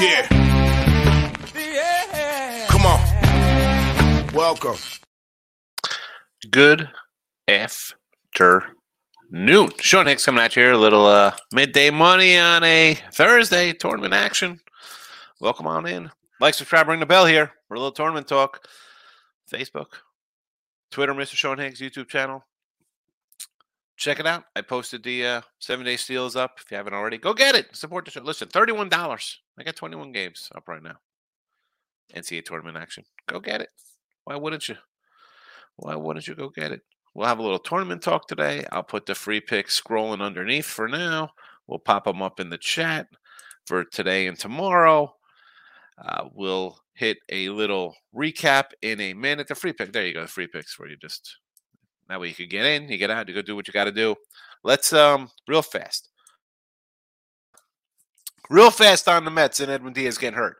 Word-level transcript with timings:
Yeah. 0.00 0.26
Yeah. 1.54 2.66
Come 2.68 2.86
on. 2.86 4.26
Welcome. 4.34 4.76
Good 6.50 6.88
afternoon. 7.46 8.72
Sean 9.78 10.06
Higgs 10.06 10.24
coming 10.24 10.42
at 10.42 10.56
you 10.56 10.62
here. 10.62 10.72
A 10.72 10.78
little 10.78 11.06
uh, 11.06 11.36
midday 11.52 11.90
money 11.90 12.36
on 12.36 12.64
a 12.64 12.98
Thursday 13.12 13.72
tournament 13.72 14.12
action. 14.12 14.58
Welcome 15.40 15.68
on 15.68 15.86
in. 15.86 16.10
Like, 16.40 16.54
subscribe, 16.54 16.88
ring 16.88 16.98
the 17.00 17.06
bell 17.06 17.26
here. 17.26 17.52
We're 17.68 17.76
a 17.76 17.80
little 17.80 17.92
tournament 17.92 18.26
talk. 18.26 18.66
Facebook, 19.52 20.00
Twitter, 20.90 21.14
Mr. 21.14 21.34
Sean 21.34 21.58
Higgs, 21.58 21.80
YouTube 21.80 22.08
channel. 22.08 22.44
Check 24.00 24.18
it 24.18 24.26
out. 24.26 24.44
I 24.56 24.62
posted 24.62 25.02
the 25.02 25.26
uh, 25.26 25.40
seven 25.58 25.84
day 25.84 25.98
steals 25.98 26.34
up. 26.34 26.52
If 26.58 26.70
you 26.70 26.78
haven't 26.78 26.94
already, 26.94 27.18
go 27.18 27.34
get 27.34 27.54
it. 27.54 27.76
Support 27.76 28.06
the 28.06 28.10
show. 28.10 28.22
Listen, 28.22 28.48
$31. 28.48 29.36
I 29.58 29.62
got 29.62 29.76
21 29.76 30.10
games 30.12 30.48
up 30.54 30.66
right 30.68 30.82
now. 30.82 30.94
NCAA 32.16 32.46
tournament 32.46 32.78
action. 32.78 33.04
Go 33.28 33.40
get 33.40 33.60
it. 33.60 33.68
Why 34.24 34.36
wouldn't 34.36 34.70
you? 34.70 34.76
Why 35.76 35.96
wouldn't 35.96 36.26
you 36.26 36.34
go 36.34 36.48
get 36.48 36.72
it? 36.72 36.80
We'll 37.14 37.28
have 37.28 37.40
a 37.40 37.42
little 37.42 37.58
tournament 37.58 38.00
talk 38.00 38.26
today. 38.26 38.64
I'll 38.72 38.82
put 38.82 39.04
the 39.04 39.14
free 39.14 39.40
picks 39.42 39.78
scrolling 39.78 40.22
underneath 40.22 40.64
for 40.64 40.88
now. 40.88 41.28
We'll 41.66 41.78
pop 41.78 42.04
them 42.04 42.22
up 42.22 42.40
in 42.40 42.48
the 42.48 42.56
chat 42.56 43.06
for 43.66 43.84
today 43.84 44.28
and 44.28 44.38
tomorrow. 44.38 45.12
Uh, 46.02 46.24
we'll 46.32 46.78
hit 46.94 47.18
a 47.28 47.50
little 47.50 47.94
recap 48.16 48.70
in 48.80 48.98
a 49.02 49.12
minute. 49.12 49.48
The 49.48 49.54
free 49.54 49.74
pick. 49.74 49.92
There 49.92 50.06
you 50.06 50.14
go. 50.14 50.22
The 50.22 50.26
free 50.26 50.46
picks 50.46 50.78
where 50.78 50.88
you 50.88 50.96
just 50.96 51.36
that 52.10 52.20
way 52.20 52.28
you 52.28 52.34
could 52.34 52.50
get 52.50 52.66
in, 52.66 52.88
you 52.88 52.98
get 52.98 53.10
out, 53.10 53.28
you 53.28 53.34
go 53.34 53.42
do 53.42 53.54
what 53.54 53.68
you 53.68 53.72
got 53.72 53.84
to 53.84 53.92
do. 53.92 54.14
Let's 54.64 54.92
um 54.92 55.30
real 55.48 55.62
fast. 55.62 56.08
Real 58.50 58.70
fast 58.70 59.08
on 59.08 59.24
the 59.24 59.30
Mets 59.30 59.60
and 59.60 59.70
Edwin 59.70 59.92
Diaz 59.92 60.18
getting 60.18 60.36
hurt. 60.36 60.56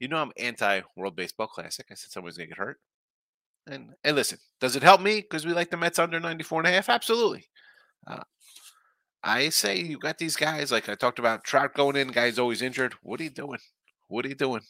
You 0.00 0.08
know 0.08 0.16
I'm 0.16 0.32
anti 0.38 0.80
World 0.96 1.14
Baseball 1.14 1.46
Classic. 1.46 1.86
I 1.90 1.94
said 1.94 2.10
someone's 2.10 2.36
gonna 2.38 2.48
get 2.48 2.58
hurt. 2.58 2.78
And 3.66 3.90
and 4.02 4.16
listen, 4.16 4.38
does 4.60 4.76
it 4.76 4.82
help 4.82 5.00
me 5.00 5.20
because 5.20 5.44
we 5.44 5.52
like 5.52 5.70
the 5.70 5.76
Mets 5.76 5.98
under 5.98 6.18
94 6.18 6.60
and 6.60 6.68
a 6.68 6.72
half? 6.72 6.88
Absolutely. 6.88 7.44
Uh, 8.06 8.22
I 9.22 9.48
say 9.50 9.78
you 9.80 9.98
got 9.98 10.18
these 10.18 10.36
guys 10.36 10.72
like 10.72 10.88
I 10.88 10.94
talked 10.94 11.18
about 11.18 11.44
Trout 11.44 11.74
going 11.74 11.96
in, 11.96 12.08
guys 12.08 12.38
always 12.38 12.62
injured. 12.62 12.94
What 13.02 13.20
are 13.20 13.24
you 13.24 13.30
doing? 13.30 13.58
What 14.08 14.24
are 14.24 14.28
you 14.28 14.34
doing? 14.34 14.62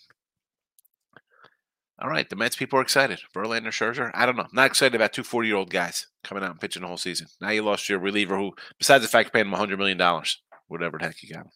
All 1.99 2.11
right, 2.11 2.29
the 2.29 2.37
Mets 2.37 2.57
people 2.57 2.79
are 2.79 2.83
excited. 2.83 3.21
Verlander, 3.35 3.69
Scherzer. 3.69 4.11
I 4.13 4.27
don't 4.27 4.37
know. 4.37 4.47
Not 4.53 4.67
excited 4.67 4.95
about 4.95 5.15
two 5.15 5.23
40 5.23 5.49
year 5.49 5.57
old 5.57 5.71
guys 5.71 6.07
coming 6.23 6.45
out 6.45 6.51
and 6.51 6.61
pitching 6.61 6.83
the 6.83 6.89
whole 6.89 6.99
season. 6.99 7.29
Now 7.41 7.51
you 7.51 7.63
lost 7.63 7.89
your 7.89 7.99
reliever, 7.99 8.37
who, 8.37 8.53
besides 8.79 9.03
the 9.03 9.09
fact 9.09 9.33
paid 9.33 9.41
him 9.41 9.51
100 9.51 9.79
million 9.79 9.97
dollars, 9.97 10.43
whatever 10.69 10.99
the 10.99 11.07
heck 11.07 11.23
you 11.23 11.33
got 11.33 11.47
him. 11.47 11.51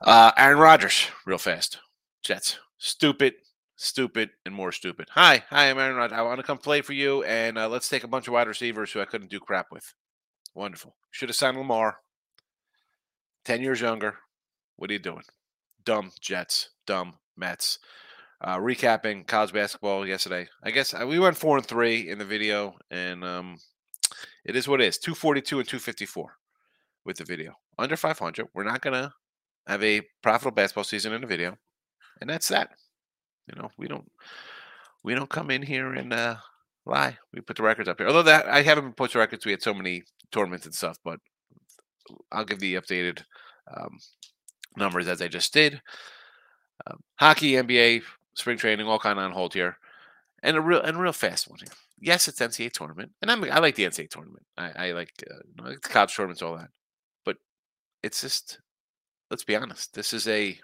Uh, 0.00 0.32
Aaron 0.36 0.58
Rodgers, 0.58 1.08
real 1.26 1.38
fast. 1.38 1.78
Jets, 2.22 2.58
stupid, 2.78 3.34
stupid, 3.76 4.30
and 4.46 4.54
more 4.54 4.72
stupid. 4.72 5.08
Hi, 5.10 5.44
hi, 5.50 5.68
I'm 5.68 5.78
Aaron 5.78 5.96
Rodgers. 5.96 6.18
I 6.18 6.22
want 6.22 6.40
to 6.40 6.46
come 6.46 6.58
play 6.58 6.80
for 6.80 6.94
you, 6.94 7.22
and 7.24 7.58
uh, 7.58 7.68
let's 7.68 7.88
take 7.88 8.04
a 8.04 8.08
bunch 8.08 8.26
of 8.26 8.32
wide 8.32 8.48
receivers 8.48 8.90
who 8.90 9.00
I 9.00 9.04
couldn't 9.04 9.30
do 9.30 9.38
crap 9.38 9.66
with. 9.70 9.92
Wonderful. 10.54 10.96
Should 11.10 11.28
have 11.28 11.36
signed 11.36 11.58
Lamar. 11.58 11.98
Ten 13.44 13.60
years 13.60 13.80
younger. 13.80 14.16
What 14.76 14.88
are 14.90 14.94
you 14.94 14.98
doing? 14.98 15.22
Dumb 15.84 16.12
Jets. 16.20 16.70
Dumb 16.86 17.14
Mets. 17.36 17.78
Uh, 18.40 18.58
recapping 18.58 19.26
college 19.26 19.52
basketball 19.52 20.06
yesterday. 20.06 20.48
I 20.64 20.72
guess 20.72 20.94
uh, 20.94 21.06
we 21.06 21.20
went 21.20 21.36
four 21.36 21.56
and 21.58 21.66
three 21.66 22.10
in 22.10 22.18
the 22.18 22.24
video, 22.24 22.74
and 22.90 23.22
um, 23.22 23.58
it 24.44 24.56
is 24.56 24.66
what 24.66 24.80
it 24.80 24.86
is. 24.88 24.98
Two 24.98 25.14
forty 25.14 25.40
two 25.40 25.60
and 25.60 25.68
two 25.68 25.78
fifty 25.78 26.06
four 26.06 26.38
with 27.04 27.18
the 27.18 27.24
video. 27.24 27.54
Under 27.78 27.96
five 27.96 28.18
hundred. 28.18 28.48
We're 28.52 28.64
not 28.64 28.80
gonna 28.80 29.14
have 29.68 29.82
a 29.84 30.02
profitable 30.22 30.56
basketball 30.56 30.82
season 30.84 31.12
in 31.12 31.20
the 31.20 31.26
video, 31.28 31.56
and 32.20 32.28
that's 32.28 32.48
that. 32.48 32.70
You 33.46 33.60
know, 33.60 33.70
we 33.78 33.86
don't 33.86 34.10
we 35.04 35.14
don't 35.14 35.30
come 35.30 35.52
in 35.52 35.62
here 35.62 35.92
and 35.92 36.12
uh, 36.12 36.36
lie. 36.84 37.18
We 37.32 37.42
put 37.42 37.56
the 37.56 37.62
records 37.62 37.88
up 37.88 37.98
here. 37.98 38.08
Although 38.08 38.24
that 38.24 38.48
I 38.48 38.62
haven't 38.62 38.96
put 38.96 39.12
the 39.12 39.20
records. 39.20 39.46
We 39.46 39.52
had 39.52 39.62
so 39.62 39.74
many 39.74 40.02
tournaments 40.32 40.66
and 40.66 40.74
stuff, 40.74 40.98
but 41.04 41.20
I'll 42.32 42.44
give 42.44 42.58
the 42.58 42.74
updated 42.74 43.22
um, 43.72 43.98
numbers 44.76 45.08
as 45.08 45.22
I 45.22 45.28
just 45.28 45.52
did. 45.52 45.80
Um, 46.86 47.00
hockey, 47.16 47.52
NBA, 47.52 48.02
spring 48.34 48.58
training, 48.58 48.86
all 48.86 48.98
kind 48.98 49.18
of 49.18 49.24
on 49.24 49.32
hold 49.32 49.54
here, 49.54 49.76
and 50.42 50.56
a 50.56 50.60
real 50.60 50.80
and 50.80 50.96
a 50.96 51.00
real 51.00 51.12
fast 51.12 51.48
one 51.48 51.58
here. 51.60 51.72
Yes, 52.00 52.26
it's 52.26 52.40
NCAA 52.40 52.72
tournament, 52.72 53.12
and 53.20 53.30
I'm, 53.30 53.44
I 53.44 53.60
like 53.60 53.76
the 53.76 53.84
NCAA 53.84 54.10
tournament. 54.10 54.44
I, 54.58 54.88
I 54.88 54.92
like, 54.92 55.12
uh, 55.30 55.34
you 55.46 55.62
know, 55.62 55.70
like 55.70 55.82
the 55.82 55.88
college 55.88 56.14
tournaments, 56.16 56.42
all 56.42 56.56
that. 56.56 56.70
But 57.24 57.36
it's 58.02 58.22
just, 58.22 58.58
let's 59.30 59.44
be 59.44 59.54
honest. 59.54 59.94
This 59.94 60.12
is 60.12 60.26
a, 60.26 60.58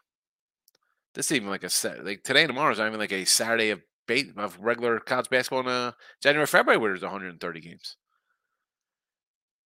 this 1.15 1.27
is 1.27 1.33
even 1.33 1.49
like 1.49 1.63
a 1.63 1.71
set 1.71 2.05
like 2.05 2.25
today 2.25 2.43
and 2.43 2.49
tomorrow 2.49 2.73
is 2.73 2.79
not 2.79 2.89
even 2.89 2.99
like 2.99 3.13
a 3.13 3.25
Saturday 3.25 3.71
of 3.71 3.83
bait 4.09 4.33
of 4.37 4.59
regular 4.61 4.99
college 4.99 5.31
basketball 5.31 5.61
in 5.61 5.69
uh, 5.69 5.93
January, 6.21 6.47
February, 6.47 6.79
where 6.79 6.91
there's 6.91 7.03
130 7.03 7.61
games. 7.61 7.97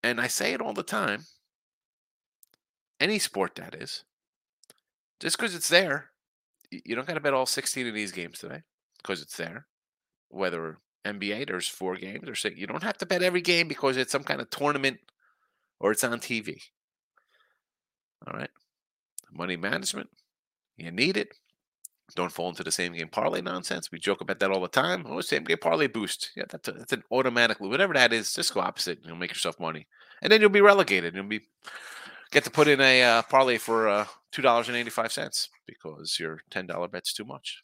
And 0.02 0.20
I 0.20 0.26
say 0.26 0.52
it 0.52 0.60
all 0.60 0.75
the 0.75 0.82
time. 0.82 1.25
Any 3.00 3.19
sport 3.19 3.54
that 3.54 3.75
is, 3.75 4.04
just 5.22 5.38
because 5.38 5.55
it's 5.55 5.69
there 5.69 6.12
you 6.72 6.94
don't 6.94 7.06
got 7.06 7.15
to 7.15 7.21
bet 7.21 7.34
all 7.34 7.47
16 7.47 7.87
of 7.87 7.94
these 7.94 8.12
games 8.12 8.38
today 8.38 8.62
because 9.03 9.21
it's 9.21 9.37
there. 9.37 9.66
Whether 10.28 10.78
NBA, 11.05 11.47
there's 11.47 11.69
four 11.69 11.97
games, 11.97 12.28
or 12.28 12.34
six. 12.34 12.56
You 12.59 12.66
don't 12.66 12.83
have 12.83 12.99
to 12.99 13.06
bet 13.06 13.22
every 13.22 13.43
game 13.43 13.69
because 13.69 13.97
it's 13.97 14.12
some 14.12 14.25
kind 14.25 14.41
of 14.41 14.49
tournament 14.50 14.99
or 15.78 15.93
it's 15.93 16.05
on 16.05 16.19
TV. 16.21 16.61
All 18.27 18.38
right. 18.38 18.50
Money 19.31 19.56
management, 19.56 20.09
you 20.77 20.91
need 20.91 21.16
it. 21.16 21.34
Don't 22.15 22.32
fall 22.32 22.50
into 22.50 22.62
the 22.62 22.71
same 22.71 22.93
game 22.93 23.09
parlay 23.09 23.41
nonsense. 23.41 23.91
We 23.91 23.99
joke 23.99 24.21
about 24.21 24.38
that 24.41 24.50
all 24.50 24.61
the 24.61 24.69
time. 24.69 25.06
Oh, 25.09 25.21
same 25.22 25.44
game 25.44 25.56
parlay 25.59 25.87
boost. 25.87 26.31
Yeah, 26.37 26.44
that's, 26.49 26.69
a, 26.69 26.72
that's 26.72 26.93
an 26.93 27.03
automatically, 27.11 27.69
whatever 27.69 27.94
that 27.94 28.12
is, 28.12 28.34
just 28.34 28.53
go 28.53 28.61
opposite. 28.61 28.99
You'll 29.05 29.16
make 29.16 29.31
yourself 29.31 29.59
money. 29.59 29.87
And 30.21 30.31
then 30.31 30.41
you'll 30.41 30.50
be 30.50 30.61
relegated. 30.61 31.15
You'll 31.15 31.25
be 31.25 31.41
get 32.32 32.44
to 32.44 32.50
put 32.50 32.66
in 32.66 32.81
a 32.81 33.03
uh, 33.03 33.22
parlay 33.22 33.59
for 33.59 33.88
uh, 33.88 34.06
two 34.32 34.43
dollars 34.43 34.69
and 34.69 34.76
eighty 34.76 34.91
five 34.91 35.12
cents 35.12 35.48
because 35.66 36.19
your 36.19 36.41
ten 36.50 36.66
dollar 36.66 36.88
bet's 36.88 37.12
too 37.12 37.25
much. 37.25 37.62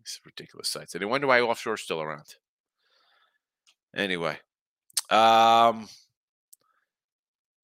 These 0.00 0.20
ridiculous 0.26 0.68
sites. 0.68 0.94
And 0.94 1.02
I 1.02 1.06
wonder 1.06 1.26
why 1.26 1.40
offshore's 1.40 1.80
still 1.80 2.02
around. 2.02 2.34
Anyway, 3.96 4.38
um, 5.08 5.88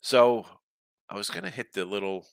so 0.01 0.47
I 1.11 1.17
was 1.17 1.29
gonna 1.29 1.51
hit 1.51 1.75
the 1.75 1.85
little. 1.85 2.27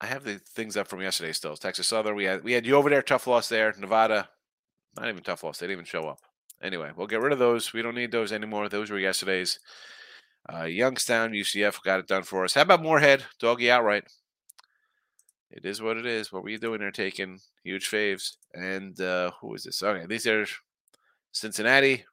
I 0.00 0.06
have 0.06 0.24
the 0.24 0.38
things 0.38 0.78
up 0.78 0.88
from 0.88 1.02
yesterday 1.02 1.32
still. 1.32 1.56
Texas 1.56 1.86
Southern. 1.86 2.16
We 2.16 2.24
had 2.24 2.42
we 2.42 2.52
had 2.52 2.66
you 2.66 2.74
over 2.74 2.90
there. 2.90 3.02
Tough 3.02 3.26
loss 3.26 3.48
there. 3.48 3.74
Nevada. 3.78 4.28
Not 4.96 5.08
even 5.08 5.22
tough 5.22 5.44
loss. 5.44 5.58
They 5.58 5.66
didn't 5.66 5.80
even 5.80 5.84
show 5.84 6.08
up. 6.08 6.18
Anyway, 6.62 6.90
we'll 6.96 7.06
get 7.06 7.20
rid 7.20 7.32
of 7.32 7.38
those. 7.38 7.72
We 7.72 7.82
don't 7.82 7.94
need 7.94 8.10
those 8.10 8.32
anymore. 8.32 8.68
Those 8.68 8.90
were 8.90 8.98
yesterday's. 8.98 9.60
Uh, 10.52 10.64
Youngstown, 10.64 11.32
UCF 11.32 11.82
got 11.84 12.00
it 12.00 12.08
done 12.08 12.24
for 12.24 12.44
us. 12.44 12.54
How 12.54 12.62
about 12.62 12.82
Morehead? 12.82 13.24
Doggy 13.38 13.70
outright. 13.70 14.04
It 15.50 15.64
is 15.64 15.82
what 15.82 15.96
it 15.96 16.06
is. 16.06 16.32
What 16.32 16.42
were 16.42 16.48
you 16.48 16.58
doing 16.58 16.80
there 16.80 16.90
taking 16.90 17.40
huge 17.64 17.90
faves? 17.90 18.36
And 18.54 19.00
uh, 19.00 19.32
who 19.40 19.54
is 19.54 19.64
this? 19.64 19.82
Okay, 19.82 20.06
these 20.06 20.26
are 20.26 20.46
Cincinnati. 21.32 22.04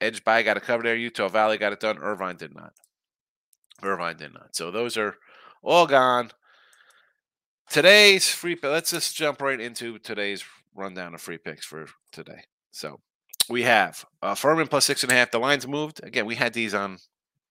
Edge 0.00 0.22
by 0.24 0.42
got 0.42 0.56
a 0.56 0.60
cover 0.60 0.82
there. 0.82 0.96
Utah 0.96 1.28
Valley 1.28 1.56
got 1.58 1.72
it 1.72 1.80
done. 1.80 1.98
Irvine 1.98 2.36
did 2.36 2.54
not. 2.54 2.72
Irvine 3.82 4.16
did 4.16 4.34
not. 4.34 4.54
So 4.54 4.70
those 4.70 4.96
are 4.96 5.16
all 5.62 5.86
gone. 5.86 6.30
Today's 7.68 8.28
free 8.28 8.56
Let's 8.62 8.90
just 8.90 9.16
jump 9.16 9.40
right 9.40 9.60
into 9.60 9.98
today's 9.98 10.44
rundown 10.74 11.14
of 11.14 11.20
free 11.20 11.38
picks 11.38 11.64
for 11.64 11.86
today. 12.12 12.44
So 12.70 13.00
we 13.48 13.62
have 13.62 14.04
uh, 14.22 14.34
Furman 14.34 14.68
plus 14.68 14.84
six 14.84 15.02
and 15.02 15.10
a 15.10 15.14
half. 15.14 15.30
The 15.30 15.38
lines 15.38 15.66
moved. 15.66 16.00
Again, 16.04 16.26
we 16.26 16.34
had 16.34 16.52
these 16.52 16.74
on 16.74 16.98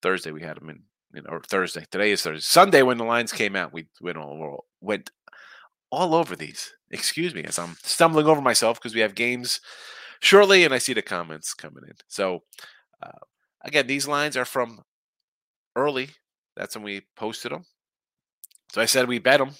Thursday 0.06 0.30
we 0.30 0.42
had 0.42 0.56
them 0.56 0.70
in, 0.70 1.26
or 1.28 1.40
Thursday. 1.40 1.84
Today 1.90 2.12
is 2.12 2.22
Thursday. 2.22 2.40
Sunday 2.40 2.82
when 2.82 2.96
the 2.96 3.02
lines 3.02 3.32
came 3.32 3.56
out, 3.56 3.72
we 3.72 3.88
went 4.00 4.16
all 4.16 4.64
went 4.80 5.10
all 5.90 6.14
over 6.14 6.36
these. 6.36 6.72
Excuse 6.92 7.34
me, 7.34 7.42
as 7.42 7.58
I'm 7.58 7.76
stumbling 7.82 8.28
over 8.28 8.40
myself 8.40 8.78
because 8.78 8.94
we 8.94 9.00
have 9.00 9.16
games 9.16 9.60
shortly, 10.20 10.64
and 10.64 10.72
I 10.72 10.78
see 10.78 10.92
the 10.92 11.02
comments 11.02 11.54
coming 11.54 11.82
in. 11.88 11.96
So 12.06 12.44
uh, 13.02 13.18
again, 13.64 13.88
these 13.88 14.06
lines 14.06 14.36
are 14.36 14.44
from 14.44 14.82
early. 15.74 16.10
That's 16.56 16.76
when 16.76 16.84
we 16.84 17.02
posted 17.16 17.50
them. 17.50 17.64
So 18.72 18.80
I 18.80 18.84
said 18.84 19.08
we 19.08 19.18
bet 19.18 19.40
them. 19.40 19.54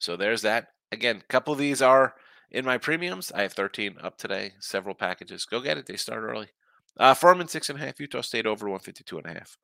So 0.00 0.16
there's 0.16 0.42
that. 0.42 0.66
Again, 0.90 1.22
a 1.22 1.32
couple 1.32 1.52
of 1.52 1.60
these 1.60 1.80
are 1.80 2.14
in 2.50 2.64
my 2.64 2.78
premiums. 2.78 3.30
I 3.30 3.42
have 3.42 3.52
13 3.52 3.98
up 4.02 4.18
today, 4.18 4.54
several 4.58 4.96
packages. 4.96 5.44
Go 5.44 5.60
get 5.60 5.78
it. 5.78 5.86
They 5.86 5.96
start 5.96 6.24
early. 6.24 6.48
Uh, 6.98 7.14
Furman 7.14 7.46
six 7.46 7.70
and 7.70 7.80
a 7.80 7.84
half, 7.84 8.00
Utah 8.00 8.22
State 8.22 8.44
over 8.44 8.66
152 8.66 9.18
and 9.18 9.26
a 9.26 9.34
half. 9.34 9.56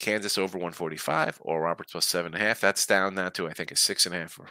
Kansas 0.00 0.38
over 0.38 0.56
145, 0.56 1.38
or 1.42 1.60
Roberts 1.60 1.92
plus 1.92 2.06
seven 2.06 2.34
and 2.34 2.42
a 2.42 2.46
half. 2.46 2.60
That's 2.60 2.86
down 2.86 3.14
now 3.14 3.28
to 3.30 3.48
I 3.48 3.52
think 3.52 3.70
a 3.70 3.76
six 3.76 4.06
and 4.06 4.14
a 4.14 4.18
half, 4.18 4.38
or, 4.38 4.46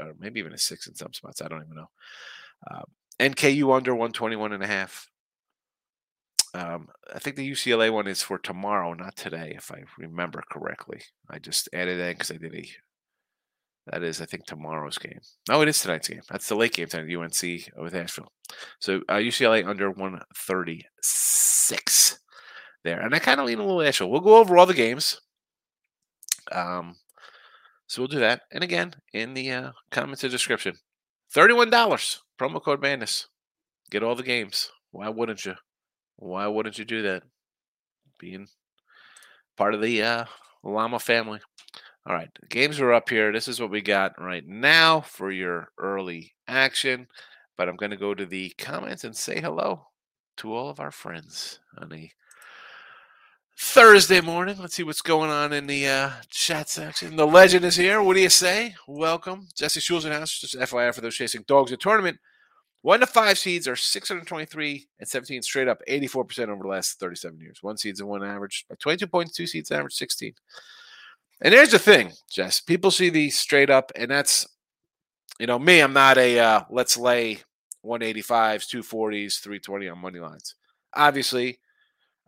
or 0.00 0.14
maybe 0.18 0.40
even 0.40 0.54
a 0.54 0.58
six 0.58 0.86
in 0.86 0.94
some 0.94 1.12
spots. 1.12 1.42
I 1.42 1.48
don't 1.48 1.62
even 1.62 1.76
know. 1.76 1.90
Uh, 2.70 2.82
NKU 3.20 3.76
under 3.76 3.92
121 3.92 4.52
and 4.52 4.62
a 4.62 4.66
half. 4.66 5.08
Um, 6.54 6.88
I 7.12 7.18
think 7.18 7.36
the 7.36 7.50
UCLA 7.50 7.92
one 7.92 8.06
is 8.06 8.22
for 8.22 8.38
tomorrow, 8.38 8.94
not 8.94 9.16
today, 9.16 9.52
if 9.56 9.70
I 9.70 9.82
remember 9.98 10.42
correctly. 10.50 11.02
I 11.28 11.38
just 11.38 11.68
added 11.72 12.00
in 12.00 12.12
because 12.12 12.30
I 12.30 12.36
did 12.36 12.54
a. 12.54 12.66
That 13.88 14.02
is, 14.02 14.22
I 14.22 14.24
think, 14.24 14.46
tomorrow's 14.46 14.96
game. 14.96 15.20
No, 15.48 15.60
it 15.60 15.68
is 15.68 15.78
tonight's 15.78 16.08
game. 16.08 16.22
That's 16.30 16.48
the 16.48 16.54
late 16.54 16.72
game 16.72 16.86
tonight, 16.86 17.14
UNC 17.14 17.42
with 17.76 17.94
Asheville. 17.94 18.32
So 18.80 19.02
uh, 19.10 19.16
UCLA 19.16 19.68
under 19.68 19.90
136 19.90 22.18
there. 22.84 23.00
And 23.00 23.14
I 23.14 23.18
kind 23.18 23.40
of 23.40 23.46
lean 23.46 23.58
a 23.58 23.64
little 23.64 23.82
Asheville. 23.82 24.10
We'll 24.10 24.20
go 24.20 24.36
over 24.36 24.56
all 24.56 24.66
the 24.66 24.74
games. 24.74 25.20
Um, 26.52 26.96
so 27.86 28.02
we'll 28.02 28.08
do 28.08 28.20
that. 28.20 28.42
And 28.52 28.62
again, 28.62 28.94
in 29.12 29.34
the 29.34 29.50
uh, 29.50 29.72
comments 29.90 30.22
and 30.22 30.30
description, 30.30 30.76
$31 31.34 32.18
promo 32.38 32.62
code 32.62 32.80
madness. 32.80 33.28
Get 33.90 34.02
all 34.02 34.14
the 34.14 34.22
games. 34.22 34.70
Why 34.90 35.08
wouldn't 35.08 35.44
you? 35.44 35.54
Why 36.16 36.46
wouldn't 36.46 36.78
you 36.78 36.84
do 36.84 37.02
that? 37.02 37.22
Being 38.18 38.46
part 39.56 39.74
of 39.74 39.82
the 39.82 40.02
uh, 40.02 40.24
Llama 40.62 40.98
family. 40.98 41.40
All 42.06 42.14
right, 42.14 42.30
games 42.50 42.80
are 42.80 42.92
up 42.92 43.08
here. 43.08 43.32
This 43.32 43.48
is 43.48 43.60
what 43.60 43.70
we 43.70 43.80
got 43.80 44.20
right 44.20 44.46
now 44.46 45.00
for 45.00 45.30
your 45.30 45.68
early 45.78 46.34
action. 46.46 47.06
But 47.56 47.68
I'm 47.68 47.76
going 47.76 47.90
to 47.90 47.96
go 47.96 48.14
to 48.14 48.26
the 48.26 48.50
comments 48.58 49.04
and 49.04 49.16
say 49.16 49.40
hello 49.40 49.86
to 50.38 50.54
all 50.54 50.68
of 50.68 50.80
our 50.80 50.90
friends 50.90 51.60
on 51.78 51.92
a 51.92 52.10
Thursday 53.56 54.20
morning. 54.20 54.56
Let's 54.58 54.74
see 54.74 54.82
what's 54.82 55.02
going 55.02 55.30
on 55.30 55.52
in 55.52 55.66
the 55.66 55.86
uh, 55.86 56.10
chat 56.28 56.68
section. 56.68 57.16
The 57.16 57.26
legend 57.26 57.64
is 57.64 57.76
here. 57.76 58.02
What 58.02 58.14
do 58.14 58.20
you 58.20 58.28
say? 58.28 58.74
Welcome. 58.88 59.46
Jesse 59.54 59.80
Schulzenhouse, 59.80 60.40
just 60.40 60.58
FYI 60.58 60.92
for 60.94 61.00
those 61.00 61.14
chasing 61.14 61.44
dogs 61.46 61.70
in 61.70 61.78
tournament. 61.78 62.18
One 62.82 63.00
to 63.00 63.06
five 63.06 63.38
seeds 63.38 63.66
are 63.66 63.76
623 63.76 64.86
and 64.98 65.08
17 65.08 65.42
straight 65.42 65.68
up, 65.68 65.80
84% 65.88 66.48
over 66.48 66.62
the 66.62 66.68
last 66.68 66.98
37 67.00 67.40
years. 67.40 67.62
One 67.62 67.78
seeds 67.78 68.00
and 68.00 68.08
one 68.08 68.24
average 68.24 68.66
by 68.68 68.74
22 68.78 69.06
points, 69.06 69.32
two 69.32 69.46
seeds 69.46 69.70
average 69.70 69.94
16. 69.94 70.34
And 71.40 71.54
here's 71.54 71.70
the 71.70 71.78
thing, 71.78 72.12
Jess. 72.30 72.60
People 72.60 72.90
see 72.90 73.08
these 73.08 73.38
straight 73.38 73.70
up, 73.70 73.90
and 73.96 74.10
that's, 74.10 74.46
you 75.38 75.46
know, 75.46 75.58
me, 75.58 75.80
I'm 75.80 75.92
not 75.92 76.18
a 76.18 76.38
uh, 76.38 76.60
let's 76.70 76.96
lay 76.96 77.38
185s, 77.84 78.68
240s, 78.68 79.40
320 79.40 79.88
on 79.88 79.98
money 79.98 80.20
lines. 80.20 80.54
Obviously, 80.94 81.58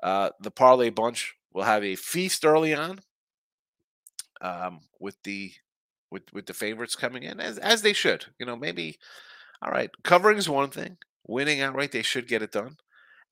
uh, 0.03 0.31
the 0.41 0.51
parlay 0.51 0.91
bunch 0.91 1.35
will 1.53 1.65
have 1.65 1.85
a 1.85 1.97
feast 1.97 2.45
early 2.45 2.75
on 2.75 3.01
um, 4.41 4.81
with 5.01 5.17
the 5.25 5.53
with 6.11 6.23
with 6.33 6.47
the 6.47 6.55
favorites 6.55 6.95
coming 6.95 7.23
in 7.23 7.41
as 7.41 7.59
as 7.59 7.83
they 7.83 7.93
should. 7.93 8.27
You 8.39 8.47
know, 8.47 8.57
maybe 8.57 8.99
all 9.63 9.71
right, 9.73 9.91
covering 10.05 10.39
is 10.39 10.49
one 10.49 10.71
thing. 10.71 10.99
Winning 11.27 11.61
outright, 11.61 11.93
they 11.93 12.03
should 12.03 12.29
get 12.29 12.43
it 12.43 12.53
done. 12.53 12.77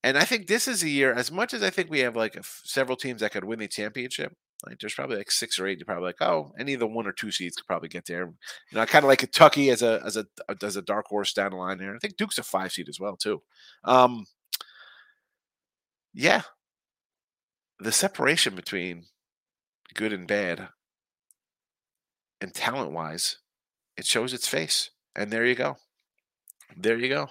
And 0.03 0.17
I 0.17 0.23
think 0.23 0.47
this 0.47 0.67
is 0.67 0.83
a 0.83 0.89
year, 0.89 1.13
as 1.13 1.31
much 1.31 1.53
as 1.53 1.63
I 1.63 1.69
think 1.69 1.89
we 1.89 1.99
have 1.99 2.15
like 2.15 2.37
several 2.43 2.97
teams 2.97 3.21
that 3.21 3.31
could 3.31 3.43
win 3.43 3.59
the 3.59 3.67
championship, 3.67 4.33
like 4.65 4.79
there's 4.79 4.93
probably 4.93 5.17
like 5.17 5.31
six 5.31 5.59
or 5.59 5.67
eight. 5.67 5.79
You're 5.79 5.85
probably 5.85 6.05
like, 6.05 6.21
oh, 6.21 6.51
any 6.59 6.73
of 6.73 6.79
the 6.79 6.87
one 6.87 7.07
or 7.07 7.11
two 7.11 7.31
seeds 7.31 7.55
could 7.55 7.67
probably 7.67 7.89
get 7.89 8.05
there. 8.05 8.25
You 8.25 8.77
know, 8.77 8.85
kind 8.85 9.03
of 9.03 9.09
like 9.09 9.19
Kentucky 9.19 9.69
as 9.69 9.81
a 9.81 10.01
as 10.05 10.17
a 10.17 10.25
as 10.61 10.75
a 10.75 10.81
dark 10.81 11.07
horse 11.07 11.33
down 11.33 11.51
the 11.51 11.57
line 11.57 11.77
there. 11.77 11.95
I 11.95 11.99
think 11.99 12.17
Duke's 12.17 12.37
a 12.37 12.43
five 12.43 12.71
seed 12.71 12.89
as 12.89 12.99
well 12.99 13.15
too. 13.15 13.41
Um, 13.83 14.25
yeah, 16.13 16.43
the 17.79 17.91
separation 17.91 18.55
between 18.55 19.05
good 19.93 20.13
and 20.13 20.27
bad, 20.27 20.69
and 22.41 22.53
talent 22.53 22.91
wise, 22.91 23.37
it 23.97 24.05
shows 24.05 24.33
its 24.33 24.47
face. 24.47 24.91
And 25.15 25.31
there 25.31 25.45
you 25.45 25.55
go. 25.55 25.77
There 26.77 26.97
you 26.97 27.09
go. 27.09 27.27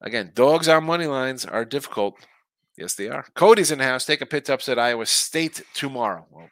Again, 0.00 0.32
dogs 0.34 0.68
on 0.68 0.84
money 0.84 1.06
lines 1.06 1.44
are 1.44 1.64
difficult. 1.64 2.16
Yes, 2.76 2.94
they 2.94 3.08
are. 3.08 3.26
Cody's 3.34 3.70
in 3.70 3.78
the 3.78 3.84
house. 3.84 4.04
Take 4.04 4.20
a 4.20 4.26
Pitt 4.26 4.46
to 4.46 4.54
upset 4.54 4.78
Iowa 4.78 5.06
State 5.06 5.62
tomorrow. 5.74 6.26
Well, 6.30 6.48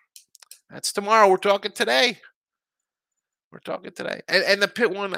that's 0.69 0.93
tomorrow. 0.93 1.29
We're 1.29 1.37
talking 1.37 1.73
today. 1.73 2.19
We're 3.51 3.59
talking 3.61 3.93
today. 3.93 4.21
And, 4.29 4.45
and 4.45 4.63
the 4.63 4.69
Pitt 4.69 4.91
one 4.91 5.15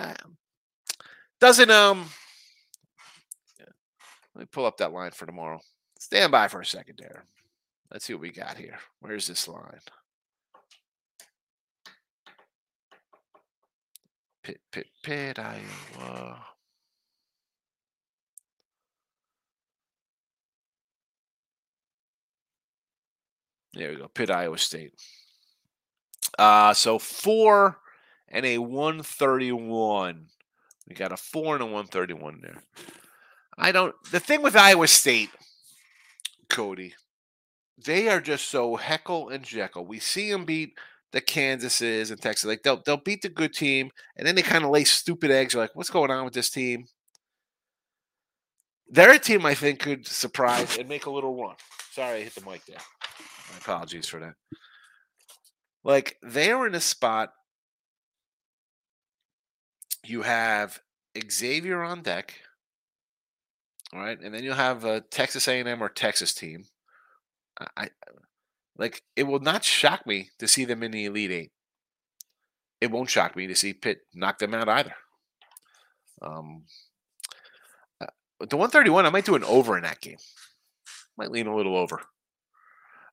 doesn't 1.41 1.71
um 1.71 2.09
let 4.35 4.41
me 4.43 4.47
pull 4.51 4.65
up 4.65 4.79
that 4.79 4.93
line 4.93 5.11
for 5.11 5.27
tomorrow. 5.27 5.61
Stand 5.99 6.33
by 6.33 6.49
for 6.49 6.61
a 6.61 6.67
second 6.67 6.99
there. 6.99 7.25
Let's 7.93 8.07
see 8.07 8.15
what 8.15 8.23
we 8.23 8.31
got 8.31 8.57
here. 8.57 8.79
Where's 9.01 9.27
this 9.27 9.47
line? 9.47 9.81
Pitt, 14.43 14.61
Pitt, 14.73 14.87
Pitt, 15.03 15.39
Iowa. 15.39 16.43
There 23.75 23.91
we 23.91 23.97
go. 23.97 24.09
Pitt, 24.09 24.31
Iowa 24.31 24.57
State. 24.57 24.95
Uh, 26.39 26.73
so 26.73 26.99
four 26.99 27.77
and 28.29 28.47
a 28.47 28.57
131. 28.57 30.29
We 30.89 30.95
got 30.95 31.13
a 31.13 31.19
four 31.19 31.55
and 31.55 31.63
a 31.63 31.67
131 31.67 32.41
there. 32.41 32.63
I 33.59 33.71
don't. 33.71 33.95
The 34.11 34.19
thing 34.19 34.41
with 34.41 34.57
Iowa 34.57 34.89
State, 34.89 35.31
Cody, 36.49 36.95
they 37.85 38.09
are 38.09 38.21
just 38.21 38.49
so 38.49 38.77
heckle 38.77 39.29
and 39.29 39.45
jekyll. 39.45 39.85
We 39.85 39.99
see 39.99 40.31
them 40.31 40.45
beat 40.45 40.75
the 41.13 41.21
Kansases 41.21 42.11
and 42.11 42.21
Texas. 42.21 42.47
Like 42.47 42.63
they'll 42.63 42.83
they'll 42.85 42.97
beat 42.97 43.23
the 43.23 43.29
good 43.29 43.53
team, 43.53 43.91
and 44.17 44.27
then 44.27 44.35
they 44.35 44.43
kind 44.43 44.65
of 44.65 44.71
lay 44.71 44.85
stupid 44.85 45.31
eggs. 45.31 45.55
You're 45.55 45.63
like, 45.63 45.75
what's 45.77 45.91
going 45.91 46.11
on 46.11 46.25
with 46.25 46.35
this 46.35 46.51
team? 46.51 46.87
They're 48.89 49.13
a 49.13 49.19
team 49.19 49.47
I 49.47 49.55
think 49.55 49.81
could 49.81 50.07
surprise 50.07 50.77
and 50.77 50.89
make 50.89 51.07
a 51.07 51.11
little 51.11 51.35
run. 51.35 51.57
Sorry, 51.93 52.21
I 52.21 52.23
hit 52.23 52.35
the 52.35 52.51
mic 52.51 52.65
there. 52.67 52.77
My 53.51 53.59
apologies 53.59 54.09
for 54.09 54.21
that. 54.21 54.35
Like 55.85 56.19
they 56.23 56.51
are 56.51 56.67
in 56.67 56.75
a 56.75 56.81
spot. 56.81 57.33
You 60.05 60.23
have 60.23 60.81
Xavier 61.31 61.83
on 61.83 62.03
deck, 62.03 62.35
all 63.93 64.01
right, 64.01 64.19
and 64.21 64.35
then 64.35 64.43
you'll 64.43 64.55
have 64.55 64.85
a 64.85 65.01
Texas 65.01 65.47
A&M 65.47 65.83
or 65.83 65.89
Texas 65.89 66.35
team. 66.35 66.65
I, 67.77 67.91
like 68.77 69.03
it 69.17 69.25
will 69.25 69.41
not 69.41 69.65
shock 69.65 70.07
me 70.07 70.31
to 70.39 70.49
see 70.49 70.65
them 70.65 70.83
in 70.83 70.91
the 70.91 71.05
Elite 71.05 71.31
Eight. 71.31 71.53
It 72.81 72.91
won't 72.91 73.11
shock 73.11 73.37
me 73.37 73.47
to 73.47 73.55
see 73.55 73.75
Pitt 73.75 74.01
knock 74.15 74.39
them 74.39 74.55
out 74.55 74.69
either. 74.69 74.95
Um, 76.21 76.65
uh, 78.01 78.07
the 78.41 78.57
131, 78.57 79.07
I 79.07 79.11
might 79.11 79.25
do 79.25 79.35
an 79.35 79.45
over 79.45 79.77
in 79.77 79.85
that 79.85 80.01
game. 80.01 80.17
Might 81.17 81.31
lean 81.31 81.47
a 81.47 81.55
little 81.55 81.77
over. 81.77 82.01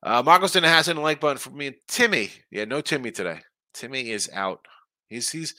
Uh, 0.02 0.22
Marcos 0.24 0.52
didn't 0.52 0.70
have 0.70 0.88
a 0.88 1.00
like 1.00 1.20
button 1.20 1.38
for 1.38 1.50
me. 1.50 1.68
And 1.68 1.76
Timmy, 1.86 2.30
yeah, 2.50 2.64
no 2.64 2.80
Timmy 2.80 3.10
today. 3.10 3.40
Timmy 3.74 4.10
is 4.10 4.30
out. 4.32 4.66
He's 5.08 5.30
he's 5.30 5.54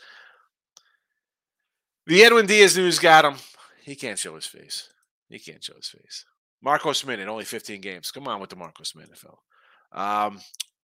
the 2.07 2.23
Edwin 2.23 2.47
Diaz 2.47 2.75
news 2.75 2.99
got 2.99 3.25
him. 3.25 3.35
He 3.83 3.95
can't 3.95 4.17
show 4.17 4.35
his 4.35 4.45
face. 4.45 4.89
He 5.29 5.39
can't 5.39 5.63
show 5.63 5.75
his 5.75 5.89
face. 5.89 6.25
Marco 6.61 6.93
Smith 6.93 7.19
in 7.19 7.29
only 7.29 7.45
15 7.45 7.81
games. 7.81 8.11
Come 8.11 8.27
on 8.27 8.39
with 8.39 8.49
the 8.49 8.55
Marco 8.55 8.83
Smith 8.83 9.09
NFL. 9.09 9.97
Um, 9.97 10.39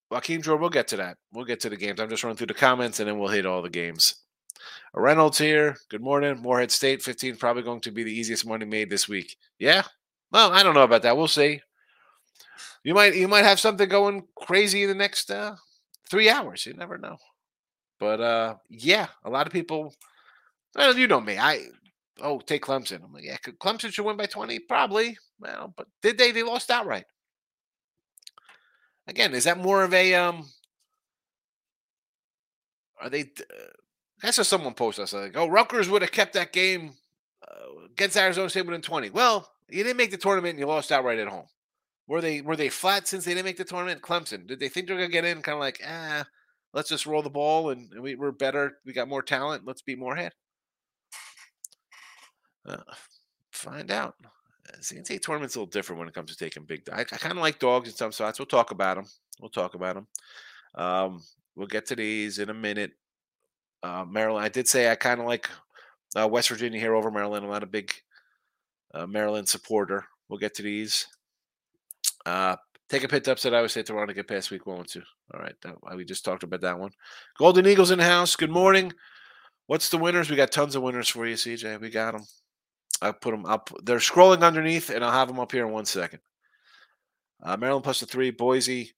Joaquin 0.09 0.41
Jordan, 0.41 0.61
we'll 0.61 0.69
get 0.69 0.87
to 0.89 0.97
that. 0.97 1.17
We'll 1.33 1.45
get 1.45 1.59
to 1.61 1.69
the 1.69 1.77
games. 1.77 1.99
I'm 1.99 2.09
just 2.09 2.23
running 2.23 2.37
through 2.37 2.47
the 2.47 2.53
comments 2.53 2.99
and 2.99 3.07
then 3.07 3.19
we'll 3.19 3.29
hit 3.29 3.45
all 3.45 3.61
the 3.61 3.69
games. 3.69 4.15
Reynolds 4.93 5.37
here. 5.37 5.75
Good 5.89 6.01
morning. 6.01 6.41
Morehead 6.41 6.71
State 6.71 7.03
15 7.03 7.35
probably 7.37 7.63
going 7.63 7.81
to 7.81 7.91
be 7.91 8.03
the 8.03 8.11
easiest 8.11 8.47
money 8.47 8.65
made 8.65 8.89
this 8.89 9.07
week. 9.07 9.37
Yeah. 9.59 9.83
Well, 10.31 10.51
I 10.51 10.63
don't 10.63 10.73
know 10.73 10.83
about 10.83 11.03
that. 11.03 11.15
We'll 11.15 11.27
see. 11.27 11.61
You 12.83 12.93
might 12.93 13.15
you 13.15 13.27
might 13.27 13.43
have 13.43 13.59
something 13.59 13.89
going 13.89 14.23
crazy 14.35 14.83
in 14.83 14.89
the 14.89 14.95
next 14.95 15.29
uh, 15.29 15.55
three 16.09 16.29
hours. 16.29 16.65
You 16.65 16.73
never 16.73 16.97
know. 16.97 17.17
But 17.99 18.21
uh, 18.21 18.55
yeah, 18.69 19.07
a 19.23 19.29
lot 19.29 19.47
of 19.47 19.53
people. 19.53 19.93
Well, 20.75 20.97
you 20.97 21.07
know 21.07 21.21
me. 21.21 21.37
I 21.37 21.67
oh 22.21 22.39
take 22.39 22.63
Clemson. 22.63 23.03
I'm 23.03 23.13
like, 23.13 23.23
yeah, 23.23 23.37
Clemson 23.37 23.91
should 23.91 24.05
win 24.05 24.17
by 24.17 24.25
20, 24.25 24.59
probably. 24.59 25.17
Well, 25.39 25.73
but 25.75 25.87
did 26.01 26.17
they? 26.17 26.31
They 26.31 26.43
lost 26.43 26.71
outright. 26.71 27.05
Again, 29.07 29.33
is 29.33 29.45
that 29.45 29.57
more 29.57 29.83
of 29.83 29.93
a 29.93 30.13
um? 30.15 30.49
Are 33.01 33.09
they? 33.09 33.21
Uh, 33.21 33.71
that's 34.21 34.37
what 34.37 34.47
someone 34.47 34.73
posted 34.73 35.03
us 35.03 35.13
like, 35.13 35.37
oh, 35.37 35.47
Rutgers 35.47 35.89
would 35.89 36.01
have 36.01 36.11
kept 36.11 36.33
that 36.33 36.51
game 36.51 36.93
uh, 37.47 37.85
against 37.91 38.17
Arizona 38.17 38.49
State 38.49 38.65
within 38.65 38.81
20. 38.81 39.11
Well, 39.11 39.47
you 39.69 39.83
didn't 39.83 39.97
make 39.97 40.11
the 40.11 40.17
tournament 40.17 40.51
and 40.51 40.59
you 40.59 40.65
lost 40.65 40.91
outright 40.91 41.19
at 41.19 41.27
home. 41.27 41.45
Were 42.07 42.21
they 42.21 42.41
were 42.41 42.55
they 42.55 42.69
flat 42.69 43.07
since 43.07 43.25
they 43.25 43.33
didn't 43.33 43.45
make 43.45 43.57
the 43.57 43.65
tournament? 43.65 44.01
Clemson, 44.01 44.47
did 44.47 44.59
they 44.59 44.69
think 44.69 44.87
they're 44.87 44.95
gonna 44.97 45.09
get 45.09 45.25
in? 45.25 45.41
Kind 45.41 45.55
of 45.55 45.59
like, 45.59 45.81
ah, 45.85 46.25
let's 46.73 46.89
just 46.89 47.05
roll 47.05 47.21
the 47.21 47.29
ball 47.29 47.69
and, 47.69 47.91
and 47.91 48.01
we, 48.01 48.15
are 48.15 48.31
better. 48.31 48.77
We 48.85 48.93
got 48.93 49.09
more 49.09 49.21
talent. 49.21 49.65
Let's 49.65 49.81
beat 49.81 49.99
Morehead. 49.99 50.33
Uh, 52.67 52.77
find 53.51 53.91
out. 53.91 54.15
The 54.65 54.95
NCAA 54.95 55.21
tournament's 55.21 55.55
a 55.55 55.59
little 55.59 55.71
different 55.71 55.99
when 55.99 56.09
it 56.09 56.13
comes 56.13 56.31
to 56.31 56.37
taking 56.37 56.63
big. 56.63 56.89
I, 56.91 57.01
I 57.01 57.03
kind 57.03 57.37
of 57.37 57.41
like 57.41 57.59
dogs 57.59 57.89
in 57.89 57.95
some 57.95 58.11
spots. 58.11 58.37
We'll 58.37 58.45
talk 58.47 58.71
about 58.71 58.97
them. 58.97 59.05
We'll 59.39 59.49
talk 59.49 59.75
about 59.75 59.95
them. 59.95 60.07
Um, 60.75 61.23
we'll 61.55 61.67
get 61.67 61.85
to 61.87 61.95
these 61.95 62.39
in 62.39 62.49
a 62.49 62.53
minute. 62.53 62.91
Uh, 63.81 64.03
Maryland. 64.05 64.45
I 64.45 64.49
did 64.49 64.67
say 64.67 64.91
I 64.91 64.95
kind 64.95 65.21
of 65.21 65.25
like 65.27 65.49
uh, 66.15 66.27
West 66.27 66.49
Virginia 66.49 66.79
here 66.79 66.95
over 66.95 67.11
Maryland. 67.11 67.45
I'm 67.45 67.51
not 67.51 67.63
a 67.63 67.67
big 67.67 67.93
uh, 68.93 69.05
Maryland 69.05 69.47
supporter, 69.47 70.05
We'll 70.29 70.39
get 70.39 70.55
to 70.55 70.61
these. 70.61 71.07
Uh, 72.25 72.57
take 72.89 73.03
a 73.03 73.07
Pitt 73.07 73.27
upset. 73.27 73.53
I 73.53 73.61
would 73.61 73.71
say 73.71 73.81
Toronto 73.81 74.13
get 74.13 74.27
past 74.27 74.51
week 74.51 74.65
one, 74.65 74.83
two. 74.83 75.03
All 75.33 75.39
right, 75.39 75.55
that, 75.61 75.75
we 75.95 76.03
just 76.03 76.25
talked 76.25 76.43
about 76.43 76.61
that 76.61 76.77
one. 76.77 76.91
Golden 77.37 77.65
Eagles 77.65 77.91
in 77.91 77.99
the 77.99 78.05
house. 78.05 78.35
Good 78.35 78.51
morning. 78.51 78.91
What's 79.67 79.89
the 79.89 79.97
winners? 79.97 80.29
We 80.29 80.35
got 80.35 80.51
tons 80.51 80.75
of 80.75 80.83
winners 80.83 81.07
for 81.07 81.25
you, 81.25 81.35
CJ. 81.35 81.79
We 81.79 81.89
got 81.89 82.13
them. 82.13 82.25
I 83.01 83.11
put 83.11 83.31
them 83.31 83.45
up. 83.45 83.69
They're 83.83 83.97
scrolling 83.97 84.41
underneath, 84.41 84.89
and 84.89 85.03
I'll 85.03 85.11
have 85.11 85.27
them 85.27 85.39
up 85.39 85.51
here 85.51 85.65
in 85.65 85.71
one 85.71 85.85
second. 85.85 86.19
Uh, 87.43 87.57
Maryland 87.57 87.83
plus 87.83 87.99
the 87.99 88.05
three. 88.05 88.31
Boise 88.31 88.93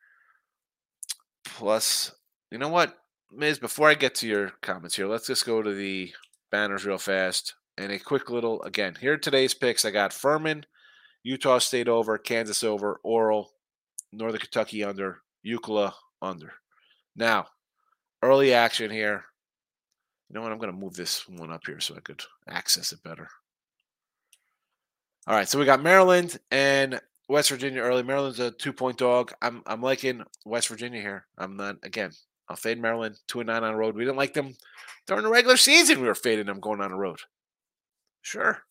plus. 1.44 2.14
You 2.52 2.58
know 2.58 2.70
what, 2.70 2.96
Miz? 3.32 3.60
Before 3.60 3.90
I 3.90 3.94
get 3.94 4.16
to 4.16 4.28
your 4.28 4.54
comments 4.62 4.96
here, 4.96 5.08
let's 5.08 5.28
just 5.28 5.46
go 5.46 5.62
to 5.62 5.74
the 5.74 6.14
banners 6.52 6.86
real 6.86 6.98
fast 6.98 7.56
and 7.78 7.92
a 7.92 8.00
quick 8.00 8.30
little. 8.30 8.62
Again, 8.64 8.96
here 9.00 9.18
today's 9.18 9.54
picks. 9.54 9.86
I 9.86 9.92
got 9.92 10.14
Furman, 10.14 10.66
Utah 11.24 11.60
State 11.60 11.88
over, 11.88 12.18
Kansas 12.18 12.64
over, 12.64 13.00
Oral, 13.04 13.52
Northern 14.12 14.40
Kentucky 14.40 14.84
under, 14.84 15.20
UCLA 15.46 15.94
under. 16.22 16.54
Now, 17.16 17.48
early 18.22 18.54
action 18.54 18.92
here. 18.92 19.26
You 20.30 20.36
know 20.36 20.42
what? 20.42 20.52
I'm 20.52 20.60
going 20.60 20.72
to 20.72 20.78
move 20.78 20.96
this 20.96 21.28
one 21.28 21.52
up 21.52 21.66
here 21.66 21.80
so 21.80 21.96
I 21.96 22.02
could 22.02 22.22
access 22.48 22.92
it 22.92 23.04
better. 23.04 23.28
All 25.30 25.36
right, 25.36 25.48
so 25.48 25.60
we 25.60 25.66
got 25.66 25.84
Maryland 25.84 26.40
and 26.50 27.00
West 27.28 27.52
Virginia 27.52 27.82
early. 27.82 28.02
Maryland's 28.02 28.40
a 28.40 28.50
two 28.50 28.74
point 28.74 28.98
dog. 28.98 29.32
I'm 29.44 29.62
I'm 29.68 29.80
liking 29.80 30.24
West 30.44 30.70
Virginia 30.70 31.00
here. 31.02 31.28
I'm 31.38 31.56
not 31.56 31.76
again. 31.84 32.14
I'll 32.50 32.56
fade 32.56 32.82
Maryland 32.82 33.20
two 33.28 33.40
and 33.40 33.46
nine 33.46 33.64
on 33.64 33.74
the 33.74 33.78
road. 33.78 33.96
We 33.96 34.06
didn't 34.06 34.18
like 34.18 34.34
them 34.34 34.56
during 35.06 35.22
the 35.24 35.30
regular 35.30 35.56
season. 35.56 36.02
We 36.02 36.08
were 36.08 36.16
fading 36.16 36.48
them 36.48 36.60
going 36.60 36.82
on 36.82 36.90
the 36.90 36.98
road. 36.98 37.20
Sure, 38.24 38.64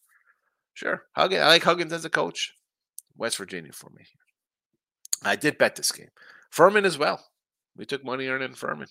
sure. 0.74 1.04
Huggins, 1.12 1.42
I 1.42 1.46
like 1.46 1.62
Huggins 1.62 1.92
as 1.92 2.04
a 2.04 2.10
coach. 2.10 2.54
West 3.16 3.36
Virginia 3.38 3.70
for 3.72 3.90
me. 3.90 4.06
I 5.22 5.36
did 5.36 5.58
bet 5.58 5.76
this 5.76 5.92
game. 5.92 6.10
Furman 6.50 6.84
as 6.84 6.98
well. 6.98 7.24
We 7.76 7.86
took 7.86 8.04
money 8.04 8.26
earning 8.26 8.54
Furman. 8.54 8.88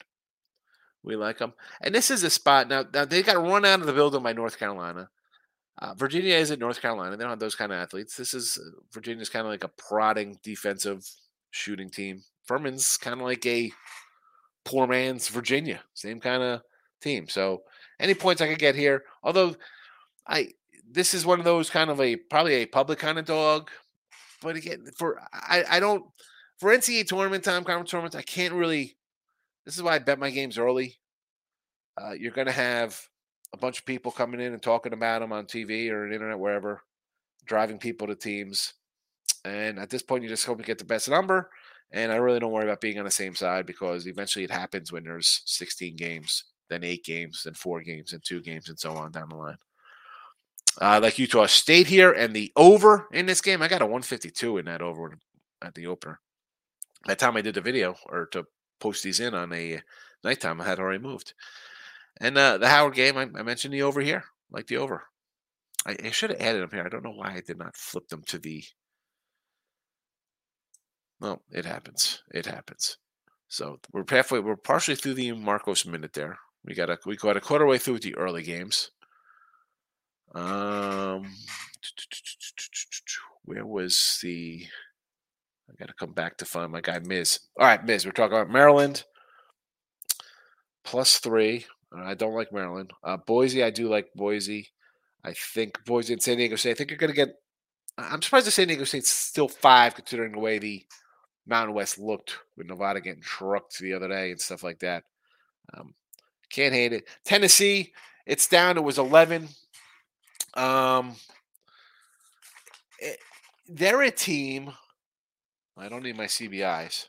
We 1.03 1.17
like 1.17 1.39
them, 1.39 1.51
and 1.81 1.93
this 1.93 2.11
is 2.11 2.23
a 2.23 2.29
spot 2.29 2.69
now. 2.69 2.85
Now 2.93 3.03
they 3.03 3.23
got 3.23 3.45
run 3.45 3.65
out 3.65 3.81
of 3.81 3.87
the 3.87 3.91
building 3.91 4.23
by 4.23 4.31
North 4.31 4.57
Carolina. 4.57 5.09
Uh, 5.79 5.93
Virginia 5.93 6.35
is 6.35 6.49
at 6.49 6.59
North 6.59 6.81
Carolina. 6.81 7.15
They 7.15 7.23
don't 7.23 7.29
have 7.29 7.39
those 7.39 7.55
kind 7.55 7.71
of 7.71 7.77
athletes. 7.77 8.15
This 8.15 8.33
is 8.33 8.57
uh, 8.57 8.79
Virginia's 8.91 9.29
kind 9.29 9.45
of 9.45 9.51
like 9.51 9.63
a 9.63 9.69
prodding 9.69 10.39
defensive 10.41 11.07
shooting 11.51 11.89
team. 11.89 12.23
Furman's 12.45 12.97
kind 12.97 13.19
of 13.19 13.27
like 13.27 13.45
a 13.45 13.71
poor 14.65 14.87
man's 14.87 15.27
Virginia, 15.27 15.81
same 15.93 16.19
kind 16.19 16.41
of 16.41 16.61
team. 17.01 17.27
So 17.27 17.63
any 17.99 18.13
points 18.13 18.41
I 18.41 18.47
could 18.47 18.59
get 18.59 18.75
here, 18.75 19.03
although 19.23 19.55
I 20.27 20.49
this 20.89 21.13
is 21.13 21.25
one 21.25 21.39
of 21.39 21.45
those 21.45 21.69
kind 21.69 21.89
of 21.89 22.01
a 22.01 22.15
probably 22.15 22.55
a 22.55 22.65
public 22.65 22.99
kind 22.99 23.19
of 23.19 23.25
dog, 23.25 23.69
but 24.41 24.55
again 24.55 24.85
for 24.97 25.21
I 25.31 25.63
I 25.69 25.79
don't 25.79 26.05
for 26.57 26.71
NCAA 26.71 27.07
tournament 27.07 27.43
time 27.43 27.63
conference 27.63 27.91
tournaments 27.91 28.15
I 28.15 28.23
can't 28.23 28.53
really. 28.53 28.95
This 29.65 29.75
is 29.75 29.83
why 29.83 29.95
I 29.95 29.99
bet 29.99 30.17
my 30.17 30.31
games 30.31 30.57
early. 30.57 30.97
Uh, 32.01 32.13
you're 32.13 32.31
going 32.31 32.47
to 32.47 32.53
have 32.53 32.97
a 33.53 33.57
bunch 33.57 33.79
of 33.79 33.85
people 33.85 34.11
coming 34.11 34.41
in 34.41 34.53
and 34.53 34.61
talking 34.61 34.93
about 34.93 35.19
them 35.19 35.31
on 35.31 35.45
TV 35.45 35.89
or 35.91 36.11
internet, 36.11 36.39
wherever, 36.39 36.83
driving 37.45 37.77
people 37.77 38.07
to 38.07 38.15
teams. 38.15 38.73
And 39.45 39.79
at 39.79 39.89
this 39.89 40.01
point, 40.01 40.23
you 40.23 40.29
just 40.29 40.45
hope 40.45 40.59
you 40.59 40.65
get 40.65 40.77
the 40.77 40.85
best 40.85 41.09
number. 41.09 41.49
And 41.91 42.11
I 42.11 42.17
really 42.17 42.39
don't 42.39 42.51
worry 42.51 42.65
about 42.65 42.81
being 42.81 42.99
on 42.99 43.05
the 43.05 43.11
same 43.11 43.35
side 43.35 43.65
because 43.65 44.07
eventually 44.07 44.43
it 44.43 44.51
happens 44.51 44.91
when 44.91 45.05
there's 45.05 45.41
16 45.45 45.95
games, 45.95 46.43
then 46.69 46.83
eight 46.83 47.05
games, 47.05 47.43
then 47.43 47.53
four 47.53 47.81
games, 47.81 48.11
and 48.11 48.23
two 48.23 48.41
games, 48.41 48.67
and 48.67 48.77
so 48.77 48.91
on 48.91 49.11
down 49.11 49.29
the 49.29 49.35
line. 49.35 49.57
Uh, 50.79 50.99
like 51.01 51.17
Utah 51.17 51.45
State 51.45 51.87
here 51.87 52.11
and 52.11 52.35
the 52.35 52.51
over 52.55 53.07
in 53.11 53.25
this 53.25 53.41
game, 53.41 53.61
I 53.61 53.67
got 53.67 53.81
a 53.81 53.85
152 53.85 54.57
in 54.57 54.65
that 54.65 54.81
over 54.81 55.17
at 55.61 55.73
the 55.73 55.87
opener. 55.87 56.19
By 57.05 57.13
the 57.13 57.17
time 57.17 57.37
I 57.37 57.41
did 57.41 57.55
the 57.55 57.61
video 57.61 57.95
or 58.07 58.27
to 58.27 58.45
post 58.79 59.03
these 59.03 59.19
in 59.19 59.33
on 59.33 59.51
a 59.53 59.81
nighttime, 60.23 60.61
I 60.61 60.65
had 60.65 60.79
already 60.79 60.99
moved. 61.01 61.33
And 62.19 62.37
uh, 62.37 62.57
the 62.57 62.67
Howard 62.67 62.95
game, 62.95 63.17
I, 63.17 63.23
I, 63.23 63.43
mentioned 63.43 63.73
the 63.73 63.83
over 63.83 64.01
here, 64.01 64.23
like 64.51 64.67
the 64.67 64.77
over. 64.77 65.03
I, 65.85 65.95
I 66.03 66.11
should 66.11 66.31
have 66.31 66.41
added 66.41 66.61
them 66.61 66.71
here. 66.71 66.83
I 66.85 66.89
don't 66.89 67.03
know 67.03 67.11
why 67.11 67.33
I 67.33 67.41
did 67.45 67.57
not 67.57 67.75
flip 67.75 68.07
them 68.07 68.23
to 68.27 68.39
the. 68.39 68.63
Well, 71.19 71.41
it 71.51 71.65
happens. 71.65 72.21
It 72.33 72.45
happens. 72.45 72.97
So 73.47 73.79
we're 73.91 74.03
halfway. 74.09 74.39
We're 74.39 74.55
partially 74.55 74.95
through 74.95 75.15
the 75.15 75.31
Marcos 75.31 75.85
minute 75.85 76.13
there. 76.13 76.37
We 76.65 76.75
got 76.75 76.89
a 76.89 76.97
we 77.05 77.15
got 77.15 77.37
a 77.37 77.41
quarter 77.41 77.65
way 77.65 77.77
through 77.77 77.99
the 77.99 78.15
early 78.15 78.43
games. 78.43 78.91
Um, 80.35 81.33
where 83.45 83.65
was 83.65 84.19
the? 84.21 84.65
I 85.69 85.75
got 85.79 85.87
to 85.87 85.93
come 85.93 86.13
back 86.13 86.37
to 86.37 86.45
find 86.45 86.71
my 86.71 86.81
guy 86.81 86.99
Miz. 86.99 87.39
All 87.59 87.65
right, 87.65 87.83
Miz. 87.83 88.05
We're 88.05 88.11
talking 88.11 88.37
about 88.37 88.49
Maryland 88.49 89.03
plus 90.83 91.19
three. 91.19 91.65
I 91.95 92.13
don't 92.13 92.35
like 92.35 92.51
Maryland. 92.51 92.91
Uh, 93.03 93.17
Boise, 93.17 93.63
I 93.63 93.69
do 93.69 93.87
like 93.87 94.09
Boise. 94.15 94.67
I 95.23 95.33
think 95.33 95.83
Boise 95.85 96.13
and 96.13 96.21
San 96.21 96.37
Diego 96.37 96.55
State. 96.55 96.71
I 96.71 96.73
think 96.73 96.89
you're 96.89 96.97
going 96.97 97.11
to 97.11 97.15
get. 97.15 97.35
I'm 97.97 98.21
surprised 98.21 98.47
that 98.47 98.51
San 98.51 98.67
Diego 98.67 98.83
State's 98.83 99.09
still 99.09 99.47
five, 99.47 99.95
considering 99.95 100.33
the 100.33 100.39
way 100.39 100.59
the 100.59 100.85
Mountain 101.47 101.73
West 101.73 101.97
looked 101.97 102.37
with 102.55 102.67
Nevada 102.67 103.01
getting 103.01 103.21
trucked 103.21 103.79
the 103.79 103.93
other 103.93 104.07
day 104.07 104.31
and 104.31 104.39
stuff 104.39 104.63
like 104.63 104.79
that. 104.79 105.03
Um, 105.73 105.93
can't 106.49 106.73
hate 106.73 106.93
it. 106.93 107.07
Tennessee, 107.25 107.93
it's 108.25 108.47
down. 108.47 108.77
It 108.77 108.83
was 108.83 108.97
11. 108.97 109.47
Um, 110.53 111.15
it, 112.99 113.13
eh, 113.13 113.15
they're 113.69 114.01
a 114.03 114.11
team. 114.11 114.71
I 115.77 115.89
don't 115.89 116.03
need 116.03 116.17
my 116.17 116.25
CBIs. 116.25 117.05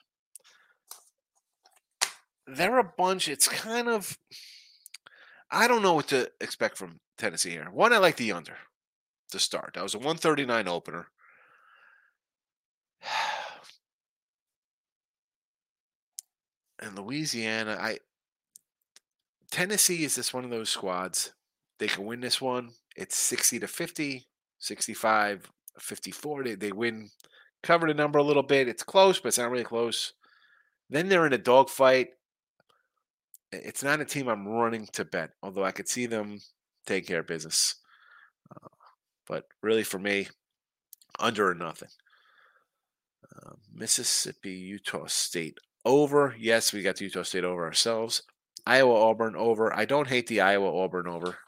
They're 2.47 2.79
a 2.79 2.93
bunch. 2.97 3.29
It's 3.29 3.49
kind 3.49 3.89
of 3.89 4.19
I 5.51 5.67
don't 5.67 5.83
know 5.83 5.95
what 5.95 6.09
to 6.09 6.31
expect 6.41 6.77
from 6.77 7.01
Tennessee 7.17 7.51
here. 7.51 7.69
One, 7.71 7.93
I 7.93 7.99
like 7.99 8.17
the 8.17 8.33
under 8.33 8.57
to 9.31 9.39
start. 9.39 9.73
That 9.75 9.83
was 9.83 9.95
a 9.95 9.99
139 9.99 10.69
opener. 10.69 11.09
And 16.81 16.97
Louisiana, 16.97 17.77
I 17.81 17.99
Tennessee 19.51 20.05
is 20.05 20.15
just 20.15 20.33
one 20.33 20.45
of 20.45 20.51
those 20.51 20.71
squads. 20.71 21.33
They 21.81 21.89
can 21.89 22.05
win 22.05 22.21
this 22.21 22.41
one. 22.41 22.71
It's 22.97 23.17
60 23.17 23.59
to 23.59 23.67
50, 23.67 24.29
65, 24.61 25.51
54. 25.79 26.45
They, 26.45 26.55
they 26.55 26.71
win, 26.71 27.11
cover 27.65 27.89
the 27.89 27.95
number 27.95 28.21
a 28.21 28.23
little 28.23 28.45
bit. 28.45 28.69
It's 28.69 28.85
close, 28.85 29.19
but 29.19 29.29
it's 29.29 29.39
not 29.39 29.51
really 29.51 29.65
close. 29.65 30.13
Then 30.89 31.09
they're 31.09 31.27
in 31.27 31.33
a 31.33 31.39
dogfight 31.39 32.11
it's 33.53 33.83
not 33.83 34.01
a 34.01 34.05
team 34.05 34.29
I'm 34.29 34.47
running 34.47 34.87
to 34.93 35.05
bet, 35.05 35.31
although 35.43 35.65
I 35.65 35.73
could 35.73 35.89
see 35.89 36.07
them 36.07 36.39
take 36.87 37.07
care 37.07 37.21
of 37.21 37.27
business. 37.27 37.77
Uh, 38.51 38.69
but 39.27 39.45
really, 39.63 39.85
for 39.85 39.99
me, 39.99 40.29
under 41.19 41.51
or 41.51 41.55
nothing. 41.55 41.89
Uh, 43.37 43.53
Mississippi, 43.73 44.51
Utah 44.51 45.07
State 45.07 45.59
over. 45.85 46.35
Yes, 46.39 46.73
we 46.73 46.83
got 46.83 46.97
the 46.97 47.05
Utah 47.05 47.23
State 47.23 47.45
over 47.45 47.65
ourselves. 47.65 48.23
Iowa, 48.67 48.95
Auburn 48.95 49.37
over. 49.37 49.75
I 49.75 49.85
don't 49.85 50.09
hate 50.09 50.27
the 50.27 50.41
Iowa, 50.41 50.83
Auburn 50.83 51.07
over. 51.07 51.39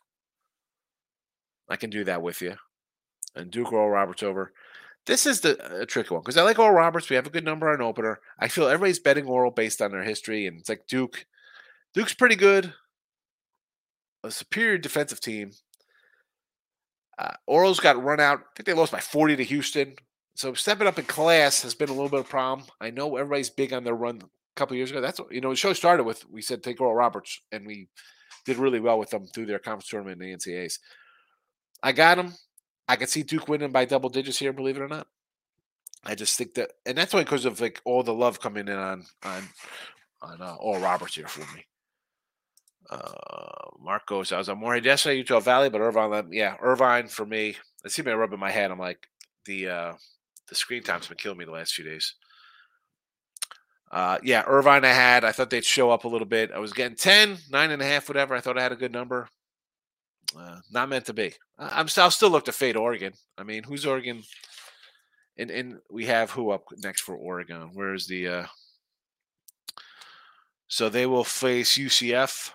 I 1.69 1.77
can 1.77 1.91
do 1.91 2.05
that 2.05 2.23
with 2.23 2.41
you. 2.41 2.55
And 3.37 3.51
Duke 3.51 3.73
Oral 3.73 3.91
Roberts 3.91 4.23
over. 4.23 4.53
This 5.07 5.25
is 5.25 5.41
the 5.41 5.81
a 5.81 5.87
tricky 5.87 6.13
one 6.13 6.23
because 6.23 6.37
I 6.37 6.43
like 6.43 6.59
Oral 6.59 6.75
Roberts. 6.75 7.09
We 7.09 7.17
have 7.17 7.27
a 7.27 7.31
good 7.31 7.45
number 7.45 7.71
on 7.71 7.81
opener. 7.81 8.21
I 8.39 8.49
feel 8.49 8.67
everybody's 8.67 8.99
betting 8.99 9.27
Oral 9.27 9.51
based 9.51 9.81
on 9.81 9.93
their 9.93 10.03
history, 10.03 10.47
and 10.47 10.59
it's 10.59 10.69
like 10.69 10.87
Duke 10.89 11.27
Duke's 11.95 12.15
pretty 12.15 12.37
good. 12.37 12.73
A 14.23 14.31
superior 14.31 14.79
defensive 14.79 15.21
team. 15.21 15.53
Uh, 17.19 17.33
Orals 17.49 17.81
got 17.81 18.03
run 18.03 18.21
out. 18.21 18.39
I 18.39 18.43
think 18.57 18.67
they 18.67 18.73
lost 18.73 18.93
by 18.93 19.01
40 19.01 19.37
to 19.37 19.45
Houston. 19.45 19.95
So 20.37 20.55
stepping 20.55 20.87
up 20.87 20.99
in 20.99 21.05
class 21.05 21.63
has 21.63 21.75
been 21.75 21.89
a 21.89 21.93
little 21.93 22.09
bit 22.09 22.21
of 22.21 22.27
a 22.27 22.29
problem. 22.29 22.67
I 22.81 22.91
know 22.91 23.17
everybody's 23.17 23.51
big 23.51 23.73
on 23.73 23.85
their 23.85 23.95
run 23.95 24.21
a 24.23 24.29
couple 24.57 24.77
years 24.77 24.91
ago. 24.91 25.01
That's 25.01 25.21
what, 25.21 25.33
you 25.33 25.41
know, 25.41 25.51
the 25.51 25.57
show 25.57 25.73
started 25.73 26.05
with 26.05 26.29
we 26.31 26.41
said 26.41 26.63
take 26.63 26.81
Oral 26.81 26.95
Roberts, 26.95 27.43
and 27.53 27.67
we 27.67 27.89
did 28.47 28.57
really 28.57 28.81
well 28.81 28.99
with 28.99 29.11
them 29.11 29.27
through 29.27 29.47
their 29.47 29.59
conference 29.59 29.89
tournament 29.89 30.23
in 30.23 30.31
the 30.31 30.37
NCAAs. 30.37 30.79
I 31.83 31.93
got 31.93 32.17
them. 32.17 32.35
I 32.89 32.97
could 32.97 33.09
see 33.09 33.23
Duke 33.23 33.49
winning 33.49 33.73
by 33.73 33.85
double 33.85 34.09
digits 34.09 34.39
here, 34.39 34.53
believe 34.53 34.77
it 34.77 34.83
or 34.83 34.89
not. 34.89 35.07
I 36.05 36.15
just 36.15 36.39
think 36.39 36.55
that, 36.55 36.71
and 36.87 36.97
that's 36.97 37.13
only 37.13 37.25
because 37.25 37.45
of 37.45 37.61
like 37.61 37.81
all 37.85 38.03
the 38.03 38.15
love 38.15 38.41
coming 38.41 38.69
in 38.69 38.77
on 38.77 39.05
on 39.23 39.43
on 40.23 40.41
uh, 40.41 40.55
Oral 40.55 40.83
Roberts 40.83 41.15
here 41.15 41.29
for 41.29 41.41
me. 41.55 41.65
Uh, 42.89 43.71
Marcos, 43.81 44.33
I 44.33 44.39
was 44.39 44.49
on 44.49 44.59
more 44.59 44.77
yesterday, 44.77 45.19
Utah 45.19 45.41
Valley, 45.41 45.71
but 45.71 45.81
Irvine, 45.81 46.33
yeah, 46.33 46.57
Irvine 46.61 47.09
for 47.09 47.27
me. 47.27 47.57
I 47.85 47.89
see 47.89 48.03
me 48.03 48.13
rubbing 48.13 48.39
my 48.39 48.51
head. 48.51 48.71
I'm 48.71 48.79
like, 48.79 49.09
the 49.45 49.69
uh, 49.69 49.93
the 50.49 50.55
screen 50.55 50.83
time's 50.83 51.07
been 51.09 51.17
killing 51.17 51.39
me 51.39 51.45
the 51.45 51.53
last 51.53 51.75
few 51.75 51.85
days. 51.85 52.15
Uh, 53.91 54.19
yeah, 54.23 54.45
Irvine 54.47 54.85
I 54.85 54.93
had. 54.93 55.25
I 55.25 55.33
thought 55.33 55.51
they'd 55.51 55.65
show 55.65 55.91
up 55.91 56.05
a 56.05 56.09
little 56.09 56.27
bit. 56.27 56.53
I 56.53 56.59
was 56.59 56.73
getting 56.73 56.97
10, 56.97 57.39
nine 57.51 57.73
and 57.73 57.83
a 57.83 57.85
half, 57.85 58.09
whatever. 58.09 58.37
I 58.37 58.41
thought 58.41 58.57
I 58.57 58.63
had 58.63 58.71
a 58.73 58.77
good 58.77 58.93
number. 58.93 59.29
Uh, 60.39 60.61
not 60.71 60.89
meant 60.89 61.07
to 61.07 61.13
be. 61.13 61.35
I'm 61.59 61.89
I'll 61.97 62.11
still 62.11 62.31
look 62.31 62.45
to 62.45 62.53
fade 62.53 62.77
Oregon. 62.77 63.15
I 63.37 63.43
mean, 63.43 63.65
who's 63.65 63.85
Oregon? 63.85 64.23
and 65.41 65.51
and 65.51 65.79
we 65.91 66.07
have 66.07 66.31
who 66.31 66.51
up 66.51 66.65
next 66.79 67.01
for 67.01 67.17
Oregon? 67.17 67.71
Where's 67.73 68.07
the 68.07 68.29
uh 68.29 68.47
so 70.69 70.89
they 70.89 71.07
will 71.07 71.25
face 71.25 71.77
UCF. 71.77 72.53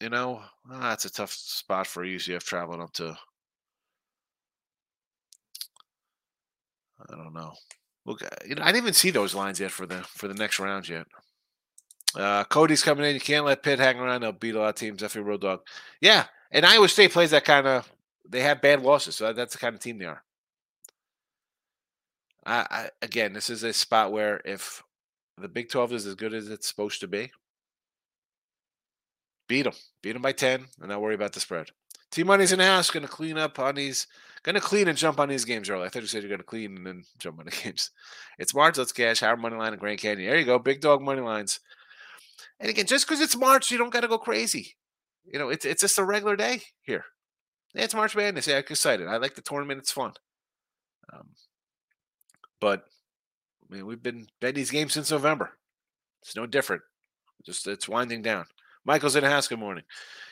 You 0.00 0.10
know, 0.10 0.42
ah, 0.70 0.90
that's 0.90 1.06
a 1.06 1.12
tough 1.12 1.32
spot 1.32 1.86
for 1.86 2.04
UCF 2.04 2.44
traveling 2.44 2.80
up 2.80 2.92
to. 2.94 3.16
I 7.00 7.16
don't 7.16 7.32
know. 7.32 7.52
Look, 8.06 8.22
you 8.46 8.54
know, 8.54 8.62
I 8.62 8.66
didn't 8.66 8.84
even 8.84 8.94
see 8.94 9.10
those 9.10 9.34
lines 9.34 9.60
yet 9.60 9.70
for 9.70 9.86
the 9.86 9.96
for 10.02 10.28
the 10.28 10.34
next 10.34 10.60
round 10.60 10.88
yet. 10.88 11.06
Uh, 12.14 12.44
Cody's 12.44 12.82
coming 12.82 13.04
in. 13.04 13.14
You 13.14 13.20
can't 13.20 13.44
let 13.44 13.62
Pitt 13.62 13.78
hang 13.78 13.98
around. 13.98 14.22
They'll 14.22 14.32
beat 14.32 14.54
a 14.54 14.60
lot 14.60 14.70
of 14.70 14.74
teams. 14.76 15.00
Definitely 15.00 15.28
road 15.28 15.40
dog. 15.42 15.60
Yeah, 16.00 16.24
and 16.50 16.64
Iowa 16.64 16.88
State 16.88 17.12
plays 17.12 17.32
that 17.32 17.44
kind 17.44 17.66
of. 17.66 17.90
They 18.28 18.40
have 18.40 18.62
bad 18.62 18.82
losses, 18.82 19.16
so 19.16 19.32
that's 19.32 19.54
the 19.54 19.58
kind 19.58 19.74
of 19.74 19.80
team 19.80 19.98
they 19.98 20.04
are. 20.04 20.22
I, 22.46 22.66
I 22.70 22.90
again, 23.02 23.32
this 23.32 23.50
is 23.50 23.62
a 23.62 23.72
spot 23.72 24.12
where 24.12 24.40
if 24.44 24.82
the 25.38 25.48
Big 25.48 25.70
Twelve 25.70 25.92
is 25.92 26.06
as 26.06 26.14
good 26.14 26.34
as 26.34 26.48
it's 26.48 26.68
supposed 26.68 27.00
to 27.00 27.08
be, 27.08 27.30
beat 29.48 29.62
them, 29.62 29.72
beat 30.02 30.12
them 30.12 30.22
by 30.22 30.32
ten, 30.32 30.66
and 30.80 30.88
not 30.88 31.00
worry 31.00 31.14
about 31.14 31.32
the 31.32 31.40
spread. 31.40 31.70
T 32.10 32.22
Money's 32.22 32.52
in 32.52 32.58
the 32.58 32.64
house, 32.64 32.90
going 32.90 33.04
to 33.04 33.08
clean 33.08 33.36
up 33.36 33.58
on 33.58 33.74
these, 33.74 34.06
going 34.42 34.54
to 34.54 34.60
clean 34.60 34.88
and 34.88 34.96
jump 34.96 35.20
on 35.20 35.28
these 35.28 35.44
games 35.44 35.68
early. 35.68 35.84
I 35.84 35.88
thought 35.88 36.02
you 36.02 36.08
said 36.08 36.22
you're 36.22 36.30
going 36.30 36.40
to 36.40 36.44
clean 36.44 36.76
and 36.76 36.86
then 36.86 37.04
jump 37.18 37.38
on 37.38 37.44
the 37.44 37.50
games. 37.62 37.90
It's 38.38 38.54
March. 38.54 38.78
Let's 38.78 38.92
cash. 38.92 39.20
Howard 39.20 39.40
money 39.40 39.56
line 39.56 39.72
and 39.72 39.80
Grand 39.80 39.98
Canyon. 39.98 40.28
There 40.28 40.38
you 40.38 40.46
go, 40.46 40.58
big 40.58 40.80
dog 40.80 41.02
money 41.02 41.20
lines. 41.20 41.60
And 42.60 42.70
again, 42.70 42.86
just 42.86 43.06
because 43.06 43.20
it's 43.20 43.36
March, 43.36 43.70
you 43.70 43.78
don't 43.78 43.92
got 43.92 44.00
to 44.00 44.08
go 44.08 44.18
crazy. 44.18 44.76
You 45.24 45.38
know, 45.38 45.50
it's 45.50 45.64
it's 45.64 45.82
just 45.82 45.98
a 45.98 46.04
regular 46.04 46.36
day 46.36 46.62
here. 46.82 47.04
Yeah, 47.74 47.84
it's 47.84 47.94
March 47.94 48.16
Madness. 48.16 48.46
Yeah, 48.46 48.56
I'm 48.56 48.60
excited. 48.60 49.06
I 49.06 49.18
like 49.18 49.34
the 49.34 49.42
tournament. 49.42 49.80
It's 49.80 49.92
fun. 49.92 50.12
Um, 51.12 51.28
but 52.60 52.84
I 53.70 53.74
mean, 53.74 53.86
we've 53.86 54.02
been 54.02 54.26
betting 54.40 54.56
these 54.56 54.70
games 54.70 54.94
since 54.94 55.10
November. 55.10 55.50
It's 56.22 56.34
no 56.34 56.46
different. 56.46 56.82
Just 57.44 57.66
it's 57.66 57.88
winding 57.88 58.22
down. 58.22 58.46
Michael's 58.88 59.16
in 59.16 59.22
the 59.22 59.28
house. 59.28 59.46
Good 59.46 59.58
morning. 59.58 59.84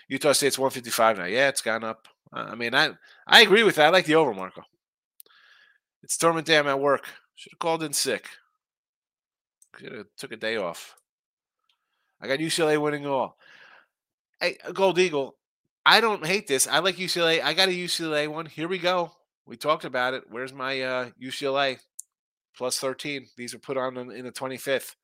Utah 0.08 0.32
State's 0.32 0.58
155 0.58 1.18
now. 1.18 1.26
Yeah, 1.26 1.48
it's 1.48 1.60
gone 1.60 1.84
up. 1.84 2.08
I 2.32 2.54
mean, 2.54 2.74
I 2.74 2.92
I 3.26 3.42
agree 3.42 3.62
with 3.62 3.76
that. 3.76 3.88
I 3.88 3.90
like 3.90 4.06
the 4.06 4.14
over, 4.14 4.32
Marco. 4.32 4.62
It's 6.02 6.16
tournament 6.16 6.46
day. 6.46 6.56
I'm 6.56 6.66
at 6.66 6.80
work. 6.80 7.04
Should 7.34 7.52
have 7.52 7.58
called 7.58 7.82
in 7.82 7.92
sick. 7.92 8.26
Should 9.78 9.92
have 9.92 10.06
took 10.16 10.32
a 10.32 10.36
day 10.36 10.56
off. 10.56 10.94
I 12.18 12.28
got 12.28 12.38
UCLA 12.38 12.80
winning 12.80 13.06
all. 13.06 13.36
Hey, 14.40 14.56
Gold 14.72 14.98
Eagle. 14.98 15.36
I 15.84 16.00
don't 16.00 16.24
hate 16.24 16.46
this. 16.46 16.66
I 16.66 16.78
like 16.78 16.96
UCLA. 16.96 17.42
I 17.42 17.52
got 17.52 17.68
a 17.68 17.72
UCLA 17.72 18.26
one. 18.26 18.46
Here 18.46 18.68
we 18.68 18.78
go. 18.78 19.12
We 19.44 19.58
talked 19.58 19.84
about 19.84 20.14
it. 20.14 20.24
Where's 20.30 20.54
my 20.54 20.80
uh, 20.80 21.10
UCLA 21.22 21.78
plus 22.56 22.80
13? 22.80 23.26
These 23.36 23.52
are 23.52 23.58
put 23.58 23.76
on 23.76 23.98
in 23.98 24.24
the 24.24 24.32
25th. 24.32 24.94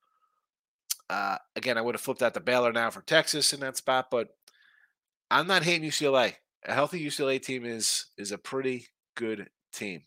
Uh, 1.10 1.36
again, 1.56 1.76
I 1.76 1.80
would 1.80 1.94
have 1.94 2.00
flipped 2.00 2.22
out 2.22 2.34
the 2.34 2.40
Baylor 2.40 2.72
now 2.72 2.90
for 2.90 3.02
Texas 3.02 3.52
in 3.52 3.60
that 3.60 3.76
spot, 3.76 4.08
but 4.10 4.28
I'm 5.30 5.46
not 5.46 5.62
hating 5.62 5.88
UCLA. 5.88 6.34
A 6.64 6.74
healthy 6.74 7.04
UCLA 7.04 7.42
team 7.42 7.64
is 7.64 8.06
is 8.16 8.32
a 8.32 8.38
pretty 8.38 8.86
good 9.14 9.48
team. 9.72 10.02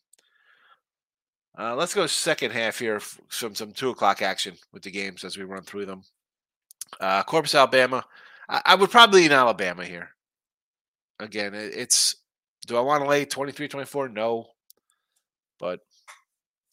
Uh, 1.57 1.75
let's 1.75 1.93
go 1.93 2.05
second 2.05 2.51
half 2.51 2.79
here 2.79 2.99
from 2.99 3.55
some 3.55 3.71
two 3.71 3.89
o'clock 3.89 4.21
action 4.21 4.55
with 4.73 4.83
the 4.83 4.91
games 4.91 5.23
as 5.23 5.37
we 5.37 5.43
run 5.43 5.63
through 5.63 5.85
them. 5.85 6.03
Uh, 6.99 7.23
Corpus, 7.23 7.55
Alabama. 7.55 8.03
I, 8.49 8.61
I 8.65 8.75
would 8.75 8.91
probably 8.91 9.25
in 9.25 9.31
Alabama 9.31 9.85
here. 9.85 10.09
Again, 11.19 11.53
it, 11.53 11.73
it's 11.75 12.17
do 12.67 12.77
I 12.77 12.81
want 12.81 13.03
to 13.03 13.09
lay 13.09 13.25
23 13.25 13.67
24? 13.67 14.09
No. 14.09 14.47
But 15.59 15.79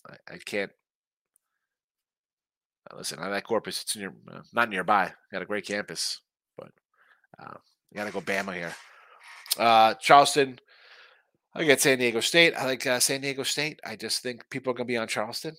I, 0.08 0.34
I 0.34 0.38
can't. 0.38 0.72
Uh, 2.92 2.98
listen, 2.98 3.18
I 3.20 3.28
like 3.28 3.44
Corpus. 3.44 3.82
It's 3.82 3.96
near, 3.96 4.12
uh, 4.32 4.40
not 4.52 4.68
nearby. 4.68 5.12
Got 5.32 5.42
a 5.42 5.46
great 5.46 5.66
campus, 5.66 6.20
but 6.56 6.70
uh, 7.40 7.54
you 7.90 7.96
got 7.96 8.06
to 8.06 8.12
go 8.12 8.20
Bama 8.20 8.54
here. 8.54 8.74
Uh, 9.58 9.94
Charleston. 9.94 10.58
I 11.54 11.64
get 11.64 11.82
San 11.82 11.98
Diego 11.98 12.20
State. 12.20 12.54
I 12.56 12.64
like 12.64 12.86
uh, 12.86 12.98
San 12.98 13.20
Diego 13.20 13.42
State. 13.42 13.78
I 13.84 13.94
just 13.96 14.22
think 14.22 14.48
people 14.48 14.70
are 14.70 14.74
going 14.74 14.86
to 14.86 14.92
be 14.92 14.96
on 14.96 15.06
Charleston. 15.06 15.56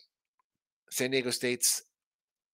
San 0.90 1.12
Diego 1.12 1.30
State's 1.30 1.84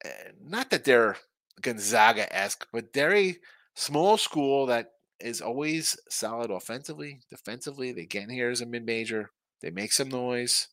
uh, 0.04 0.10
not 0.42 0.70
that 0.70 0.84
they're 0.84 1.18
Gonzaga 1.62 2.34
esque, 2.36 2.68
but 2.74 2.94
they're 2.94 3.16
a 3.16 3.38
small 3.76 4.18
school 4.18 4.66
that 4.66 4.92
is 5.20 5.42
always 5.42 5.98
solid 6.10 6.52
offensively, 6.52 7.22
defensively. 7.30 7.92
They 7.92 8.06
get 8.06 8.24
in 8.24 8.30
here 8.30 8.50
as 8.50 8.62
a 8.62 8.66
mid 8.66 8.86
major. 8.86 9.32
They 9.62 9.70
make 9.70 9.92
some 9.92 10.10
noise. 10.10 10.68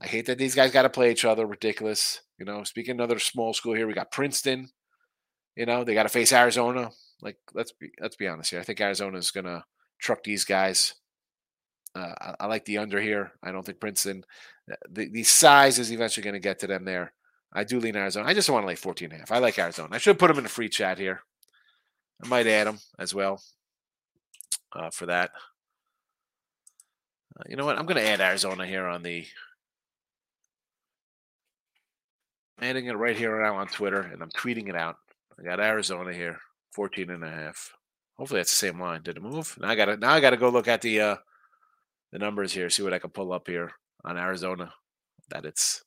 I 0.00 0.06
hate 0.06 0.26
that 0.26 0.38
these 0.38 0.54
guys 0.54 0.72
got 0.72 0.82
to 0.82 0.90
play 0.90 1.10
each 1.10 1.24
other. 1.24 1.46
Ridiculous. 1.46 2.20
You 2.38 2.44
know, 2.44 2.64
speaking 2.64 2.96
another 2.96 3.18
small 3.18 3.54
school 3.54 3.74
here, 3.74 3.86
we 3.86 3.94
got 3.94 4.12
Princeton. 4.12 4.68
You 5.56 5.66
know, 5.66 5.84
they 5.84 5.94
got 5.94 6.02
to 6.02 6.08
face 6.08 6.32
Arizona. 6.32 6.90
Like, 7.22 7.38
let's 7.54 7.72
be 7.72 7.90
let's 8.00 8.16
be 8.16 8.28
honest 8.28 8.50
here. 8.50 8.60
I 8.60 8.62
think 8.62 8.80
Arizona 8.80 9.16
is 9.18 9.30
gonna 9.30 9.64
truck 9.98 10.22
these 10.22 10.44
guys. 10.44 10.94
Uh, 11.94 12.14
I, 12.20 12.34
I, 12.40 12.46
like 12.46 12.66
the 12.66 12.78
under 12.78 13.00
here. 13.00 13.32
I 13.42 13.52
don't 13.52 13.64
think 13.64 13.80
Princeton. 13.80 14.24
Uh, 14.70 14.76
the, 14.90 15.08
the 15.08 15.22
size 15.22 15.78
is 15.78 15.90
eventually 15.90 16.24
going 16.24 16.34
to 16.34 16.40
get 16.40 16.58
to 16.58 16.66
them 16.66 16.84
there. 16.84 17.14
I 17.54 17.64
do 17.64 17.80
lean 17.80 17.96
Arizona. 17.96 18.28
I 18.28 18.34
just 18.34 18.50
want 18.50 18.64
to 18.64 18.66
lay 18.66 18.74
14 18.74 19.06
and 19.06 19.14
a 19.14 19.18
half. 19.20 19.32
I 19.32 19.38
like 19.38 19.58
Arizona. 19.58 19.88
I 19.92 19.98
should 19.98 20.18
put 20.18 20.28
them 20.28 20.38
in 20.38 20.44
a 20.44 20.48
free 20.48 20.68
chat 20.68 20.98
here. 20.98 21.20
I 22.22 22.28
might 22.28 22.46
add 22.46 22.66
them 22.66 22.80
as 22.98 23.14
well 23.14 23.40
uh, 24.74 24.90
for 24.90 25.06
that. 25.06 25.30
Uh, 27.38 27.44
you 27.48 27.56
know 27.56 27.64
what? 27.64 27.78
I'm 27.78 27.86
going 27.86 27.96
to 27.96 28.06
add 28.06 28.20
Arizona 28.20 28.66
here 28.66 28.86
on 28.86 29.02
the. 29.02 29.24
Adding 32.60 32.86
it 32.86 32.96
right 32.96 33.16
here 33.16 33.40
now 33.42 33.56
on 33.56 33.68
Twitter, 33.68 34.00
and 34.00 34.22
I'm 34.22 34.30
tweeting 34.30 34.68
it 34.68 34.76
out. 34.76 34.96
I 35.38 35.42
got 35.42 35.60
Arizona 35.60 36.12
here, 36.12 36.38
14 36.72 37.10
and 37.10 37.24
a 37.24 37.30
half. 37.30 37.72
Hopefully 38.16 38.40
that's 38.40 38.52
the 38.52 38.66
same 38.66 38.80
line. 38.80 39.02
Did 39.02 39.18
it 39.18 39.22
move? 39.22 39.56
Now 39.60 39.68
I 39.68 39.74
got 39.74 39.86
to 39.86 39.96
now 39.96 40.12
I 40.12 40.20
got 40.20 40.30
to 40.30 40.36
go 40.36 40.48
look 40.48 40.68
at 40.68 40.80
the 40.80 41.00
uh 41.00 41.16
the 42.12 42.18
numbers 42.18 42.52
here, 42.52 42.70
see 42.70 42.82
what 42.82 42.94
I 42.94 42.98
can 42.98 43.10
pull 43.10 43.32
up 43.32 43.46
here 43.46 43.72
on 44.04 44.16
Arizona. 44.16 44.72
That 45.28 45.44
it's 45.44 45.82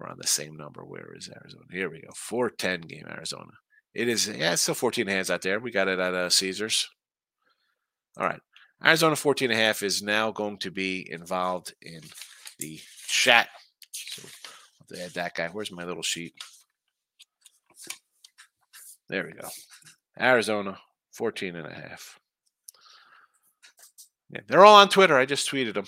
around 0.00 0.20
the 0.20 0.26
same 0.26 0.56
number. 0.56 0.84
Where 0.84 1.14
is 1.16 1.28
Arizona? 1.28 1.64
Here 1.70 1.90
we 1.90 2.00
go. 2.00 2.10
410 2.14 2.82
game 2.82 3.06
Arizona. 3.08 3.52
It 3.94 4.08
is, 4.08 4.28
yeah, 4.28 4.52
it's 4.52 4.62
still 4.62 4.74
14 4.74 5.06
hands 5.06 5.30
out 5.30 5.42
there. 5.42 5.60
We 5.60 5.70
got 5.70 5.88
it 5.88 5.98
at 5.98 6.14
uh, 6.14 6.30
Caesars. 6.30 6.88
All 8.16 8.26
right. 8.26 8.40
Arizona 8.84 9.16
14 9.16 9.50
and 9.50 9.58
a 9.58 9.62
half 9.62 9.82
is 9.82 10.02
now 10.02 10.30
going 10.30 10.58
to 10.58 10.70
be 10.70 11.06
involved 11.10 11.74
in 11.82 12.00
the 12.58 12.80
chat. 13.06 13.48
So 14.92 15.02
I'll 15.02 15.08
that 15.10 15.34
guy. 15.34 15.48
Where's 15.48 15.72
my 15.72 15.84
little 15.84 16.02
sheet? 16.02 16.34
There 19.08 19.24
we 19.24 19.32
go. 19.32 19.48
Arizona 20.18 20.78
14 21.12 21.56
and 21.56 21.66
a 21.66 21.74
half. 21.74 22.18
Yeah, 24.30 24.40
they're 24.46 24.64
all 24.64 24.76
on 24.76 24.88
Twitter. 24.88 25.16
I 25.16 25.26
just 25.26 25.50
tweeted 25.50 25.74
them. 25.74 25.86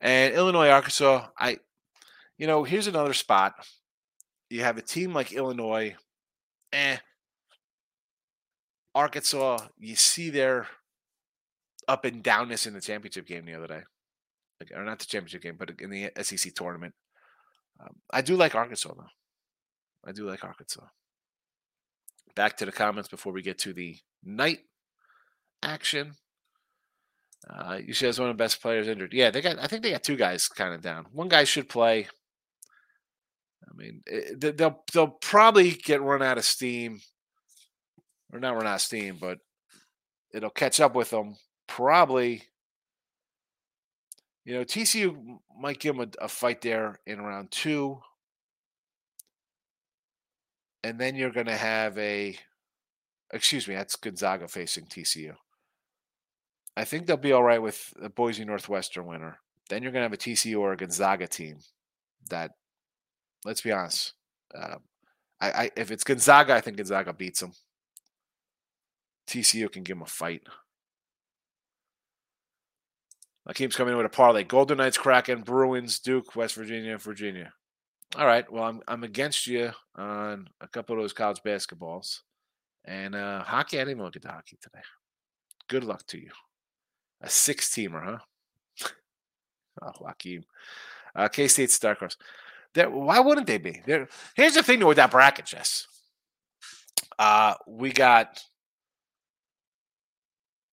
And 0.00 0.34
Illinois, 0.34 0.68
Arkansas, 0.68 1.26
I 1.38 1.58
you 2.36 2.46
know, 2.46 2.62
here's 2.62 2.86
another 2.86 3.14
spot. 3.14 3.54
You 4.48 4.62
have 4.62 4.78
a 4.78 4.82
team 4.82 5.12
like 5.12 5.32
Illinois, 5.32 5.96
eh. 6.72 6.98
Arkansas, 8.94 9.58
you 9.78 9.96
see 9.96 10.30
their 10.30 10.68
up 11.88 12.04
and 12.04 12.22
downness 12.22 12.66
in 12.66 12.74
the 12.74 12.80
championship 12.80 13.26
game 13.26 13.44
the 13.44 13.54
other 13.54 13.66
day. 13.66 13.82
Like, 14.60 14.72
or 14.74 14.84
not 14.84 14.98
the 14.98 15.06
championship 15.06 15.42
game, 15.42 15.56
but 15.58 15.72
in 15.80 15.90
the 15.90 16.10
SEC 16.22 16.54
tournament. 16.54 16.94
Um, 17.80 17.94
I 18.10 18.22
do 18.22 18.36
like 18.36 18.54
Arkansas, 18.54 18.92
though. 18.94 19.06
I 20.06 20.12
do 20.12 20.24
like 20.24 20.44
Arkansas. 20.44 20.86
Back 22.34 22.56
to 22.58 22.66
the 22.66 22.72
comments 22.72 23.08
before 23.08 23.32
we 23.32 23.42
get 23.42 23.58
to 23.58 23.72
the 23.72 23.96
night 24.24 24.60
action. 25.62 26.14
Uh, 27.48 27.78
you 27.84 27.94
see, 27.94 28.06
as 28.06 28.18
one 28.18 28.28
of 28.28 28.36
the 28.36 28.42
best 28.42 28.60
players 28.60 28.88
injured. 28.88 29.12
Yeah, 29.12 29.30
they 29.30 29.40
got. 29.40 29.58
I 29.58 29.66
think 29.66 29.82
they 29.82 29.92
got 29.92 30.02
two 30.02 30.16
guys 30.16 30.48
kind 30.48 30.74
of 30.74 30.82
down. 30.82 31.06
One 31.12 31.28
guy 31.28 31.44
should 31.44 31.68
play. 31.68 32.08
I 33.68 33.74
mean, 33.74 34.02
it, 34.06 34.44
eh, 34.44 34.52
they'll 34.56 34.82
they'll 34.92 35.08
probably 35.08 35.70
get 35.70 36.02
run 36.02 36.22
out 36.22 36.38
of 36.38 36.44
steam, 36.44 37.00
or 38.32 38.40
not 38.40 38.54
run 38.56 38.66
out 38.66 38.76
of 38.76 38.80
steam, 38.80 39.18
but 39.20 39.38
it'll 40.34 40.50
catch 40.50 40.80
up 40.80 40.94
with 40.94 41.10
them. 41.10 41.36
Probably, 41.66 42.42
you 44.48 44.54
know, 44.54 44.64
TCU 44.64 45.38
might 45.60 45.78
give 45.78 45.96
them 45.96 46.10
a, 46.20 46.24
a 46.24 46.28
fight 46.28 46.62
there 46.62 46.98
in 47.06 47.20
round 47.20 47.50
two, 47.50 48.00
and 50.82 50.98
then 50.98 51.16
you're 51.16 51.30
going 51.30 51.46
to 51.46 51.56
have 51.56 51.98
a. 51.98 52.38
Excuse 53.30 53.68
me, 53.68 53.74
that's 53.74 53.96
Gonzaga 53.96 54.48
facing 54.48 54.86
TCU. 54.86 55.34
I 56.78 56.84
think 56.84 57.06
they'll 57.06 57.18
be 57.18 57.32
all 57.32 57.42
right 57.42 57.60
with 57.60 57.92
the 58.00 58.08
Boise 58.08 58.46
Northwestern 58.46 59.04
winner. 59.04 59.40
Then 59.68 59.82
you're 59.82 59.92
going 59.92 60.00
to 60.00 60.04
have 60.04 60.14
a 60.14 60.16
TCU 60.16 60.58
or 60.58 60.72
a 60.72 60.78
Gonzaga 60.78 61.26
team 61.26 61.58
that 62.30 62.52
Let's 63.44 63.60
be 63.60 63.72
honest. 63.72 64.14
Uh, 64.54 64.76
I, 65.40 65.50
I 65.50 65.70
if 65.76 65.90
it's 65.90 66.04
Gonzaga, 66.04 66.54
I 66.54 66.60
think 66.60 66.76
Gonzaga 66.76 67.12
beats 67.12 67.40
them. 67.40 67.52
TCU 69.28 69.70
can 69.70 69.82
give 69.82 69.96
them 69.96 70.02
a 70.02 70.06
fight. 70.06 70.42
Akeem's 73.48 73.76
coming 73.76 73.92
in 73.92 73.96
with 73.96 74.06
a 74.06 74.10
parlay. 74.10 74.44
Golden 74.44 74.78
Knights, 74.78 74.98
Kraken, 74.98 75.42
Bruins, 75.42 75.98
Duke, 76.00 76.36
West 76.36 76.54
Virginia, 76.54 76.98
Virginia. 76.98 77.52
All 78.16 78.26
right. 78.26 78.50
Well, 78.50 78.64
I'm 78.64 78.82
I'm 78.88 79.04
against 79.04 79.46
you 79.46 79.72
on 79.96 80.48
a 80.60 80.68
couple 80.68 80.96
of 80.96 81.02
those 81.02 81.12
college 81.12 81.42
basketballs. 81.44 82.20
And 82.84 83.14
uh 83.14 83.42
hockey, 83.42 83.78
I 83.78 83.80
didn't 83.80 83.92
even 83.92 84.04
look 84.04 84.16
at 84.16 84.22
the 84.22 84.32
hockey 84.32 84.58
today. 84.62 84.82
Good 85.68 85.84
luck 85.84 86.06
to 86.08 86.18
you. 86.18 86.30
A 87.20 87.28
six 87.28 87.68
teamer, 87.68 88.02
huh? 88.04 88.88
oh, 89.82 90.06
Hakeem. 90.06 90.44
Uh, 91.14 91.28
K 91.28 91.48
State 91.48 91.70
Starcross. 91.70 92.16
There, 92.74 92.90
why 92.90 93.20
wouldn't 93.20 93.46
they 93.46 93.58
be? 93.58 93.82
There, 93.86 94.08
here's 94.34 94.54
the 94.54 94.62
thing 94.62 94.80
though 94.80 94.86
with 94.86 94.96
that 94.98 95.10
bracket, 95.10 95.46
Jess. 95.46 95.86
Uh, 97.18 97.54
we 97.66 97.92
got. 97.92 98.42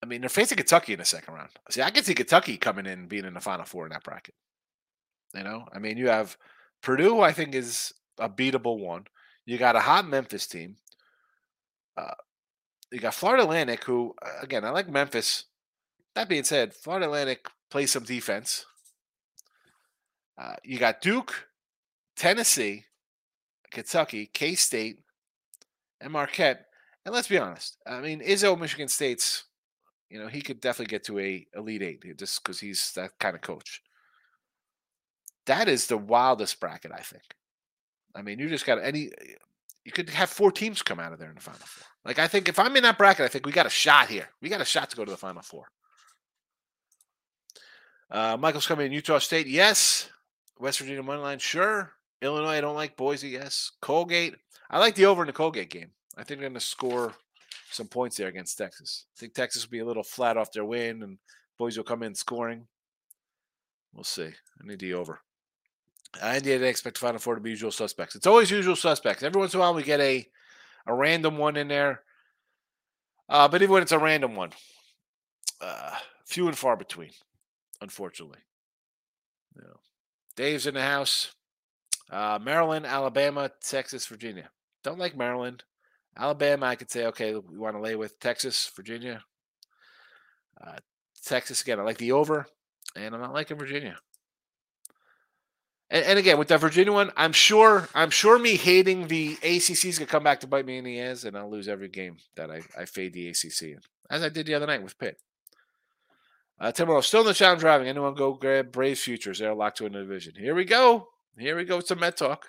I 0.06 0.08
mean, 0.08 0.22
they're 0.22 0.30
facing 0.30 0.58
Kentucky 0.58 0.94
in 0.94 1.00
the 1.00 1.06
second 1.06 1.34
round. 1.34 1.50
See, 1.72 1.82
I 1.82 1.90
can 1.90 2.04
see 2.04 2.14
Kentucky 2.14 2.58
coming 2.58 2.86
in 2.86 3.08
being 3.08 3.26
in 3.26 3.34
the 3.34 3.40
Final 3.40 3.66
Four 3.66 3.88
in 3.88 3.92
that 3.92 4.04
bracket. 4.04 4.36
You 5.34 5.44
know, 5.44 5.66
I 5.74 5.80
mean, 5.80 5.98
you 5.98 6.10
have 6.10 6.38
Purdue, 6.84 7.22
I 7.22 7.34
think, 7.34 7.56
is 7.56 7.92
a 8.20 8.30
beatable 8.30 8.78
one. 8.78 9.06
You 9.48 9.58
got 9.58 9.76
a 9.76 9.80
hot 9.80 10.08
Memphis 10.08 10.46
team. 10.46 10.76
Uh, 11.98 12.14
you 12.92 13.00
got 13.00 13.16
Florida 13.16 13.46
Atlantic, 13.46 13.84
who, 13.84 14.14
uh, 14.22 14.30
again, 14.44 14.64
I 14.64 14.70
like 14.70 14.88
Memphis. 14.88 15.46
That 16.14 16.30
being 16.30 16.44
said, 16.44 16.76
Florida 16.76 17.08
Atlantic 17.08 17.48
plays 17.72 17.92
some 17.92 18.04
defense. 18.04 18.64
Uh, 20.38 20.54
you 20.64 20.78
got 20.78 21.02
Duke, 21.02 21.48
Tennessee, 22.16 22.86
Kentucky, 23.72 24.30
K 24.32 24.54
State, 24.54 25.00
and 26.00 26.14
Marquette. 26.14 26.68
And 27.06 27.14
let's 27.16 27.28
be 27.28 27.40
honest. 27.40 27.78
I 27.88 28.02
mean, 28.02 28.22
Izzo, 28.22 28.58
Michigan 28.60 28.88
State's, 28.88 29.46
you 30.10 30.20
know, 30.20 30.28
he 30.28 30.42
could 30.42 30.62
definitely 30.62 30.92
get 30.92 31.04
to 31.06 31.20
a 31.20 31.48
Elite 31.56 31.82
Eight 31.82 32.18
just 32.18 32.44
because 32.44 32.60
he's 32.60 32.92
that 32.94 33.12
kind 33.20 33.36
of 33.36 33.42
coach. 33.42 33.82
That 35.46 35.68
is 35.68 35.88
the 35.88 35.98
wildest 35.98 36.60
bracket, 36.60 36.92
I 36.92 37.02
think. 37.02 37.24
I 38.16 38.22
mean, 38.22 38.40
you 38.40 38.50
just 38.50 38.66
got 38.66 38.84
any. 38.84 39.12
You 39.84 39.92
could 39.92 40.10
have 40.10 40.30
four 40.30 40.52
teams 40.52 40.82
come 40.82 41.00
out 41.00 41.14
of 41.14 41.20
there 41.20 41.30
in 41.30 41.36
the 41.36 41.42
Final 41.42 41.60
Four. 41.60 41.86
Like 42.06 42.20
I 42.20 42.28
think 42.28 42.50
if 42.50 42.58
I'm 42.58 42.76
in 42.76 42.84
that 42.84 42.98
bracket, 42.98 43.26
I 43.26 43.28
think 43.28 43.46
we 43.46 43.52
got 43.52 43.66
a 43.66 43.72
shot 43.72 44.08
here. 44.08 44.30
We 44.42 44.50
got 44.50 44.62
a 44.62 44.66
shot 44.66 44.90
to 44.90 44.96
go 44.96 45.06
to 45.06 45.12
the 45.12 45.18
Final 45.18 45.42
Four. 45.42 45.68
Uh, 48.10 48.38
Michael's 48.40 48.68
coming 48.68 48.88
in 48.88 48.92
Utah 48.92 49.20
State. 49.20 49.48
Yes. 49.48 50.10
West 50.60 50.80
Virginia 50.80 51.04
money 51.04 51.22
line. 51.22 51.40
Sure. 51.40 51.92
Illinois. 52.22 52.58
I 52.58 52.62
don't 52.62 52.76
like 52.76 52.96
Boise. 52.96 53.30
Yes. 53.30 53.72
Colgate. 53.82 54.36
I 54.70 54.80
like 54.80 54.96
the 54.96 55.06
over 55.06 55.24
in 55.24 55.28
the 55.28 55.34
Colgate 55.34 55.70
game. 55.70 55.92
I 56.18 56.24
think 56.24 56.40
they're 56.40 56.50
going 56.50 56.54
to 56.54 56.60
score 56.60 57.14
some 57.76 57.88
points 57.88 58.18
there 58.18 58.28
against 58.28 58.58
Texas. 58.58 59.06
I 59.16 59.20
think 59.20 59.34
Texas 59.34 59.66
will 59.66 59.72
be 59.72 59.80
a 59.80 59.86
little 59.86 60.04
flat 60.04 60.38
off 60.38 60.52
their 60.52 60.66
win, 60.66 61.04
and 61.04 61.18
Boise 61.58 61.80
will 61.80 61.86
come 61.86 62.04
in 62.04 62.16
scoring. 62.16 62.68
We'll 63.94 64.04
see. 64.04 64.24
I 64.28 64.68
need 64.68 64.80
the 64.80 64.94
over. 64.94 65.22
I 66.22 66.40
did 66.40 66.64
expect 66.64 66.98
Final 66.98 67.20
Four 67.20 67.36
to 67.36 67.42
be 67.42 67.50
usual 67.50 67.72
suspects. 67.72 68.16
It's 68.16 68.28
always 68.28 68.52
usual 68.52 68.76
suspects. 68.76 69.24
Every 69.24 69.40
once 69.40 69.54
in 69.54 69.60
a 69.60 69.62
while, 69.62 69.74
we 69.74 69.84
get 69.84 70.00
a 70.00 70.28
a 70.88 70.94
random 70.94 71.38
one 71.38 71.58
in 71.58 71.68
there. 71.68 72.04
Uh, 73.28 73.48
but 73.48 73.62
even 73.62 73.74
when 73.74 73.82
it's 73.82 73.92
a 73.92 74.00
random 74.00 74.36
one, 74.36 74.52
uh, 75.60 75.96
few 76.26 76.48
and 76.48 76.58
far 76.58 76.78
between, 76.78 77.10
unfortunately. 77.82 78.40
You 79.56 79.64
know, 79.64 79.80
Dave's 80.36 80.68
in 80.68 80.76
the 80.76 80.82
house. 80.82 81.34
Uh, 82.10 82.38
Maryland, 82.42 82.86
Alabama, 82.86 83.52
Texas, 83.62 84.06
Virginia. 84.06 84.50
Don't 84.84 85.00
like 85.00 85.18
Maryland. 85.18 85.64
Alabama, 86.18 86.68
I 86.68 86.76
could 86.76 86.90
say, 86.90 87.06
okay, 87.08 87.36
we 87.36 87.58
want 87.58 87.76
to 87.76 87.82
lay 87.82 87.96
with 87.96 88.20
Texas, 88.20 88.72
Virginia. 88.76 89.24
Uh, 90.62 90.78
Texas, 91.26 91.62
again, 91.62 91.80
I 91.80 91.84
like 91.84 91.98
the 91.98 92.14
over, 92.14 92.46
and 92.96 93.14
I'm 93.14 93.22
not 93.22 93.34
liking 93.34 93.58
Virginia. 93.58 93.98
And, 95.90 96.06
and, 96.06 96.20
again, 96.20 96.40
with 96.40 96.48
that 96.48 96.62
Virginia 96.62 96.92
one, 96.92 97.12
I'm 97.16 97.32
sure 97.32 97.88
I'm 97.94 98.10
sure 98.10 98.40
me 98.40 98.56
hating 98.56 99.08
the 99.08 99.34
ACC 99.44 99.86
is 99.86 100.00
gonna 100.00 100.08
come 100.08 100.24
back 100.24 100.40
to 100.40 100.48
bite 100.48 100.66
me 100.66 100.78
in 100.78 100.84
the 100.84 101.00
ass, 101.00 101.26
and 101.26 101.38
I'll 101.38 101.50
lose 101.50 101.68
every 101.68 101.90
game 101.90 102.18
that 102.38 102.50
I, 102.50 102.62
I 102.78 102.86
fade 102.86 103.14
the 103.14 103.30
ACC 103.30 103.62
in, 103.64 103.80
as 104.10 104.24
I 104.24 104.30
did 104.30 104.48
the 104.48 104.56
other 104.56 104.66
night 104.66 104.82
with 104.82 104.98
Pitt. 104.98 105.18
Uh, 106.60 106.72
still 107.02 107.22
in 107.22 107.28
the 107.28 107.34
challenge 107.34 107.62
driving. 107.62 107.88
Anyone 107.88 108.16
go 108.16 108.34
grab 108.34 108.72
Braves 108.72 109.02
futures? 109.02 109.40
They're 109.40 109.54
locked 109.54 109.78
to 109.80 109.86
a 109.86 109.90
division. 109.90 110.34
Here 110.38 110.56
we 110.56 110.64
go. 110.64 111.10
Here 111.38 111.56
we 111.56 111.66
go. 111.66 111.82
Some 111.82 112.00
Met 112.00 112.18
talk. 112.18 112.48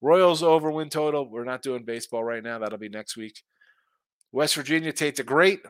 Royals 0.00 0.42
over 0.42 0.70
win 0.70 0.90
total. 0.90 1.28
We're 1.28 1.44
not 1.44 1.62
doing 1.62 1.84
baseball 1.84 2.22
right 2.22 2.42
now. 2.42 2.58
That'll 2.58 2.78
be 2.78 2.88
next 2.88 3.16
week. 3.16 3.42
West 4.32 4.54
Virginia 4.54 4.92
Tate's 4.92 5.20
a 5.20 5.24
great. 5.24 5.60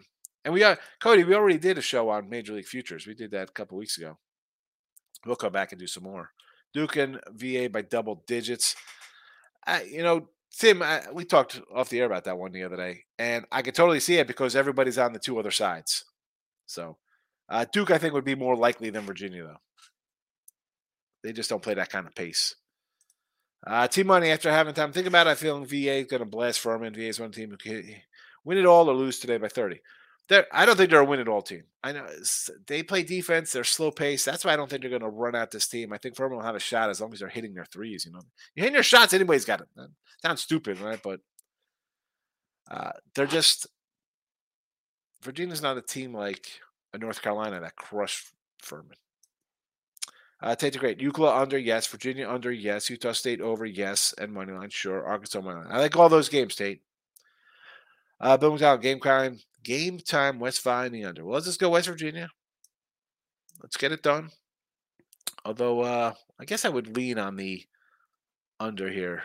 And 0.44 0.54
we 0.54 0.60
got 0.60 0.78
Cody. 1.00 1.24
We 1.24 1.34
already 1.34 1.58
did 1.58 1.78
a 1.78 1.82
show 1.82 2.10
on 2.10 2.28
Major 2.28 2.54
League 2.54 2.66
Futures. 2.66 3.06
We 3.06 3.14
did 3.14 3.30
that 3.32 3.50
a 3.50 3.52
couple 3.52 3.78
weeks 3.78 3.98
ago. 3.98 4.18
We'll 5.26 5.36
come 5.36 5.52
back 5.52 5.72
and 5.72 5.80
do 5.80 5.86
some 5.86 6.04
more. 6.04 6.30
Duke 6.74 6.96
and 6.96 7.20
VA 7.30 7.68
by 7.68 7.82
double 7.82 8.22
digits. 8.26 8.76
I, 9.66 9.82
you 9.82 10.02
know, 10.02 10.28
Tim, 10.56 10.82
I, 10.82 11.02
we 11.12 11.24
talked 11.24 11.60
off 11.74 11.88
the 11.88 12.00
air 12.00 12.06
about 12.06 12.24
that 12.24 12.38
one 12.38 12.52
the 12.52 12.64
other 12.64 12.76
day, 12.76 13.04
and 13.18 13.44
I 13.52 13.62
could 13.62 13.74
totally 13.74 14.00
see 14.00 14.16
it 14.16 14.26
because 14.26 14.56
everybody's 14.56 14.98
on 14.98 15.12
the 15.12 15.18
two 15.18 15.38
other 15.38 15.50
sides. 15.50 16.04
So, 16.66 16.96
uh, 17.48 17.64
Duke, 17.72 17.90
I 17.90 17.98
think, 17.98 18.14
would 18.14 18.24
be 18.24 18.34
more 18.34 18.56
likely 18.56 18.90
than 18.90 19.04
Virginia, 19.04 19.44
though. 19.44 19.60
They 21.22 21.32
just 21.32 21.50
don't 21.50 21.62
play 21.62 21.74
that 21.74 21.90
kind 21.90 22.06
of 22.06 22.14
pace. 22.14 22.54
Uh, 23.66 23.88
team 23.88 24.07
money 24.07 24.31
after 24.31 24.51
having 24.51 24.75
time 24.75 24.92
think 24.92 25.07
about 25.07 25.27
it, 25.27 25.31
I 25.31 25.35
feel 25.35 25.64
VA 25.64 25.97
is 25.97 26.07
going 26.07 26.21
to 26.21 26.27
blast 26.27 26.61
Furman. 26.61 26.94
VA 26.94 27.09
is 27.09 27.21
one 27.21 27.33
team 27.33 27.51
who 27.51 27.57
can 27.57 27.85
win 28.44 28.59
it 28.59 28.66
all 28.66 28.88
or 28.88 28.94
lose 28.94 29.18
today 29.18 29.37
by 29.37 29.49
30 29.49 29.81
they're, 30.29 30.47
I 30.53 30.66
don't 30.66 30.77
think 30.77 30.90
they're 30.90 31.01
a 31.01 31.05
win 31.05 31.21
it 31.21 31.29
all 31.29 31.42
team. 31.42 31.64
I 31.83 31.92
know 31.92 32.07
they 32.66 32.83
play 32.83 33.03
defense. 33.03 33.51
They're 33.51 33.64
slow 33.64 33.90
pace. 33.90 34.25
That's 34.25 34.44
why 34.44 34.53
I 34.53 34.57
don't 34.57 34.68
think 34.68 34.83
they're 34.83 34.90
going 34.90 35.03
to 35.03 35.09
run 35.09 35.35
out 35.35 35.51
this 35.51 35.66
team. 35.66 35.92
I 35.92 35.99
think 35.99 36.16
Furman 36.16 36.37
will 36.37 36.44
have 36.44 36.55
a 36.55 36.61
shot 36.61 36.90
as 36.90 37.01
long 37.01 37.12
as 37.12 37.21
they're 37.21 37.29
hitting 37.29 37.55
their 37.55 37.64
threes. 37.64 38.05
You 38.05 38.12
know, 38.12 38.21
you 38.55 38.62
hitting 38.62 38.75
your 38.75 38.83
shots. 38.83 39.14
Anybody's 39.14 39.47
got 39.47 39.62
it. 39.62 39.68
That 39.75 39.88
sounds 40.23 40.42
stupid, 40.42 40.81
right? 40.81 41.01
But 41.03 41.21
uh, 42.71 42.92
they're 43.14 43.27
just 43.27 43.66
Virginia's 45.23 45.62
not 45.62 45.79
a 45.79 45.83
team 45.83 46.14
like 46.14 46.47
a 46.92 46.99
North 46.99 47.23
Carolina 47.23 47.61
that 47.61 47.77
crushed 47.77 48.29
Furman. 48.61 48.97
Uh, 50.40 50.55
take 50.55 50.72
the 50.72 50.79
great. 50.79 50.98
UCLA 50.98 51.40
under, 51.40 51.59
yes. 51.59 51.87
Virginia 51.87 52.29
under, 52.29 52.53
yes. 52.53 52.88
Utah 52.88 53.12
State 53.12 53.40
over, 53.40 53.66
yes. 53.66 54.14
And 54.18 54.33
money 54.33 54.53
line, 54.53 54.70
sure. 54.70 55.05
Arkansas 55.05 55.40
money 55.40 55.61
line. 55.61 55.68
I 55.70 55.81
like 55.81 55.96
all 55.96 56.09
those 56.09 56.29
games, 56.29 56.55
State. 56.55 56.83
Uh, 58.20 58.37
Bill 58.37 58.57
McDowell, 58.57 58.81
game 58.81 59.01
time. 59.01 59.40
Game 59.64 59.98
time, 59.98 60.38
West 60.38 60.62
Virginia 60.62 60.92
the 60.92 61.05
under. 61.05 61.24
Well, 61.24 61.35
let's 61.35 61.46
just 61.46 61.61
go 61.61 61.70
West 61.70 61.88
Virginia. 61.88 62.31
Let's 63.62 63.77
get 63.77 63.92
it 63.92 64.03
done. 64.03 64.31
Although, 65.44 65.81
uh, 65.81 66.12
I 66.38 66.44
guess 66.44 66.64
I 66.64 66.68
would 66.68 66.96
lean 66.96 67.18
on 67.18 67.37
the 67.37 67.64
under 68.61 68.90
here. 68.90 69.22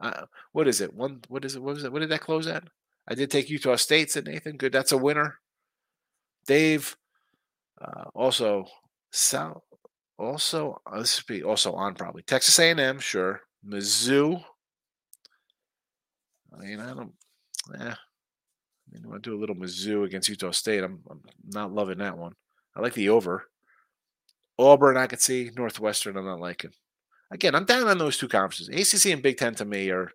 Uh, 0.00 0.24
what 0.52 0.68
is 0.68 0.80
it? 0.80 0.94
One. 0.94 1.20
What 1.28 1.44
is 1.44 1.56
it? 1.56 1.62
What 1.62 1.74
was 1.74 1.84
it? 1.84 1.92
What 1.92 2.00
did 2.00 2.10
that 2.10 2.20
close 2.20 2.46
at? 2.46 2.64
I 3.06 3.14
did 3.14 3.30
take 3.30 3.50
Utah 3.50 3.76
State. 3.76 4.10
Said 4.10 4.26
Nathan. 4.26 4.56
Good. 4.56 4.72
That's 4.72 4.92
a 4.92 4.98
winner. 4.98 5.38
Dave. 6.46 6.96
Uh, 7.80 8.04
also, 8.14 8.66
South. 9.10 9.62
Also, 10.18 10.80
uh, 10.86 10.98
this 10.98 11.22
be 11.22 11.42
also 11.42 11.72
on 11.74 11.94
probably 11.94 12.22
Texas 12.22 12.58
A&M. 12.58 12.98
Sure. 12.98 13.40
Mizzou. 13.66 14.42
I 16.52 16.64
mean, 16.64 16.80
I 16.80 16.94
don't. 16.94 17.12
Yeah, 17.72 17.94
I 17.94 18.98
mean, 18.98 19.12
to 19.12 19.18
do 19.18 19.36
a 19.36 19.40
little 19.40 19.54
Mizzou 19.54 20.04
against 20.04 20.28
Utah 20.28 20.50
State. 20.50 20.82
I'm, 20.82 21.00
I'm 21.10 21.20
not 21.44 21.72
loving 21.72 21.98
that 21.98 22.16
one. 22.16 22.32
I 22.74 22.80
like 22.80 22.94
the 22.94 23.10
over. 23.10 23.44
Auburn, 24.58 24.96
I 24.96 25.06
could 25.06 25.20
see. 25.20 25.50
Northwestern, 25.56 26.16
I'm 26.16 26.24
not 26.24 26.40
liking. 26.40 26.70
Again, 27.30 27.54
I'm 27.54 27.64
down 27.64 27.88
on 27.88 27.98
those 27.98 28.16
two 28.16 28.28
conferences. 28.28 28.68
ACC 28.68 29.12
and 29.12 29.22
Big 29.22 29.36
Ten 29.36 29.54
to 29.56 29.64
me 29.64 29.90
are 29.90 30.10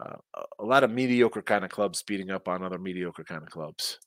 uh, 0.00 0.16
a 0.58 0.64
lot 0.64 0.84
of 0.84 0.90
mediocre 0.90 1.42
kind 1.42 1.64
of 1.64 1.70
clubs 1.70 2.02
beating 2.02 2.30
up 2.30 2.46
on 2.46 2.62
other 2.62 2.78
mediocre 2.78 3.24
kind 3.24 3.42
of 3.42 3.50
clubs. 3.50 3.98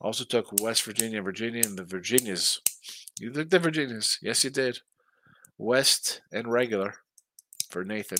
Also 0.00 0.24
took 0.24 0.60
West 0.60 0.84
Virginia, 0.84 1.20
Virginia, 1.20 1.62
and 1.64 1.76
the 1.76 1.84
Virginias. 1.84 2.60
You 3.20 3.32
took 3.32 3.50
the 3.50 3.58
Virginias. 3.58 4.18
Yes, 4.22 4.44
you 4.44 4.50
did. 4.50 4.80
West 5.56 6.22
and 6.32 6.50
regular 6.50 6.94
for 7.68 7.84
Nathan. 7.84 8.18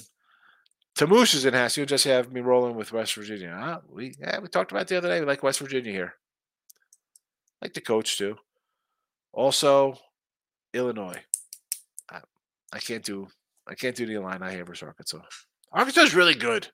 Tamush 0.96 1.34
is 1.34 1.44
in 1.44 1.54
house. 1.54 1.76
You'll 1.76 1.86
just 1.86 2.04
have 2.04 2.32
me 2.32 2.40
rolling 2.40 2.74
with 2.74 2.92
West 2.92 3.14
Virginia. 3.14 3.56
Huh? 3.56 3.80
We 3.88 4.14
yeah, 4.18 4.40
we 4.40 4.48
talked 4.48 4.72
about 4.72 4.88
the 4.88 4.96
other 4.98 5.08
day. 5.08 5.20
We 5.20 5.26
like 5.26 5.44
West 5.44 5.60
Virginia 5.60 5.92
here. 5.92 6.14
Like 7.62 7.74
the 7.74 7.80
coach 7.80 8.18
too. 8.18 8.36
Also, 9.32 9.96
Illinois. 10.74 11.22
I, 12.10 12.20
I 12.72 12.78
can't 12.80 13.04
do 13.04 13.28
I 13.68 13.74
can't 13.74 13.94
do 13.94 14.06
the 14.06 14.14
Illini 14.14 14.50
here 14.50 14.64
versus 14.64 14.86
Arkansas. 14.86 15.20
Arkansas 15.72 16.00
is 16.00 16.14
really 16.14 16.34
good 16.34 16.68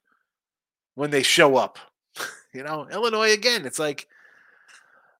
when 0.94 1.10
they 1.10 1.22
show 1.22 1.56
up. 1.56 1.78
you 2.54 2.62
know, 2.62 2.86
Illinois 2.90 3.32
again. 3.32 3.66
It's 3.66 3.78
like 3.78 4.06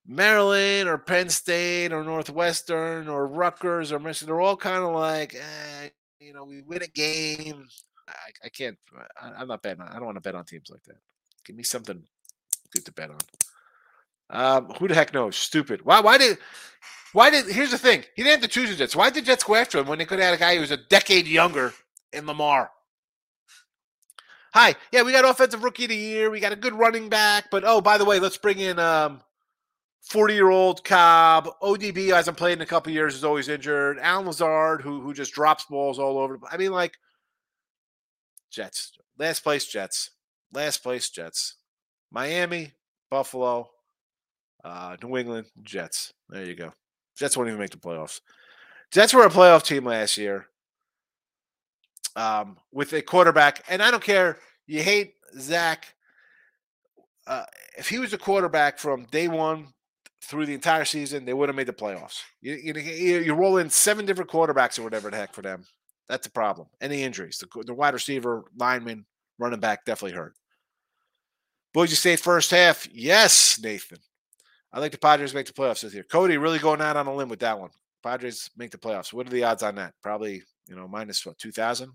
Maryland 0.07 0.89
or 0.89 0.99
Penn 0.99 1.29
State 1.29 1.93
or 1.93 2.05
Northwestern 2.05 3.09
or 3.09 3.27
Rutgers 3.27 3.93
or 3.93 3.99
Michigan. 3.99 4.35
They're 4.35 4.41
all 4.41 4.57
kind 4.57 4.85
of 4.85 4.95
like, 4.95 5.35
eh, 5.35 5.89
you 6.21 6.35
know, 6.35 6.45
we 6.45 6.63
win 6.63 6.83
a 6.83 6.87
game. 6.87 7.67
I, 8.09 8.13
I 8.47 8.49
can't. 8.51 8.77
I, 9.21 9.43
am 9.43 9.49
not 9.49 9.63
betting. 9.63 9.83
I 9.83 9.95
don't 9.95 10.05
want 10.05 10.17
to 10.17 10.21
bet 10.21 10.35
on 10.35 10.45
teams 10.45 10.69
like 10.71 10.83
that. 10.85 10.99
Give 11.45 11.57
me 11.57 11.63
something 11.63 12.03
good 12.73 12.85
to 12.85 12.93
bet 12.93 13.11
on. 13.11 13.19
Um, 14.31 14.71
who 14.79 14.89
the 14.89 14.95
heck 14.95 15.15
knows? 15.15 15.37
Stupid. 15.37 15.85
Why? 15.85 16.01
Why 16.01 16.19
did? 16.19 16.39
Why 17.13 17.31
did? 17.31 17.47
Here's 17.47 17.71
the 17.71 17.79
thing. 17.79 18.05
He 18.15 18.23
didn't 18.23 18.43
have 18.43 18.51
to 18.51 18.55
choose 18.55 18.71
the 18.71 18.77
Jets. 18.77 18.97
Why 18.97 19.11
did 19.11 19.23
the 19.23 19.27
Jets 19.27 19.45
go 19.45 19.55
after 19.55 19.79
him 19.79 19.87
when 19.87 19.99
they 19.99 20.05
could 20.05 20.19
have 20.19 20.29
had 20.29 20.35
a 20.35 20.41
guy 20.41 20.55
who 20.55 20.61
was 20.61 20.71
a 20.71 20.77
decade 20.77 21.27
younger 21.27 21.73
in 22.13 22.27
Lamar? 22.27 22.71
Hi, 24.53 24.77
yeah, 24.93 25.03
we 25.03 25.13
got 25.13 25.29
offensive 25.29 25.65
rookie 25.65 25.85
of 25.85 25.89
the 25.89 25.97
year. 25.97 26.31
We 26.31 26.39
got 26.39 26.53
a 26.53 26.57
good 26.57 26.75
running 26.75 27.09
back, 27.09 27.47
but 27.51 27.65
oh, 27.67 27.81
by 27.81 27.99
the 27.99 28.05
way, 28.05 28.21
let's 28.21 28.37
bring 28.37 28.61
in 28.61 28.79
um, 28.79 29.21
40 30.05 30.35
year 30.35 30.51
old 30.51 30.85
Cobb. 30.85 31.49
ODB 31.63 32.15
hasn't 32.15 32.37
played 32.37 32.55
in 32.55 32.63
a 32.63 32.67
couple 32.67 32.93
years, 32.93 33.15
is 33.15 33.25
always 33.25 33.49
injured. 33.49 33.99
Allen 34.01 34.27
Lazard, 34.27 34.83
who 34.83 35.01
who 35.01 35.15
just 35.15 35.33
drops 35.33 35.65
balls 35.65 35.99
all 35.99 36.19
over. 36.19 36.39
I 36.51 36.57
mean, 36.57 36.73
like 36.73 36.97
Jets, 38.51 38.93
last 39.19 39.41
place 39.41 39.67
Jets, 39.67 40.11
last 40.53 40.83
place 40.83 41.09
Jets, 41.11 41.57
Miami, 42.11 42.73
Buffalo, 43.11 43.71
uh, 44.63 44.97
New 45.03 45.17
England 45.17 45.47
Jets. 45.63 46.13
There 46.29 46.45
you 46.45 46.55
go. 46.55 46.73
Jets 47.17 47.37
won't 47.37 47.49
even 47.49 47.61
make 47.61 47.71
the 47.71 47.77
playoffs. 47.77 48.21
Jets 48.91 49.15
were 49.15 49.25
a 49.25 49.31
playoff 49.31 49.65
team 49.65 49.85
last 49.85 50.17
year 50.19 50.47
um, 52.17 52.57
with 52.73 52.93
a 52.93 53.03
quarterback, 53.03 53.65
and 53.69 53.83
I 53.83 53.91
don't 53.91 54.03
care. 54.03 54.39
You 54.67 54.83
hate 54.83 55.15
Zach. 55.39 55.95
Uh, 57.27 57.45
if 57.79 57.89
he 57.89 57.99
was 57.99 58.13
a 58.13 58.19
quarterback 58.19 58.79
from 58.79 59.07
day 59.07 59.29
one 59.29 59.74
through 60.25 60.47
the 60.47 60.55
entire 60.55 60.85
season, 60.85 61.25
they 61.25 61.35
would 61.35 61.49
have 61.49 61.57
made 61.57 61.67
the 61.67 61.73
playoffs. 61.73 62.21
You, 62.41 62.55
you, 62.55 63.19
you 63.19 63.35
roll 63.35 63.59
in 63.59 63.71
seven 63.71 64.07
different 64.07 64.31
quarterbacks 64.31 64.79
or 64.79 64.83
whatever 64.83 65.11
the 65.11 65.17
heck 65.17 65.35
for 65.35 65.43
them. 65.43 65.65
That's 66.09 66.27
a 66.27 66.31
problem. 66.31 66.69
Any 66.81 67.03
injuries? 67.03 67.39
The, 67.39 67.65
the 67.65 67.75
wide 67.75 67.95
receiver, 67.95 68.45
lineman, 68.59 69.07
running 69.39 69.61
back 69.61 69.85
definitely 69.85 70.17
hurt. 70.17 70.35
Boise 71.73 71.97
State 71.97 72.21
first 72.21 72.51
half. 72.51 72.89
Yes, 72.93 73.59
Nathan. 73.63 73.99
I 74.73 74.81
like 74.81 74.93
the 74.93 74.99
Padres 74.99 75.35
make 75.35 75.47
the 75.47 75.53
playoffs 75.53 75.83
this 75.83 75.95
year. 75.95 76.05
Cody 76.05 76.37
really 76.37 76.59
going 76.59 76.81
out 76.81 76.97
on 76.97 77.07
a 77.07 77.15
limb 77.15 77.29
with 77.29 77.41
that 77.41 77.59
one. 77.59 77.71
Padres 78.03 78.51
make 78.57 78.71
the 78.71 78.79
playoffs. 78.79 79.13
What 79.13 79.27
are 79.27 79.31
the 79.31 79.45
odds 79.45 79.63
on 79.63 79.77
that? 79.77 79.95
Probably, 80.03 80.43
you 80.67 80.77
know, 80.77 80.89
minus 80.89 81.25
what, 81.25 81.39
2,000? 81.39 81.91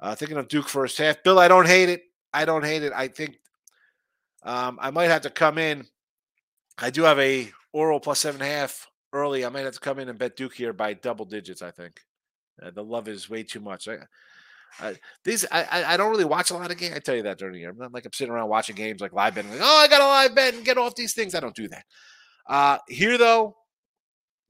Uh, 0.00 0.14
thinking 0.14 0.36
of 0.36 0.48
Duke 0.48 0.68
first 0.68 0.98
half. 0.98 1.22
Bill, 1.22 1.38
I 1.38 1.48
don't 1.48 1.66
hate 1.66 1.88
it. 1.88 2.02
I 2.32 2.44
don't 2.44 2.64
hate 2.64 2.82
it. 2.82 2.92
I 2.94 3.08
think 3.08 3.38
um, 4.42 4.78
I 4.80 4.90
might 4.90 5.10
have 5.10 5.22
to 5.22 5.30
come 5.30 5.58
in. 5.58 5.86
I 6.78 6.90
do 6.90 7.02
have 7.02 7.18
a 7.18 7.50
oral 7.72 8.00
plus 8.00 8.20
seven 8.20 8.40
and 8.40 8.50
a 8.50 8.54
half 8.54 8.86
early. 9.12 9.44
I 9.44 9.48
might 9.48 9.64
have 9.64 9.74
to 9.74 9.80
come 9.80 9.98
in 9.98 10.08
and 10.08 10.18
bet 10.18 10.36
Duke 10.36 10.54
here 10.54 10.72
by 10.72 10.94
double 10.94 11.24
digits. 11.24 11.62
I 11.62 11.70
think 11.70 12.00
uh, 12.62 12.70
the 12.70 12.82
love 12.84 13.08
is 13.08 13.30
way 13.30 13.42
too 13.42 13.60
much. 13.60 13.88
I, 14.80 14.96
these 15.24 15.44
I, 15.52 15.84
I 15.94 15.96
don't 15.96 16.10
really 16.10 16.24
watch 16.24 16.50
a 16.50 16.54
lot 16.54 16.70
of 16.70 16.76
games. 16.76 16.96
I 16.96 16.98
tell 16.98 17.14
you 17.14 17.22
that 17.22 17.38
during 17.38 17.54
the 17.54 17.60
year. 17.60 17.70
I'm 17.70 17.78
not 17.78 17.92
like 17.92 18.04
I'm 18.04 18.12
sitting 18.12 18.32
around 18.32 18.48
watching 18.48 18.74
games 18.74 19.00
like 19.00 19.12
live 19.12 19.34
betting. 19.34 19.50
Like, 19.52 19.60
oh, 19.62 19.82
I 19.84 19.88
got 19.88 20.00
a 20.00 20.06
live 20.06 20.34
bet 20.34 20.54
and 20.54 20.64
get 20.64 20.78
off 20.78 20.96
these 20.96 21.14
things. 21.14 21.34
I 21.34 21.40
don't 21.40 21.54
do 21.54 21.68
that. 21.68 21.84
Uh, 22.48 22.78
here 22.88 23.16
though, 23.16 23.56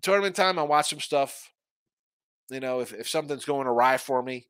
tournament 0.02 0.34
time, 0.34 0.58
I 0.58 0.62
watch 0.62 0.90
some 0.90 1.00
stuff. 1.00 1.50
You 2.50 2.60
know, 2.60 2.80
if, 2.80 2.92
if 2.92 3.08
something's 3.08 3.44
going 3.44 3.66
awry 3.66 3.96
for 3.98 4.22
me, 4.22 4.46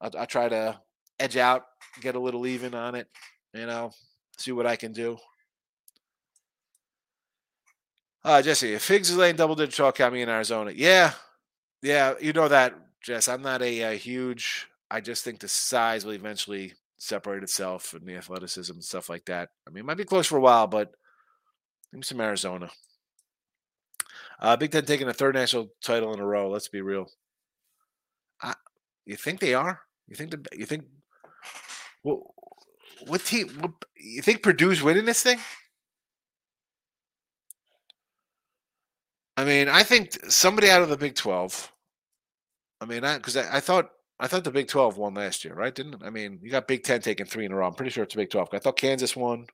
I, 0.00 0.10
I 0.18 0.24
try 0.24 0.48
to 0.48 0.80
edge 1.18 1.36
out, 1.36 1.64
get 2.00 2.16
a 2.16 2.20
little 2.20 2.46
even 2.46 2.74
on 2.74 2.94
it. 2.94 3.06
You 3.54 3.66
know, 3.66 3.92
see 4.36 4.52
what 4.52 4.66
I 4.66 4.76
can 4.76 4.92
do. 4.92 5.16
Uh, 8.24 8.42
Jesse, 8.42 8.74
if 8.74 8.82
Figs 8.82 9.10
is 9.10 9.16
laying 9.16 9.36
double 9.36 9.54
digit 9.54 9.74
chalk, 9.74 9.96
count 9.96 10.12
me 10.12 10.22
in 10.22 10.28
Arizona. 10.28 10.72
Yeah, 10.74 11.12
yeah, 11.82 12.14
you 12.20 12.32
know 12.32 12.48
that, 12.48 12.74
Jess. 13.00 13.28
I'm 13.28 13.42
not 13.42 13.62
a, 13.62 13.80
a, 13.82 13.96
huge. 13.96 14.66
I 14.90 15.00
just 15.00 15.24
think 15.24 15.38
the 15.38 15.48
size 15.48 16.04
will 16.04 16.14
eventually 16.14 16.74
separate 16.98 17.42
itself 17.42 17.94
and 17.94 18.06
the 18.06 18.16
athleticism 18.16 18.72
and 18.72 18.84
stuff 18.84 19.08
like 19.08 19.24
that. 19.26 19.50
I 19.66 19.70
mean, 19.70 19.80
it 19.80 19.86
might 19.86 19.96
be 19.96 20.04
close 20.04 20.26
for 20.26 20.36
a 20.36 20.40
while, 20.40 20.66
but 20.66 20.92
give 21.92 21.98
me 21.98 22.02
some 22.02 22.20
Arizona. 22.20 22.70
Uh, 24.40 24.56
Big 24.56 24.72
Ten 24.72 24.84
taking 24.84 25.08
a 25.08 25.14
third 25.14 25.34
national 25.34 25.72
title 25.80 26.12
in 26.12 26.20
a 26.20 26.26
row. 26.26 26.50
Let's 26.50 26.68
be 26.68 26.80
real. 26.80 27.06
I, 28.42 28.54
you 29.06 29.16
think 29.16 29.40
they 29.40 29.54
are? 29.54 29.80
You 30.08 30.16
think 30.16 30.30
the, 30.30 30.44
you 30.56 30.66
think 30.66 30.84
what 32.02 32.20
what 33.06 33.24
team? 33.24 33.48
What, 33.60 33.72
you 33.96 34.22
think 34.22 34.42
Purdue's 34.42 34.82
winning 34.82 35.04
this 35.04 35.22
thing? 35.22 35.38
I 39.38 39.44
mean, 39.44 39.68
I 39.68 39.84
think 39.84 40.18
somebody 40.28 40.68
out 40.68 40.82
of 40.82 40.88
the 40.88 40.96
Big 40.96 41.14
Twelve. 41.14 41.70
I 42.80 42.86
mean, 42.86 43.02
because 43.02 43.36
I, 43.36 43.58
I, 43.58 43.60
thought 43.60 43.88
I 44.18 44.26
thought 44.26 44.42
the 44.42 44.50
Big 44.50 44.66
Twelve 44.66 44.98
won 44.98 45.14
last 45.14 45.44
year, 45.44 45.54
right? 45.54 45.72
Didn't 45.72 46.02
I 46.04 46.10
mean 46.10 46.40
you 46.42 46.50
got 46.50 46.66
Big 46.66 46.82
Ten 46.82 47.00
taking 47.00 47.24
three 47.24 47.44
in 47.44 47.52
a 47.52 47.54
row? 47.54 47.68
I'm 47.68 47.74
pretty 47.74 47.92
sure 47.92 48.02
it's 48.02 48.14
the 48.14 48.20
Big 48.20 48.30
Twelve. 48.30 48.48
I 48.52 48.58
thought 48.58 48.76
Kansas 48.76 49.14
won. 49.14 49.46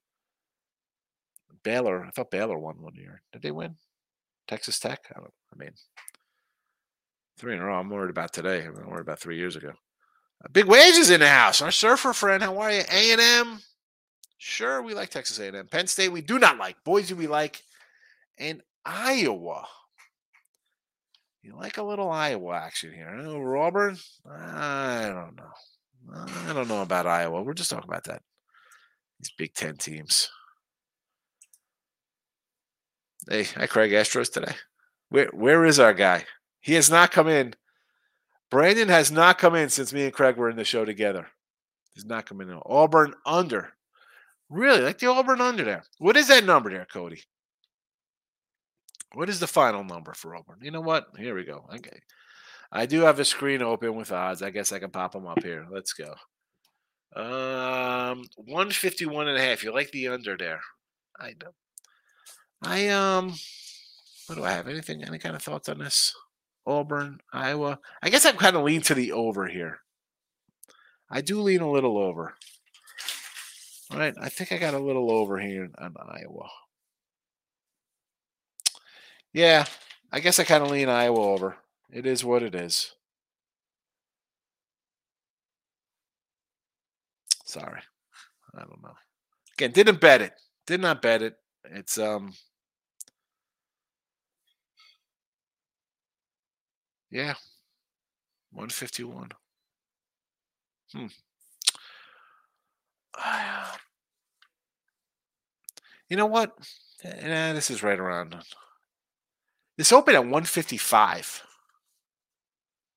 Baylor, 1.64 2.03
I 2.03 2.11
thought 2.12 2.31
Baylor 2.31 2.59
won 2.59 2.81
one 2.81 2.94
year. 2.94 3.20
Did 3.35 3.42
they 3.42 3.51
win? 3.51 3.77
Texas 4.49 4.79
Tech. 4.79 5.01
I, 5.14 5.20
don't. 5.20 5.33
I 5.53 5.57
mean, 5.59 5.73
three 7.38 7.53
in 7.53 7.61
a 7.61 7.64
row. 7.66 7.79
I'm 7.79 7.90
worried 7.90 8.11
about 8.11 8.33
today. 8.33 8.64
I'm 8.64 8.88
worried 8.88 9.03
about 9.03 9.20
three 9.20 9.37
years 9.37 9.57
ago. 9.57 9.68
Uh, 9.68 10.49
Big 10.51 10.64
wages 10.64 11.11
in 11.11 11.20
the 11.20 11.29
house. 11.29 11.61
Our 11.61 11.70
surfer 11.70 12.14
friend, 12.14 12.42
how 12.42 12.57
are 12.57 12.73
you? 12.73 12.83
A 12.90 13.12
and 13.12 13.20
M. 13.20 13.61
Sure, 14.38 14.83
we 14.83 14.94
like 14.94 15.11
Texas 15.11 15.38
A&M. 15.38 15.68
Penn 15.68 15.87
State, 15.87 16.11
we 16.11 16.20
do 16.23 16.38
not 16.38 16.59
like. 16.59 16.77
Boise, 16.85 17.14
we 17.14 17.27
like. 17.27 17.62
And 18.38 18.62
Iowa. 18.85 19.66
You 21.42 21.57
like 21.57 21.79
a 21.79 21.83
little 21.83 22.11
Iowa 22.11 22.55
action 22.55 22.92
here. 22.92 23.09
Over 23.09 23.57
Auburn? 23.57 23.99
I 24.31 25.11
don't 25.12 25.37
know. 25.37 26.25
I 26.47 26.53
don't 26.53 26.68
know 26.68 26.83
about 26.83 27.07
Iowa. 27.07 27.42
We're 27.42 27.55
just 27.55 27.70
talking 27.70 27.88
about 27.88 28.05
that. 28.05 28.23
These 29.20 29.33
Big 29.37 29.55
Ten 29.55 29.77
teams. 29.77 30.31
Hey, 33.29 33.44
hi 33.44 33.66
Craig 33.66 33.92
Astros 33.92 34.31
today. 34.31 34.53
Where 35.09 35.31
where 35.33 35.64
is 35.64 35.81
our 35.81 35.94
guy? 35.94 36.25
He 36.61 36.75
has 36.75 36.90
not 36.90 37.11
come 37.11 37.29
in 37.29 37.55
Brandon 38.55 38.88
has 38.88 39.11
not 39.11 39.38
come 39.38 39.57
in 39.57 39.68
since 39.68 39.92
me 39.92 40.05
and 40.05 40.12
Craig 40.12 40.37
were 40.37 40.49
in 40.49 40.55
the 40.55 40.64
show 40.64 40.85
together. 40.85 41.27
He's 41.92 42.05
not 42.05 42.25
coming 42.25 42.49
in. 42.49 42.61
Auburn 42.64 43.14
under. 43.27 43.73
Really? 44.49 44.81
Like 44.81 44.99
the 44.99 45.09
Auburn 45.09 45.40
under 45.40 45.64
there. 45.64 45.83
What 45.99 46.16
is 46.16 46.29
that 46.29 46.44
number 46.44 46.70
there, 46.70 46.87
Cody? 46.92 47.20
What 49.14 49.29
is 49.29 49.40
the 49.40 49.46
final 49.46 49.85
number 49.85 50.12
for 50.12 50.35
Auburn? 50.35 50.59
You 50.61 50.70
know 50.70 50.81
what? 50.81 51.07
Here 51.16 51.35
we 51.35 51.44
go. 51.44 51.66
Okay. 51.74 52.00
I 52.72 52.87
do 52.87 53.03
have 53.03 53.20
a 53.20 53.24
screen 53.24 53.62
open 53.62 53.94
with 53.94 54.11
odds. 54.12 54.42
I 54.42 54.50
guess 54.50 54.72
I 54.72 54.81
can 54.81 54.90
pop 54.90 55.12
them 55.12 55.27
up 55.27 55.42
here. 55.42 55.66
Let's 55.70 55.92
go. 55.92 56.14
Um 57.16 58.24
151 58.37 59.29
and 59.29 59.38
a 59.38 59.40
half. 59.40 59.62
You 59.62 59.72
like 59.72 59.92
the 59.92 60.09
under 60.09 60.37
there. 60.37 60.61
I 61.18 61.35
know. 61.40 61.53
I 62.62 62.88
um 62.88 63.35
what 64.27 64.37
do 64.37 64.44
I 64.44 64.50
have? 64.50 64.68
Anything 64.68 65.05
any 65.05 65.18
kind 65.18 65.37
of 65.37 65.42
thoughts 65.42 65.68
on 65.68 65.79
this? 65.79 66.12
Auburn, 66.66 67.18
Iowa. 67.33 67.79
I 68.03 68.11
guess 68.11 68.24
I'm 68.24 68.37
kind 68.37 68.57
of 68.57 68.64
lean 68.64 68.81
to 68.83 68.94
the 68.94 69.12
over 69.12 69.46
here. 69.46 69.81
I 71.11 71.20
do 71.20 71.40
lean 71.40 71.61
a 71.61 71.70
little 71.70 71.98
over. 71.98 72.35
All 73.90 73.98
right, 73.98 74.14
I 74.20 74.31
think 74.31 74.50
I 74.50 74.59
got 74.59 74.74
a 74.74 74.79
little 74.79 75.12
over 75.12 75.38
here 75.38 75.68
on 75.79 75.94
Iowa. 75.96 76.48
Yeah, 79.35 79.66
I 80.12 80.20
guess 80.20 80.38
I 80.38 80.44
kind 80.44 80.62
of 80.62 80.70
lean 80.70 80.88
Iowa 80.88 81.18
over. 81.18 81.57
It 81.90 82.07
is 82.07 82.25
what 82.25 82.44
it 82.44 82.55
is. 82.55 82.94
Sorry. 87.44 87.81
I 88.55 88.61
don't 88.61 88.83
know. 88.83 88.94
Again, 89.59 89.73
didn't 89.73 90.01
bet 90.01 90.23
it. 90.23 90.33
Did 90.66 90.81
not 90.81 91.03
bet 91.03 91.20
it. 91.23 91.35
It's 91.64 91.99
um 91.99 92.33
Yeah. 97.11 97.35
151. 98.53 99.31
Hmm. 100.92 101.07
you 106.09 106.16
know 106.16 106.27
what? 106.27 106.57
Nah, 107.05 107.53
this 107.53 107.70
is 107.70 107.83
right 107.83 107.99
around. 107.99 108.37
This 109.76 109.92
opened 109.92 110.16
at 110.16 110.22
155. 110.22 111.42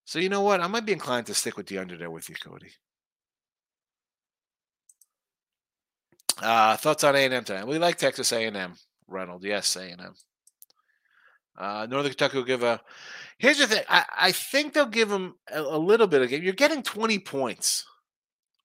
So 0.05 0.19
you 0.19 0.29
know 0.29 0.41
what? 0.41 0.61
I 0.61 0.67
might 0.67 0.85
be 0.85 0.93
inclined 0.93 1.25
to 1.27 1.33
stick 1.33 1.57
with 1.57 1.67
the 1.67 1.79
under 1.79 1.97
there 1.97 2.11
with 2.11 2.29
you, 2.29 2.35
Cody. 2.35 2.71
Uh, 6.41 6.77
thoughts 6.77 7.03
on 7.03 7.15
A&M 7.15 7.43
tonight? 7.43 7.67
We 7.67 7.79
like 7.79 7.97
Texas 7.97 8.31
A&M, 8.31 8.75
Reynolds. 9.07 9.43
Yes, 9.43 9.75
A&M. 9.75 10.13
Uh, 11.57 11.87
Northern 11.89 12.11
Kentucky 12.11 12.37
will 12.37 12.43
give 12.43 12.63
a. 12.63 12.79
Here's 13.39 13.57
the 13.57 13.67
thing. 13.67 13.83
I, 13.89 14.05
I 14.17 14.31
think 14.31 14.73
they'll 14.73 14.85
give 14.85 15.09
them 15.09 15.35
a, 15.51 15.61
a, 15.61 15.77
little 15.77 16.05
bit 16.05 16.21
of 16.21 16.29
game. 16.29 16.43
You're 16.43 16.53
getting 16.53 16.83
20 16.83 17.17
points 17.19 17.83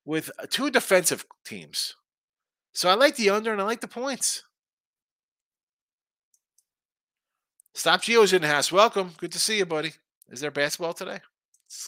with 0.04 0.30
uh, 0.38 0.46
two 0.48 0.70
defensive 0.70 1.24
teams. 1.44 1.94
So 2.74 2.90
I 2.90 2.94
like 2.94 3.16
the 3.16 3.30
under 3.30 3.52
and 3.52 3.60
I 3.60 3.64
like 3.64 3.80
the 3.80 3.88
points. 3.88 4.42
Stop 7.74 8.02
Geo's 8.02 8.32
in 8.32 8.42
the 8.42 8.48
house. 8.48 8.70
Welcome. 8.70 9.12
Good 9.16 9.32
to 9.32 9.38
see 9.38 9.58
you, 9.58 9.66
buddy. 9.66 9.92
Is 10.30 10.40
there 10.40 10.50
basketball 10.50 10.92
today? 10.92 11.20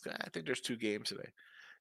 I 0.08 0.30
think 0.30 0.46
there's 0.46 0.60
two 0.60 0.76
games 0.76 1.08
today. 1.08 1.28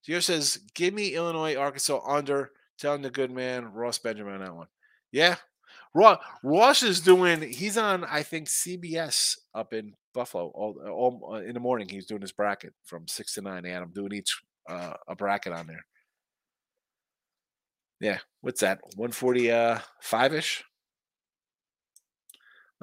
Geo 0.05 0.19
says, 0.19 0.59
give 0.75 0.93
me 0.93 1.15
Illinois, 1.15 1.55
Arkansas 1.55 2.01
under. 2.05 2.51
Telling 2.79 3.03
the 3.03 3.09
good 3.09 3.31
man, 3.31 3.71
Ross 3.71 3.99
Benjamin 3.99 4.33
on 4.33 4.39
that 4.41 4.55
one. 4.55 4.67
Yeah. 5.11 5.35
Ross, 5.93 6.17
Ross 6.43 6.83
is 6.83 6.99
doing. 6.99 7.41
He's 7.41 7.77
on, 7.77 8.03
I 8.03 8.23
think, 8.23 8.47
CBS 8.47 9.37
up 9.53 9.73
in 9.73 9.93
Buffalo. 10.13 10.47
All, 10.55 10.75
all 10.89 11.35
uh, 11.35 11.41
in 11.41 11.53
the 11.53 11.59
morning, 11.59 11.87
he's 11.87 12.07
doing 12.07 12.21
his 12.21 12.31
bracket 12.31 12.73
from 12.83 13.07
six 13.07 13.35
to 13.35 13.41
nine. 13.41 13.65
And 13.65 13.83
I'm 13.83 13.91
doing 13.91 14.11
each 14.11 14.41
uh, 14.67 14.93
a 15.07 15.15
bracket 15.15 15.53
on 15.53 15.67
there. 15.67 15.85
Yeah, 18.01 18.17
what's 18.41 18.61
that? 18.61 18.79
One 18.95 19.11
forty 19.11 19.51
uh, 19.51 19.79
five 20.01 20.33
ish. 20.33 20.63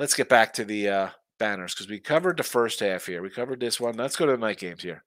Let's 0.01 0.15
get 0.15 0.31
back 0.31 0.55
to 0.55 0.65
the 0.65 0.89
uh, 0.89 1.09
banners 1.39 1.75
because 1.75 1.91
we 1.91 2.01
covered 2.01 2.39
the 2.39 2.43
first 2.43 2.81
half 2.81 3.05
here. 3.05 3.21
We 3.21 3.29
covered 3.29 3.61
this 3.61 3.79
one. 3.79 3.99
Let's 3.99 4.17
go 4.17 4.25
to 4.25 4.33
the 4.33 4.39
night 4.39 4.57
games 4.57 4.83
here. 4.83 5.03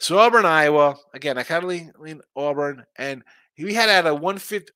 So 0.00 0.18
Auburn, 0.18 0.44
Iowa. 0.44 0.96
Again, 1.14 1.38
I 1.38 1.44
kind 1.44 1.64
of 1.64 1.70
lean, 1.70 1.92
lean 1.98 2.20
Auburn, 2.36 2.84
and 2.98 3.24
we 3.58 3.72
had 3.72 3.88
at 3.88 4.06
a 4.06 4.12
150. 4.12 4.70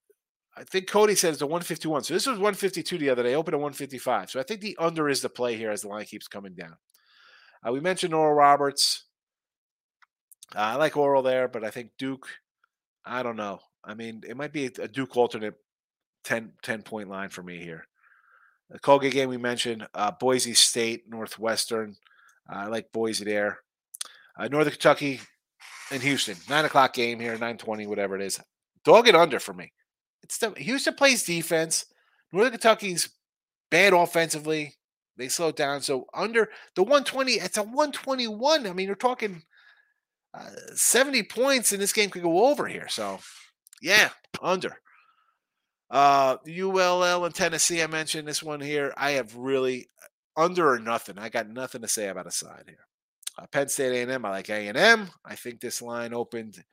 I 0.57 0.65
think 0.65 0.88
Cody 0.88 1.12
it's 1.12 1.25
a 1.25 1.29
151. 1.29 2.05
So 2.05 2.15
this 2.15 2.27
was 2.27 2.38
152 2.38 2.97
the 2.97 3.11
other 3.11 3.23
day, 3.23 3.35
open 3.35 3.53
at 3.53 3.61
155. 3.61 4.31
So 4.31 4.41
I 4.41 4.43
think 4.43 4.62
the 4.62 4.75
under 4.81 5.11
is 5.11 5.21
the 5.21 5.29
play 5.29 5.55
here 5.55 5.71
as 5.71 5.83
the 5.83 5.88
line 5.88 6.07
keeps 6.07 6.29
coming 6.29 6.55
down. 6.55 6.77
Uh, 7.62 7.73
we 7.73 7.81
mentioned 7.81 8.15
Oral 8.15 8.33
Roberts. 8.33 9.05
Uh, 10.57 10.61
I 10.61 10.75
like 10.77 10.97
Oral 10.97 11.23
there, 11.23 11.47
but 11.47 11.62
I 11.62 11.69
think 11.69 11.91
Duke, 11.99 12.27
I 13.05 13.23
don't 13.23 13.37
know. 13.37 13.61
I 13.85 13.93
mean, 13.93 14.23
it 14.27 14.35
might 14.35 14.55
be 14.55 14.65
a 14.65 14.88
Duke 14.88 15.15
alternate 15.15 15.57
10, 16.25 16.53
10 16.62 16.85
point 16.85 17.11
line 17.11 17.29
for 17.29 17.43
me 17.43 17.59
here. 17.59 17.87
The 18.73 18.79
Colgate 18.79 19.13
game 19.13 19.29
we 19.29 19.37
mentioned, 19.37 19.87
uh, 19.95 20.13
Boise 20.13 20.55
State, 20.55 21.05
Northwestern. 21.07 21.95
I 22.49 22.67
like 22.67 22.91
Boise 22.91 23.25
there. 23.25 23.59
Uh, 24.39 24.49
Northern 24.49 24.73
Kentucky 24.73 25.21
and 25.91 26.03
Houston, 26.03 26.37
nine 26.49 26.65
o'clock 26.65 26.95
game 26.95 27.21
here, 27.21 27.37
nine 27.37 27.59
twenty, 27.59 27.87
whatever 27.87 28.17
it 28.17 28.23
is. 28.23 28.41
Dog 28.83 29.09
it 29.09 29.15
under 29.15 29.39
for 29.39 29.53
me. 29.53 29.73
It's 30.23 30.39
the 30.39 30.51
Houston 30.57 30.95
plays 30.95 31.23
defense. 31.23 31.85
Northern 32.33 32.53
Kentucky's 32.53 33.11
bad 33.71 33.93
offensively. 33.93 34.75
They 35.19 35.29
slow 35.29 35.53
down. 35.53 35.83
So 35.83 36.07
under 36.15 36.49
the 36.75 36.83
120, 36.83 37.33
it's 37.33 37.59
a 37.59 37.63
121. 37.63 38.67
I 38.67 38.73
mean, 38.73 38.87
you're 38.87 38.97
talking 38.97 39.43
uh, 40.33 40.49
70 40.75 41.25
points, 41.25 41.73
and 41.73 41.83
this 41.83 41.93
game 41.93 42.09
could 42.09 42.23
go 42.23 42.47
over 42.47 42.67
here. 42.67 42.89
So, 42.89 43.19
yeah, 43.83 44.09
under. 44.41 44.79
Uh, 45.93 46.39
ULL 46.49 47.27
in 47.27 47.33
Tennessee, 47.33 47.83
I 47.83 47.87
mentioned 47.87 48.27
this 48.27 48.43
one 48.43 48.61
here. 48.61 48.95
I 48.97 49.13
have 49.13 49.37
really 49.37 49.89
under 50.35 50.73
or 50.73 50.79
nothing. 50.79 51.19
I 51.19 51.29
got 51.29 51.51
nothing 51.51 51.83
to 51.83 51.89
say 51.89 52.09
about 52.09 52.27
a 52.27 52.31
side 52.31 52.65
here. 52.67 52.87
Uh, 53.39 53.47
Penn 53.53 53.69
State 53.69 54.09
A&M, 54.09 54.25
I 54.25 54.31
like 54.31 54.49
A&M. 54.49 55.11
I 55.23 55.35
think 55.35 55.61
this 55.61 55.83
line 55.83 56.15
opened 56.15 56.65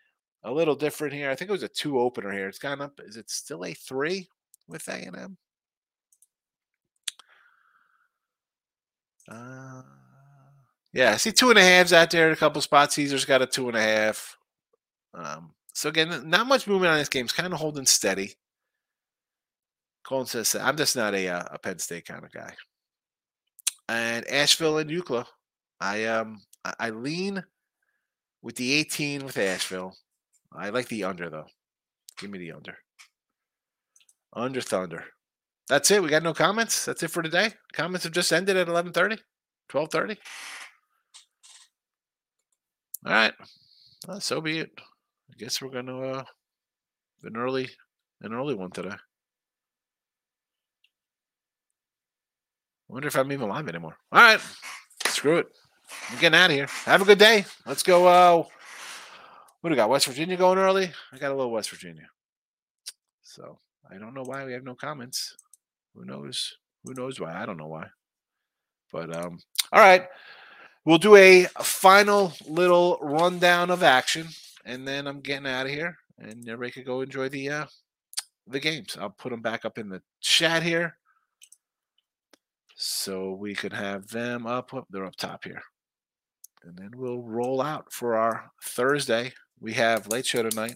a 0.44 0.52
little 0.52 0.76
different 0.76 1.14
here. 1.14 1.30
I 1.30 1.36
think 1.36 1.50
it 1.50 1.54
was 1.54 1.64
a 1.64 1.68
two 1.68 2.00
opener 2.00 2.32
here. 2.32 2.48
It's 2.48 2.60
gone 2.60 2.82
up. 2.82 3.02
Is 3.04 3.18
it 3.18 3.30
still 3.30 3.66
a 3.66 3.74
three 3.74 4.30
with 4.70 4.88
A&M? 4.88 5.38
Uh, 9.30 9.82
yeah, 10.94 11.12
I 11.12 11.18
see 11.18 11.34
two 11.34 11.50
and 11.50 11.60
a 11.60 11.62
halves 11.62 11.92
out 11.92 12.10
there 12.10 12.28
in 12.28 12.34
a 12.34 12.38
couple 12.38 12.62
spots. 12.62 12.96
Caesar's 12.96 13.26
got 13.26 13.42
a 13.42 13.46
two 13.46 13.68
and 13.68 13.78
a 13.78 13.82
half. 13.82 14.38
Um, 15.14 15.52
so 15.74 15.90
again, 15.90 16.30
not 16.30 16.48
much 16.48 16.68
movement 16.68 16.94
on 16.94 17.00
this 17.00 17.10
game. 17.10 17.26
It's 17.26 17.34
kind 17.34 17.52
of 17.52 17.60
holding 17.60 17.86
steady. 17.86 18.36
Says, 20.26 20.56
I'm 20.56 20.76
just 20.76 20.96
not 20.96 21.14
a, 21.14 21.28
uh, 21.28 21.44
a 21.52 21.60
Penn 21.60 21.78
State 21.78 22.08
kind 22.08 22.24
of 22.24 22.32
guy. 22.32 22.52
And 23.88 24.28
Asheville 24.28 24.80
and 24.80 24.90
UCLA, 24.90 25.26
I 25.80 26.06
um 26.06 26.42
I 26.80 26.90
lean 26.90 27.44
with 28.42 28.56
the 28.56 28.74
18 28.74 29.26
with 29.26 29.38
Asheville. 29.38 29.96
I 30.54 30.70
like 30.70 30.88
the 30.88 31.04
under 31.04 31.30
though. 31.30 31.48
Give 32.18 32.30
me 32.30 32.40
the 32.40 32.52
under. 32.52 32.78
Under 34.34 34.62
Thunder. 34.62 35.06
That's 35.68 35.90
it. 35.92 36.04
We 36.04 36.10
got 36.10 36.24
no 36.24 36.34
comments. 36.34 36.86
That's 36.86 37.04
it 37.04 37.12
for 37.12 37.24
today. 37.24 37.54
Comments 37.74 38.04
have 38.04 38.14
just 38.14 38.34
ended 38.34 38.58
at 38.58 38.68
11:30, 38.68 39.20
12:30. 39.70 40.18
All 43.06 43.12
right. 43.12 43.34
So 44.20 44.42
be 44.42 44.60
it. 44.60 44.72
I 45.32 45.36
guess 45.38 45.62
we're 45.62 45.70
gonna 45.70 46.00
uh 46.00 46.24
an 47.24 47.38
early 47.38 47.70
an 48.22 48.34
early 48.34 48.56
one 48.56 48.72
today. 48.72 48.96
Wonder 52.89 53.08
if 53.08 53.15
I'm 53.15 53.32
even 53.32 53.47
live 53.47 53.67
anymore. 53.69 53.95
All 54.12 54.21
right. 54.21 54.41
Screw 55.06 55.38
it. 55.38 55.47
I'm 56.10 56.19
getting 56.19 56.38
out 56.38 56.49
of 56.49 56.56
here. 56.56 56.67
Have 56.86 57.02
a 57.02 57.06
good 57.06 57.19
day. 57.19 57.45
Let's 57.65 57.84
go. 57.84 58.08
Uh, 58.08 58.43
what 59.62 59.69
do 59.69 59.71
we 59.71 59.75
got? 59.75 59.89
West 59.89 60.08
Virginia 60.08 60.38
going 60.38 60.58
early? 60.58 60.91
I 61.12 61.17
got 61.17 61.32
a 61.32 61.36
little 61.36 61.52
West 61.52 61.69
Virginia. 61.69 62.10
So 63.21 63.58
I 63.89 63.97
don't 63.97 64.13
know 64.13 64.23
why 64.23 64.45
we 64.45 64.54
have 64.54 64.63
no 64.63 64.75
comments. 64.75 65.36
Who 65.95 66.06
knows? 66.06 66.56
Who 66.84 66.93
knows 66.93 67.19
why? 67.19 67.34
I 67.34 67.45
don't 67.45 67.58
know 67.58 67.67
why. 67.67 67.88
But 68.91 69.15
um, 69.15 69.39
all 69.71 69.82
right. 69.82 70.08
We'll 70.86 70.97
do 70.97 71.15
a 71.15 71.45
final 71.62 72.34
little 72.47 72.97
rundown 73.02 73.69
of 73.69 73.84
action, 73.84 74.28
and 74.65 74.88
then 74.88 75.08
I'm 75.08 75.19
getting 75.19 75.45
out 75.45 75.65
of 75.65 75.71
here, 75.71 75.95
and 76.17 76.47
everybody 76.47 76.71
can 76.71 76.84
go 76.84 77.02
enjoy 77.02 77.30
the 77.30 77.49
uh, 77.49 77.65
the 78.47 78.60
games. 78.60 78.97
I'll 78.99 79.10
put 79.10 79.30
them 79.30 79.41
back 79.41 79.65
up 79.65 79.78
in 79.78 79.89
the 79.89 80.02
chat 80.21 80.63
here. 80.63 80.97
So 82.82 83.34
we 83.34 83.56
could 83.56 83.74
have 83.74 84.08
them 84.08 84.48
up. 84.48 84.72
They're 84.89 85.04
up 85.04 85.18
top 85.18 85.44
here. 85.44 85.62
And 86.63 86.78
then 86.78 86.92
we'll 86.96 87.22
roll 87.22 87.62
out 87.62 87.92
for 87.92 88.15
our 88.15 88.52
Thursday. 88.63 89.34
We 89.60 89.74
have 89.74 90.08
late 90.08 90.26
show 90.26 90.44
tonight. 90.44 90.76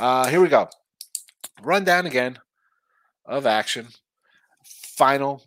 Uh, 0.00 0.28
here 0.28 0.40
we 0.40 0.48
go. 0.48 0.70
Rundown 1.62 2.06
again 2.06 2.38
of 3.26 3.44
action. 3.44 3.88
Final 4.64 5.42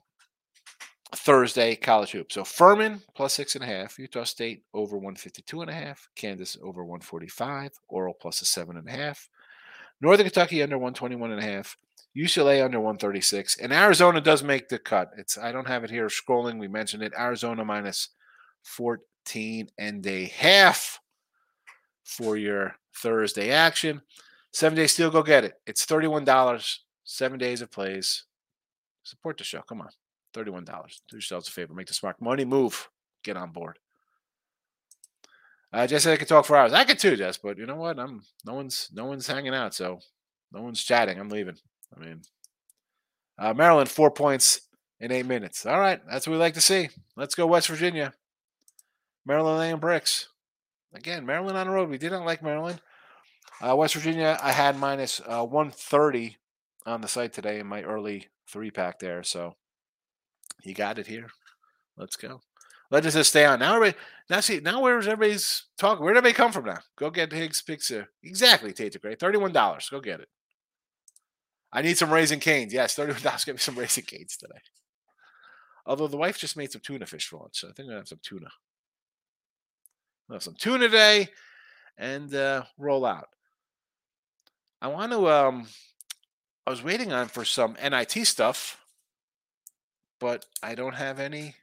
Thursday 1.12 1.76
college 1.76 2.12
hoop. 2.12 2.32
So 2.32 2.44
Furman 2.44 3.02
plus 3.16 3.34
six 3.34 3.56
and 3.56 3.64
a 3.64 3.68
half, 3.68 3.98
Utah 3.98 4.26
State 4.26 4.62
over 4.76 4.98
152 4.98 5.62
and 5.62 5.72
a 5.72 5.74
half, 5.74 6.08
Kansas 6.16 6.56
over 6.62 6.84
145, 6.84 7.72
Oral 7.88 8.14
plus 8.14 8.44
a 8.44 8.46
seven 8.46 8.78
and 8.78 8.88
a 8.88 8.92
half, 8.92 9.28
Northern 10.02 10.26
Kentucky 10.26 10.62
under 10.62 10.78
121 10.78 11.32
and 11.32 11.40
a 11.40 11.44
half, 11.44 11.78
UCLA 12.16 12.64
under 12.64 12.80
136, 12.80 13.58
and 13.58 13.74
Arizona 13.74 14.22
does 14.22 14.42
make 14.42 14.70
the 14.70 14.80
cut. 14.80 15.12
It's 15.18 15.38
I 15.38 15.52
don't 15.52 15.68
have 15.68 15.84
it 15.84 15.90
here 15.90 16.08
scrolling. 16.08 16.60
We 16.60 16.68
mentioned 16.68 17.04
it. 17.04 17.14
Arizona 17.18 17.66
minus 17.66 18.10
14 18.64 19.68
and 19.78 20.08
a 20.08 20.26
half 20.26 21.00
for 22.06 22.38
your 22.38 22.76
Thursday 22.96 23.52
action. 23.52 24.02
Seven 24.54 24.78
day 24.78 24.88
steal, 24.88 25.12
go 25.12 25.24
get 25.24 25.44
it. 25.44 25.56
It's 25.68 25.86
$31. 25.86 26.78
Seven 27.04 27.38
days 27.38 27.62
of 27.62 27.72
plays. 27.72 28.24
Support 29.04 29.38
the 29.38 29.44
show. 29.44 29.62
Come 29.62 29.82
on. 29.82 29.90
$31. 30.34 30.66
Do 30.66 31.18
yourselves 31.18 31.50
a 31.50 31.52
favor. 31.52 31.74
Make 31.74 31.88
the 31.88 31.94
smart 31.94 32.22
money 32.22 32.46
move. 32.46 32.90
Get 33.24 33.36
on 33.36 33.52
board. 33.52 33.80
Uh, 35.74 35.86
Jess 35.86 36.04
said 36.04 36.14
I 36.14 36.18
could 36.18 36.30
talk 36.30 36.46
for 36.46 36.56
hours. 36.56 36.72
I 36.72 36.86
could 36.86 37.00
too, 37.00 37.18
Jess, 37.18 37.38
but 37.38 37.58
you 37.58 37.66
know 37.66 37.76
what? 37.76 38.00
I'm 38.00 38.22
no 38.46 38.54
one's 38.54 38.90
no 38.94 39.06
one's 39.06 39.28
hanging 39.28 39.54
out, 39.54 39.74
so 39.74 40.00
no 40.54 40.62
one's 40.62 40.82
chatting. 40.82 41.20
I'm 41.20 41.28
leaving. 41.28 41.58
I 41.96 42.00
mean, 42.00 42.22
uh, 43.38 43.54
Maryland, 43.54 43.90
four 43.90 44.12
points 44.12 44.62
in 45.00 45.12
eight 45.12 45.26
minutes. 45.26 45.66
All 45.66 45.80
right. 45.80 46.02
That's 46.10 46.28
what 46.28 46.34
we 46.34 46.40
like 46.40 46.54
to 46.56 46.62
see. 46.62 46.90
Let's 47.16 47.36
go, 47.36 47.48
West 47.48 47.68
Virginia. 47.68 48.14
Maryland 49.26 49.60
laying 49.60 49.78
bricks. 49.78 50.30
Again, 50.94 51.26
Maryland 51.26 51.58
on 51.58 51.68
the 51.68 51.74
road. 51.74 51.90
We 51.90 51.98
did 51.98 52.12
not 52.12 52.26
like 52.26 52.44
Maryland. 52.44 52.82
Uh, 53.62 53.76
West 53.76 53.96
Virginia, 53.96 54.38
I 54.42 54.52
had 54.52 54.78
minus, 54.78 55.22
uh, 55.26 55.46
130 55.46 56.38
on 56.86 57.02
the 57.02 57.08
site 57.08 57.34
today 57.34 57.60
in 57.60 57.68
my 57.68 57.84
early 57.84 58.28
three 58.50 58.72
pack 58.72 59.00
there. 59.00 59.24
So 59.24 59.56
you 60.64 60.74
got 60.74 61.00
it 61.00 61.08
here. 61.08 61.28
Let's 61.98 62.16
go. 62.16 62.42
Let 62.92 63.06
us 63.06 63.14
just 63.14 63.32
stay 63.32 63.46
on. 63.46 63.60
Now, 63.60 63.76
everybody, 63.76 63.98
now 64.30 64.40
see, 64.42 64.60
now 64.60 64.82
where's 64.82 65.08
everybody's 65.08 65.64
talking? 65.78 66.04
Where 66.04 66.14
did 66.14 66.20
everybody 66.20 66.38
come 66.38 66.52
from 66.52 66.66
now? 66.66 66.80
Go 66.98 67.10
get 67.10 67.32
Higgs 67.32 67.62
picks. 67.62 67.92
Exactly, 68.24 68.74
Tate 68.74 69.02
Great. 69.02 69.20
$31. 69.20 69.92
Go 69.92 70.00
get 70.00 70.20
it. 70.20 70.30
I 71.76 71.82
need 71.82 71.98
some 71.98 72.10
Raising 72.10 72.40
Cane's. 72.40 72.74
Yes, 72.74 72.96
$31. 72.96 73.46
Get 73.46 73.54
me 73.56 73.60
some 73.60 73.78
Raising 73.78 74.06
Cane's 74.06 74.38
today. 74.38 74.62
Although 75.86 76.08
the 76.08 76.16
wife 76.16 76.38
just 76.38 76.56
made 76.56 76.72
some 76.72 76.80
tuna 76.80 77.06
fish 77.06 77.28
for 77.28 77.38
lunch, 77.38 77.60
so 77.60 77.68
I 77.68 77.74
think 77.74 77.90
gonna 77.90 78.00
have 78.00 78.08
some 78.08 78.22
tuna. 78.24 78.48
I'll 80.30 80.36
have 80.36 80.44
some 80.44 80.56
tuna 80.58 80.86
today 80.88 81.28
and 81.98 82.34
uh, 82.34 82.64
roll 82.78 83.06
out. 83.06 83.28
I 84.82 84.88
want 84.88 85.12
to. 85.12 85.30
Um, 85.30 85.68
I 86.66 86.70
was 86.70 86.82
waiting 86.82 87.12
on 87.12 87.28
for 87.28 87.44
some 87.44 87.76
NIT 87.84 88.26
stuff, 88.26 88.80
but 90.20 90.46
I 90.64 90.76
don't 90.76 90.96
have 90.96 91.20
any 91.20 91.56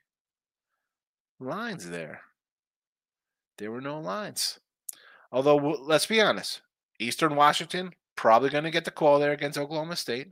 lines 1.41 1.89
there. 1.89 2.20
There 3.57 3.72
were 3.72 3.80
no 3.80 3.99
lines. 3.99 4.61
Although, 5.32 5.57
let's 5.57 6.07
be 6.07 6.20
honest, 6.20 6.61
Eastern 7.01 7.34
Washington 7.34 7.95
Probably 8.23 8.51
going 8.51 8.62
to 8.62 8.70
get 8.70 8.85
the 8.85 8.93
call 8.93 9.18
there 9.18 9.33
against 9.33 9.59
Oklahoma 9.59 9.97
State. 9.97 10.29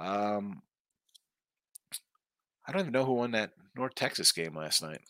Um, 0.00 0.62
I 2.66 2.72
don't 2.72 2.80
even 2.80 2.92
know 2.94 3.04
who 3.04 3.12
won 3.12 3.32
that 3.32 3.50
North 3.76 3.94
Texas 3.94 4.32
game 4.32 4.56
last 4.56 4.82
night 4.82 5.02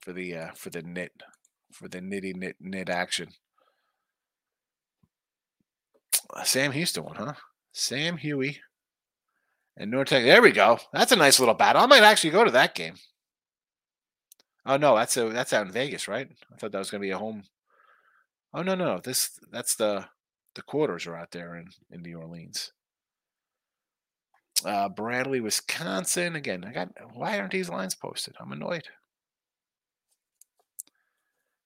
for 0.00 0.12
the 0.12 0.36
uh, 0.36 0.48
for 0.56 0.70
the 0.70 0.82
knit 0.82 1.12
for 1.72 1.86
the 1.86 2.00
nitty 2.00 2.34
knit 2.34 2.56
knit 2.58 2.88
action. 2.88 3.28
Sam 6.42 6.72
Houston 6.72 7.04
won, 7.04 7.14
huh? 7.14 7.34
Sam 7.70 8.16
Huey 8.16 8.58
And 9.76 9.92
North 9.92 10.08
Texas. 10.08 10.26
There 10.26 10.42
we 10.42 10.50
go. 10.50 10.80
That's 10.92 11.12
a 11.12 11.16
nice 11.16 11.38
little 11.38 11.54
battle. 11.54 11.82
I 11.82 11.86
might 11.86 12.02
actually 12.02 12.30
go 12.30 12.42
to 12.42 12.50
that 12.50 12.74
game. 12.74 12.94
Oh 14.66 14.76
no, 14.76 14.96
that's 14.96 15.16
a 15.16 15.28
that's 15.28 15.52
out 15.52 15.66
in 15.66 15.72
Vegas, 15.72 16.08
right? 16.08 16.28
I 16.52 16.56
thought 16.56 16.72
that 16.72 16.78
was 16.78 16.90
gonna 16.90 17.00
be 17.00 17.10
a 17.10 17.18
home. 17.18 17.44
Oh 18.54 18.62
no, 18.62 18.74
no, 18.74 19.00
this 19.02 19.38
that's 19.50 19.76
the 19.76 20.06
the 20.54 20.62
quarters 20.62 21.06
are 21.06 21.16
out 21.16 21.30
there 21.30 21.56
in 21.56 21.68
in 21.90 22.02
New 22.02 22.18
Orleans. 22.18 22.72
Uh, 24.64 24.88
Bradley, 24.88 25.40
Wisconsin. 25.40 26.36
Again, 26.36 26.64
I 26.64 26.72
got. 26.72 26.88
Why 27.14 27.38
aren't 27.38 27.52
these 27.52 27.68
lines 27.68 27.94
posted? 27.94 28.34
I'm 28.40 28.52
annoyed. 28.52 28.84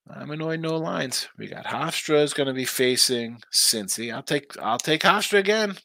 I'm 0.09 0.31
annoyed. 0.31 0.61
No 0.61 0.77
lines. 0.77 1.29
We 1.37 1.49
got 1.49 1.67
Hofstra 1.67 2.23
is 2.23 2.33
going 2.33 2.47
to 2.47 2.55
be 2.55 2.65
facing 2.65 3.43
Cincy. 3.53 4.15
I'll 4.15 4.23
take. 4.23 4.57
I'll 4.61 4.79
take 4.79 5.03
Hofstra 5.03 5.39
again. 5.39 5.77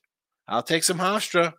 I'll 0.47 0.63
take 0.63 0.83
some 0.83 0.99
Hofstra. 0.99 1.53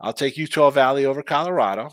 I'll 0.00 0.12
take 0.12 0.36
Utah 0.36 0.70
Valley 0.70 1.06
over 1.06 1.22
Colorado. 1.22 1.90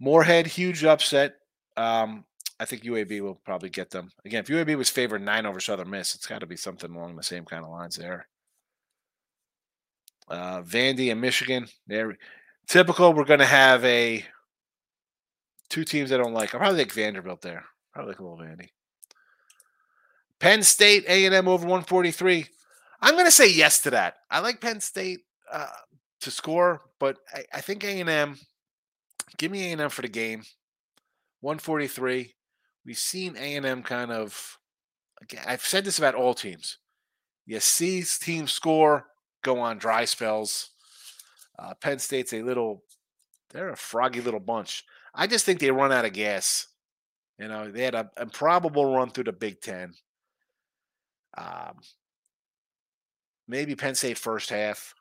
Morehead, 0.00 0.46
huge 0.46 0.82
upset. 0.82 1.34
Um, 1.76 2.24
I 2.60 2.66
think 2.66 2.82
UAB 2.82 3.22
will 3.22 3.36
probably 3.36 3.70
get 3.70 3.88
them. 3.88 4.12
Again, 4.26 4.44
if 4.44 4.48
UAB 4.48 4.76
was 4.76 4.90
favored 4.90 5.22
nine 5.22 5.46
over 5.46 5.60
Southern 5.60 5.88
Miss, 5.88 6.14
it's 6.14 6.26
got 6.26 6.40
to 6.40 6.46
be 6.46 6.56
something 6.56 6.94
along 6.94 7.16
the 7.16 7.22
same 7.22 7.46
kind 7.46 7.64
of 7.64 7.70
lines 7.70 7.96
there. 7.96 8.28
Uh, 10.28 10.60
Vandy 10.60 11.10
and 11.10 11.22
Michigan. 11.22 11.66
There, 11.86 12.18
typical. 12.68 13.14
We're 13.14 13.24
going 13.24 13.40
to 13.40 13.46
have 13.46 13.82
a 13.86 14.26
two 15.70 15.84
teams 15.84 16.12
I 16.12 16.18
don't 16.18 16.34
like. 16.34 16.54
I'll 16.54 16.60
probably 16.60 16.80
like 16.80 16.92
Vanderbilt 16.92 17.40
there. 17.40 17.64
Probably 17.94 18.10
like 18.10 18.20
a 18.20 18.22
little 18.22 18.38
Vandy. 18.38 18.68
Penn 20.38 20.62
State 20.62 21.06
A 21.08 21.24
and 21.24 21.34
M 21.34 21.48
over 21.48 21.64
143. 21.64 22.46
I'm 23.00 23.14
going 23.14 23.24
to 23.24 23.30
say 23.30 23.50
yes 23.50 23.80
to 23.82 23.90
that. 23.90 24.16
I 24.30 24.40
like 24.40 24.60
Penn 24.60 24.80
State 24.80 25.20
uh, 25.50 25.66
to 26.20 26.30
score, 26.30 26.82
but 26.98 27.16
I, 27.32 27.44
I 27.54 27.60
think 27.62 27.84
A 27.84 28.00
and 28.00 28.10
M. 28.10 28.38
Give 29.38 29.50
me 29.50 29.70
A 29.70 29.72
and 29.72 29.80
M 29.80 29.88
for 29.88 30.02
the 30.02 30.08
game. 30.08 30.42
143. 31.40 32.34
We've 32.84 32.98
seen 32.98 33.36
A 33.36 33.56
and 33.56 33.66
M 33.66 33.82
kind 33.82 34.10
of. 34.10 34.58
I've 35.46 35.64
said 35.64 35.84
this 35.84 35.98
about 35.98 36.14
all 36.14 36.34
teams. 36.34 36.78
You 37.46 37.60
see 37.60 38.02
teams 38.02 38.52
score, 38.52 39.06
go 39.42 39.58
on 39.58 39.78
dry 39.78 40.04
spells. 40.04 40.70
Uh, 41.58 41.74
Penn 41.74 41.98
State's 41.98 42.32
a 42.32 42.42
little, 42.42 42.84
they're 43.50 43.70
a 43.70 43.76
froggy 43.76 44.20
little 44.20 44.40
bunch. 44.40 44.84
I 45.14 45.26
just 45.26 45.44
think 45.44 45.60
they 45.60 45.70
run 45.70 45.92
out 45.92 46.04
of 46.04 46.12
gas. 46.12 46.68
You 47.38 47.48
know, 47.48 47.70
they 47.70 47.82
had 47.82 47.94
an 47.94 48.08
improbable 48.20 48.94
run 48.94 49.10
through 49.10 49.24
the 49.24 49.32
Big 49.32 49.60
Ten. 49.60 49.94
Um, 51.36 51.80
maybe 53.48 53.74
Penn 53.74 53.94
State 53.94 54.18
first 54.18 54.50
half. 54.50 54.94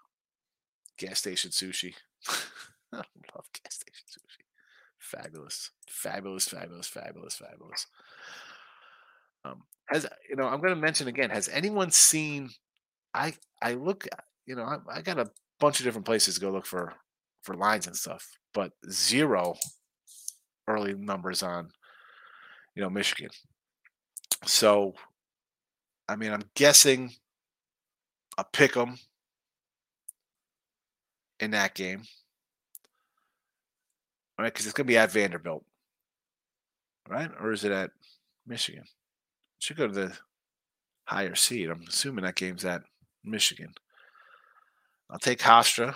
Gas 0.97 1.19
station 1.19 1.51
sushi. 1.51 1.93
I 2.91 2.97
love 2.97 3.45
gas 3.63 3.75
station 3.75 4.05
sushi. 4.07 4.28
Fabulous, 5.09 5.71
fabulous, 5.87 6.47
fabulous, 6.47 6.87
fabulous, 6.87 7.35
fabulous. 7.35 7.87
Um, 9.43 9.63
as 9.91 10.05
you 10.29 10.35
know, 10.35 10.43
I'm 10.43 10.61
going 10.61 10.75
to 10.75 10.79
mention 10.79 11.07
again. 11.07 11.31
Has 11.31 11.49
anyone 11.49 11.89
seen? 11.89 12.51
I 13.15 13.33
I 13.59 13.73
look 13.73 14.07
you 14.45 14.55
know, 14.55 14.63
I, 14.63 14.97
I 14.97 15.01
got 15.01 15.17
a 15.17 15.31
bunch 15.59 15.79
of 15.79 15.83
different 15.85 16.05
places 16.05 16.35
to 16.35 16.41
go 16.41 16.51
look 16.51 16.67
for 16.67 16.93
for 17.41 17.55
lines 17.55 17.87
and 17.87 17.95
stuff, 17.95 18.23
but 18.53 18.71
zero 18.91 19.55
early 20.67 20.93
numbers 20.93 21.41
on, 21.41 21.69
you 22.75 22.83
know, 22.83 22.89
Michigan. 22.89 23.29
So, 24.45 24.93
I 26.07 26.15
mean, 26.17 26.31
I'm 26.31 26.43
guessing 26.53 27.13
a 28.37 28.43
pick 28.43 28.77
'em 28.77 28.97
in 31.39 31.51
that 31.51 31.73
game, 31.73 32.03
right? 34.39 34.53
Because 34.53 34.65
it's 34.65 34.73
going 34.73 34.87
to 34.87 34.91
be 34.91 34.97
at 34.97 35.11
Vanderbilt, 35.11 35.65
right? 37.07 37.29
Or 37.39 37.51
is 37.51 37.65
it 37.65 37.71
at 37.71 37.91
Michigan? 38.47 38.83
It 38.83 39.63
should 39.63 39.77
go 39.77 39.87
to 39.87 39.93
the 39.93 40.17
higher 41.03 41.35
seed. 41.35 41.69
I'm 41.69 41.85
assuming 41.87 42.23
that 42.23 42.35
game's 42.35 42.65
at 42.65 42.83
Michigan. 43.23 43.73
I'll 45.09 45.19
take 45.19 45.39
Hofstra. 45.39 45.93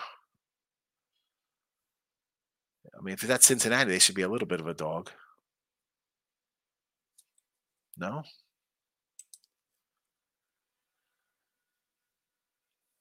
I 2.98 3.02
mean, 3.02 3.14
if 3.14 3.22
that's 3.22 3.46
Cincinnati, 3.46 3.90
they 3.90 4.00
should 4.00 4.16
be 4.16 4.22
a 4.24 4.30
little 4.30 4.48
bit 4.48 4.60
of 4.60 4.68
a 4.68 4.74
dog. 4.74 5.10
No? 7.98 8.24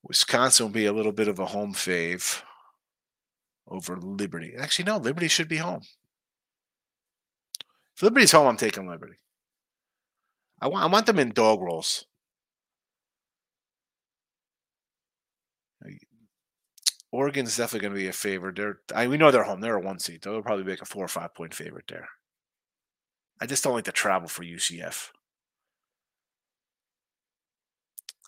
Wisconsin 0.05 0.67
will 0.67 0.73
be 0.73 0.87
a 0.87 0.93
little 0.93 1.13
bit 1.13 1.29
of 1.29 1.39
a 1.39 1.47
home 1.47 1.75
fave 1.75 2.43
over 3.69 3.97
Liberty. 3.97 4.55
Actually, 4.59 4.87
no, 4.87 4.97
Liberty 4.97 5.29
should 5.29 5.49
be 5.49 5.59
home. 5.59 5.83
If 7.97 8.03
Liberty's 8.03 8.33
home, 8.33 8.47
I'm 8.47 8.57
taking 8.57 8.89
Liberty. 8.89 9.19
I 10.61 10.69
want, 10.69 10.85
I 10.85 10.87
want 10.87 11.07
them 11.07 11.19
in 11.19 11.31
dog 11.31 11.61
rolls. 11.61 12.07
Oregon's 17.13 17.57
definitely 17.59 17.81
going 17.81 17.95
to 17.95 18.01
be 18.01 18.09
a 18.09 18.13
favorite. 18.13 18.57
They're, 18.57 18.79
I, 18.95 19.07
we 19.07 19.19
know 19.19 19.31
they're 19.31 19.45
home. 19.45 19.61
They're 19.61 19.77
a 19.77 19.81
one 19.81 19.99
seed. 19.99 20.23
They'll 20.23 20.41
probably 20.41 20.65
make 20.65 20.81
a 20.81 20.87
four 20.87 21.05
or 21.05 21.09
five 21.09 21.35
point 21.35 21.53
favorite 21.53 21.85
there. 21.89 22.09
I 23.39 23.47
just 23.47 23.63
don't 23.63 23.75
like 23.75 23.85
the 23.85 23.93
travel 23.93 24.29
for 24.29 24.43
UCF. 24.43 25.11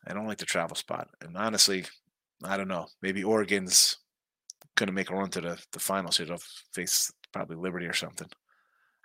I 0.06 0.12
don't 0.12 0.26
like 0.26 0.38
the 0.38 0.44
travel 0.44 0.76
spot. 0.76 1.08
And 1.22 1.34
honestly, 1.36 1.86
I 2.42 2.58
don't 2.58 2.68
know. 2.68 2.88
Maybe 3.00 3.24
Oregon's 3.24 3.96
going 4.76 4.88
to 4.88 4.92
make 4.92 5.10
a 5.10 5.14
run 5.14 5.30
to 5.30 5.40
the, 5.40 5.58
the 5.72 5.78
finals 5.78 6.16
here. 6.16 6.26
They'll 6.26 6.38
face 6.72 7.12
probably 7.32 7.56
Liberty 7.56 7.86
or 7.86 7.92
something. 7.92 8.28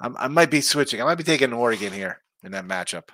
I'm, 0.02 0.16
I 0.18 0.28
might 0.28 0.52
be 0.52 0.62
switching. 0.62 1.02
I 1.02 1.06
might 1.06 1.16
be 1.16 1.24
taking 1.24 1.54
Oregon 1.54 1.94
here 1.94 2.22
in 2.44 2.52
that 2.54 2.68
matchup. 2.68 3.10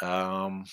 Um, 0.00 0.64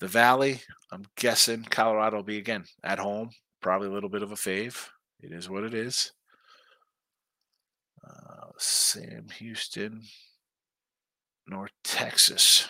the 0.00 0.08
Valley, 0.08 0.60
I'm 0.90 1.04
guessing 1.16 1.62
Colorado 1.62 2.16
will 2.16 2.24
be 2.24 2.38
again 2.38 2.64
at 2.82 2.98
home. 2.98 3.30
Probably 3.60 3.88
a 3.88 3.92
little 3.92 4.08
bit 4.08 4.22
of 4.22 4.32
a 4.32 4.36
fave. 4.36 4.88
It 5.20 5.32
is 5.32 5.48
what 5.48 5.64
it 5.64 5.74
is. 5.74 6.12
Uh, 8.06 8.48
Sam 8.58 9.26
Houston, 9.38 10.02
North 11.46 11.72
Texas. 11.84 12.66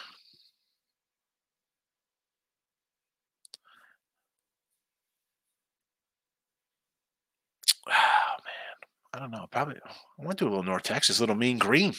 Oh 7.90 7.94
man, 8.44 9.14
I 9.14 9.18
don't 9.18 9.30
know. 9.30 9.46
Probably 9.50 9.76
I 9.76 10.24
went 10.24 10.38
to 10.38 10.46
a 10.46 10.50
little 10.50 10.62
North 10.62 10.84
Texas, 10.84 11.18
a 11.18 11.22
little 11.22 11.34
mean 11.34 11.58
green, 11.58 11.94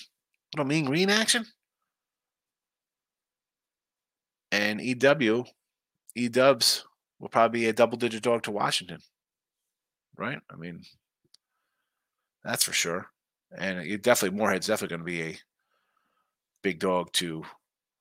little 0.56 0.68
mean 0.68 0.86
green 0.86 1.10
action 1.10 1.46
and 4.52 4.82
EW, 4.82 5.46
E 6.16 6.28
Dubs 6.28 6.86
will 7.20 7.30
probably 7.30 7.62
be 7.62 7.66
a 7.68 7.74
double 7.74 7.98
digit 7.98 8.24
dog 8.24 8.44
to 8.44 8.52
Washington, 8.52 9.00
right? 10.18 10.40
I 10.50 10.56
mean, 10.56 10.82
that's 12.44 12.64
for 12.64 12.74
sure. 12.74 13.08
And 13.58 13.80
it 13.80 14.04
definitely 14.04 14.38
Morehead's 14.38 14.68
definitely 14.68 14.98
going 14.98 15.06
to 15.06 15.12
be 15.12 15.22
a 15.22 15.40
big 16.64 16.80
dog 16.80 17.12
to. 17.14 17.44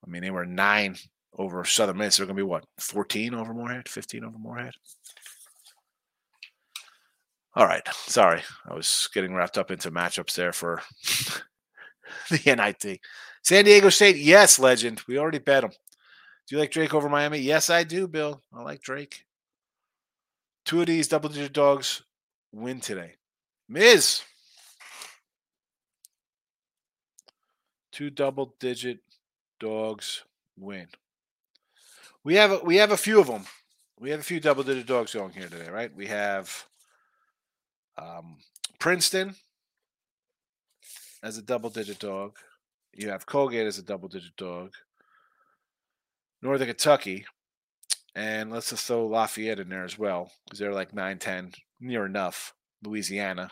I 0.04 0.10
mean, 0.10 0.22
they 0.22 0.30
were 0.30 0.46
nine 0.46 0.96
over 1.36 1.64
Southern 1.64 1.98
Miss. 1.98 2.16
They're 2.16 2.26
going 2.26 2.36
to 2.36 2.42
be 2.42 2.46
what, 2.46 2.64
14 2.78 3.34
over 3.34 3.52
Morehead, 3.52 3.88
15 3.88 4.24
over 4.24 4.38
Morehead? 4.38 4.74
All 7.54 7.66
right. 7.66 7.86
Sorry. 7.92 8.42
I 8.68 8.74
was 8.74 9.08
getting 9.12 9.34
wrapped 9.34 9.58
up 9.58 9.70
into 9.70 9.90
matchups 9.90 10.34
there 10.34 10.52
for 10.52 10.82
the 12.30 12.40
NIT. 12.46 13.00
San 13.42 13.64
Diego 13.64 13.88
State, 13.88 14.16
yes, 14.16 14.58
legend. 14.58 15.02
We 15.08 15.18
already 15.18 15.38
bet 15.38 15.62
them. 15.62 15.70
Do 15.70 16.56
you 16.56 16.58
like 16.60 16.70
Drake 16.70 16.94
over 16.94 17.08
Miami? 17.08 17.38
Yes, 17.38 17.70
I 17.70 17.84
do, 17.84 18.06
Bill. 18.06 18.42
I 18.52 18.62
like 18.62 18.82
Drake. 18.82 19.24
Two 20.64 20.80
of 20.80 20.86
these 20.86 21.08
double 21.08 21.28
digit 21.28 21.52
dogs 21.52 22.02
win 22.52 22.80
today. 22.80 23.14
Miz. 23.68 24.22
Two 27.92 28.10
double 28.10 28.54
digit 28.60 28.98
dogs 29.58 30.22
win. 30.58 30.86
We 32.22 32.34
have 32.36 32.52
a, 32.52 32.58
we 32.58 32.76
have 32.76 32.92
a 32.92 32.96
few 32.96 33.20
of 33.20 33.26
them. 33.26 33.44
We 33.98 34.10
have 34.10 34.20
a 34.20 34.24
few 34.24 34.40
double 34.40 34.62
digit 34.62 34.86
dogs 34.86 35.14
going 35.14 35.32
here 35.32 35.48
today, 35.48 35.68
right? 35.68 35.94
We 35.94 36.06
have 36.06 36.66
um, 38.00 38.38
Princeton 38.78 39.34
as 41.22 41.38
a 41.38 41.42
double 41.42 41.70
digit 41.70 41.98
dog. 41.98 42.36
You 42.92 43.10
have 43.10 43.26
Colgate 43.26 43.66
as 43.66 43.78
a 43.78 43.82
double 43.82 44.08
digit 44.08 44.36
dog. 44.36 44.72
Northern 46.42 46.68
Kentucky, 46.68 47.26
and 48.14 48.50
let's 48.50 48.70
just 48.70 48.86
throw 48.86 49.06
Lafayette 49.06 49.60
in 49.60 49.68
there 49.68 49.84
as 49.84 49.98
well 49.98 50.32
because 50.44 50.58
they're 50.58 50.72
like 50.72 50.94
9 50.94 51.18
10, 51.18 51.52
near 51.80 52.06
enough. 52.06 52.54
Louisiana, 52.82 53.50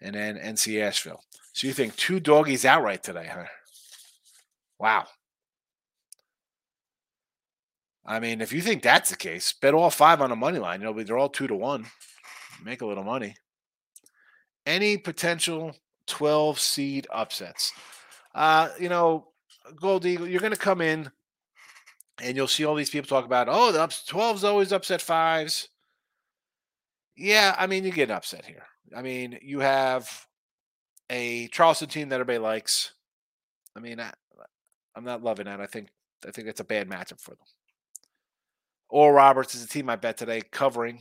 and 0.00 0.14
then 0.14 0.36
NC 0.36 0.82
Asheville. 0.82 1.22
So 1.52 1.66
you 1.66 1.72
think 1.72 1.96
two 1.96 2.20
doggies 2.20 2.64
outright 2.64 3.02
today, 3.02 3.28
huh? 3.32 3.44
Wow. 4.78 5.06
I 8.04 8.20
mean, 8.20 8.40
if 8.40 8.52
you 8.52 8.62
think 8.62 8.82
that's 8.82 9.10
the 9.10 9.16
case, 9.16 9.52
bet 9.52 9.74
all 9.74 9.90
five 9.90 10.20
on 10.22 10.32
a 10.32 10.36
money 10.36 10.58
line. 10.58 10.80
You 10.80 10.92
know, 10.92 11.02
they're 11.02 11.18
all 11.18 11.28
two 11.28 11.46
to 11.46 11.54
one. 11.54 11.86
Make 12.64 12.82
a 12.82 12.86
little 12.86 13.04
money. 13.04 13.36
Any 14.66 14.96
potential 14.96 15.74
12 16.06 16.58
seed 16.58 17.06
upsets? 17.12 17.72
Uh, 18.34 18.68
you 18.78 18.88
know, 18.88 19.28
Gold 19.76 20.06
Eagle, 20.06 20.28
you're 20.28 20.40
going 20.40 20.52
to 20.52 20.58
come 20.58 20.80
in 20.80 21.10
and 22.20 22.36
you'll 22.36 22.48
see 22.48 22.64
all 22.64 22.74
these 22.74 22.90
people 22.90 23.08
talk 23.08 23.24
about, 23.24 23.48
oh, 23.48 23.72
the 23.72 23.82
ups 23.82 24.04
12's 24.08 24.44
always 24.44 24.72
upset 24.72 25.00
fives. 25.00 25.68
Yeah, 27.16 27.54
I 27.58 27.66
mean, 27.66 27.84
you 27.84 27.90
get 27.90 28.10
upset 28.10 28.44
here. 28.44 28.64
I 28.96 29.02
mean, 29.02 29.38
you 29.42 29.60
have 29.60 30.26
a 31.10 31.48
Charleston 31.48 31.88
team 31.88 32.08
that 32.08 32.20
everybody 32.20 32.38
likes. 32.38 32.92
I 33.76 33.80
mean, 33.80 34.00
I, 34.00 34.12
I'm 34.94 35.04
not 35.04 35.22
loving 35.22 35.46
that. 35.46 35.60
I 35.60 35.66
think 35.66 35.88
I 36.26 36.30
think 36.30 36.46
that's 36.46 36.60
a 36.60 36.64
bad 36.64 36.88
matchup 36.88 37.20
for 37.20 37.30
them. 37.30 37.46
Oral 38.88 39.14
Roberts 39.14 39.54
is 39.54 39.64
a 39.64 39.68
team 39.68 39.88
I 39.90 39.96
bet 39.96 40.16
today 40.16 40.42
covering. 40.50 41.00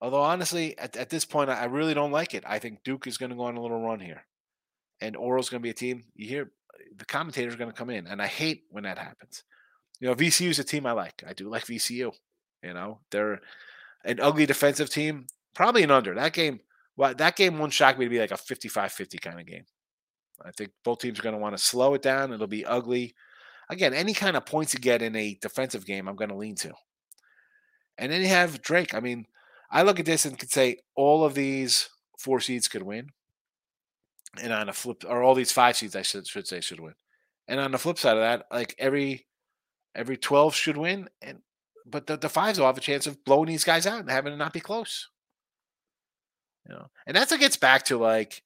Although 0.00 0.22
honestly, 0.22 0.78
at, 0.78 0.96
at 0.96 1.10
this 1.10 1.24
point, 1.24 1.50
I 1.50 1.66
really 1.66 1.94
don't 1.94 2.12
like 2.12 2.34
it. 2.34 2.44
I 2.46 2.58
think 2.58 2.82
Duke 2.84 3.06
is 3.06 3.18
going 3.18 3.30
to 3.30 3.36
go 3.36 3.44
on 3.44 3.56
a 3.56 3.62
little 3.62 3.80
run 3.80 4.00
here, 4.00 4.22
and 5.00 5.16
Oral's 5.16 5.50
going 5.50 5.60
to 5.60 5.66
be 5.66 5.70
a 5.70 5.74
team. 5.74 6.04
You 6.14 6.28
hear 6.28 6.52
the 6.96 7.04
commentators 7.04 7.56
going 7.56 7.70
to 7.70 7.76
come 7.76 7.90
in, 7.90 8.06
and 8.06 8.22
I 8.22 8.26
hate 8.26 8.64
when 8.70 8.84
that 8.84 8.98
happens. 8.98 9.44
You 10.00 10.08
know, 10.08 10.14
VCU 10.14 10.48
is 10.48 10.58
a 10.58 10.64
team 10.64 10.86
I 10.86 10.92
like. 10.92 11.22
I 11.26 11.34
do 11.34 11.50
like 11.50 11.66
VCU. 11.66 12.12
You 12.62 12.74
know, 12.74 13.00
they're 13.10 13.40
an 14.04 14.20
ugly 14.20 14.46
defensive 14.46 14.90
team, 14.90 15.26
probably 15.54 15.82
an 15.82 15.90
under. 15.90 16.14
That 16.14 16.32
game, 16.32 16.60
well, 16.96 17.14
that 17.14 17.36
game 17.36 17.58
won't 17.58 17.72
shock 17.72 17.98
me 17.98 18.06
to 18.06 18.10
be 18.10 18.18
like 18.18 18.30
a 18.30 18.34
55-50 18.34 19.20
kind 19.20 19.40
of 19.40 19.46
game. 19.46 19.64
I 20.44 20.50
think 20.52 20.70
both 20.84 21.00
teams 21.00 21.18
are 21.18 21.22
going 21.22 21.34
to 21.34 21.40
want 21.40 21.56
to 21.56 21.62
slow 21.62 21.94
it 21.94 22.02
down. 22.02 22.32
It'll 22.32 22.46
be 22.46 22.64
ugly. 22.64 23.14
Again, 23.68 23.92
any 23.92 24.14
kind 24.14 24.36
of 24.36 24.46
points 24.46 24.72
you 24.72 24.80
get 24.80 25.02
in 25.02 25.14
a 25.14 25.38
defensive 25.40 25.84
game, 25.84 26.08
I'm 26.08 26.16
going 26.16 26.30
to 26.30 26.36
lean 26.36 26.56
to. 26.56 26.72
And 27.98 28.10
then 28.10 28.22
you 28.22 28.28
have 28.28 28.62
Drake. 28.62 28.94
I 28.94 29.00
mean, 29.00 29.26
I 29.70 29.82
look 29.82 30.00
at 30.00 30.06
this 30.06 30.24
and 30.24 30.38
could 30.38 30.50
say 30.50 30.78
all 30.94 31.24
of 31.24 31.34
these 31.34 31.88
four 32.18 32.40
seeds 32.40 32.68
could 32.68 32.82
win. 32.82 33.10
And 34.40 34.52
on 34.52 34.68
a 34.68 34.72
flip, 34.72 35.04
or 35.08 35.22
all 35.22 35.34
these 35.34 35.52
five 35.52 35.76
seeds, 35.76 35.96
I 35.96 36.02
should, 36.02 36.26
should 36.26 36.46
say, 36.46 36.60
should 36.60 36.80
win. 36.80 36.94
And 37.48 37.58
on 37.58 37.72
the 37.72 37.78
flip 37.78 37.98
side 37.98 38.16
of 38.16 38.22
that, 38.22 38.46
like 38.52 38.74
every 38.78 39.26
every 39.94 40.16
12 40.16 40.54
should 40.54 40.76
win. 40.76 41.08
And 41.20 41.40
but 41.84 42.06
the, 42.06 42.16
the 42.16 42.28
fives 42.28 42.58
will 42.58 42.66
have 42.66 42.78
a 42.78 42.82
chance 42.82 43.06
of 43.06 43.24
blowing 43.24 43.48
these 43.48 43.64
guys 43.64 43.86
out 43.86 44.00
and 44.00 44.10
having 44.10 44.32
it 44.32 44.36
not 44.36 44.52
be 44.52 44.60
close. 44.60 45.08
You 46.68 46.74
know, 46.74 46.90
and 47.06 47.16
that's 47.16 47.32
what 47.32 47.40
gets 47.40 47.56
back 47.56 47.84
to 47.86 47.98
like 47.98 48.42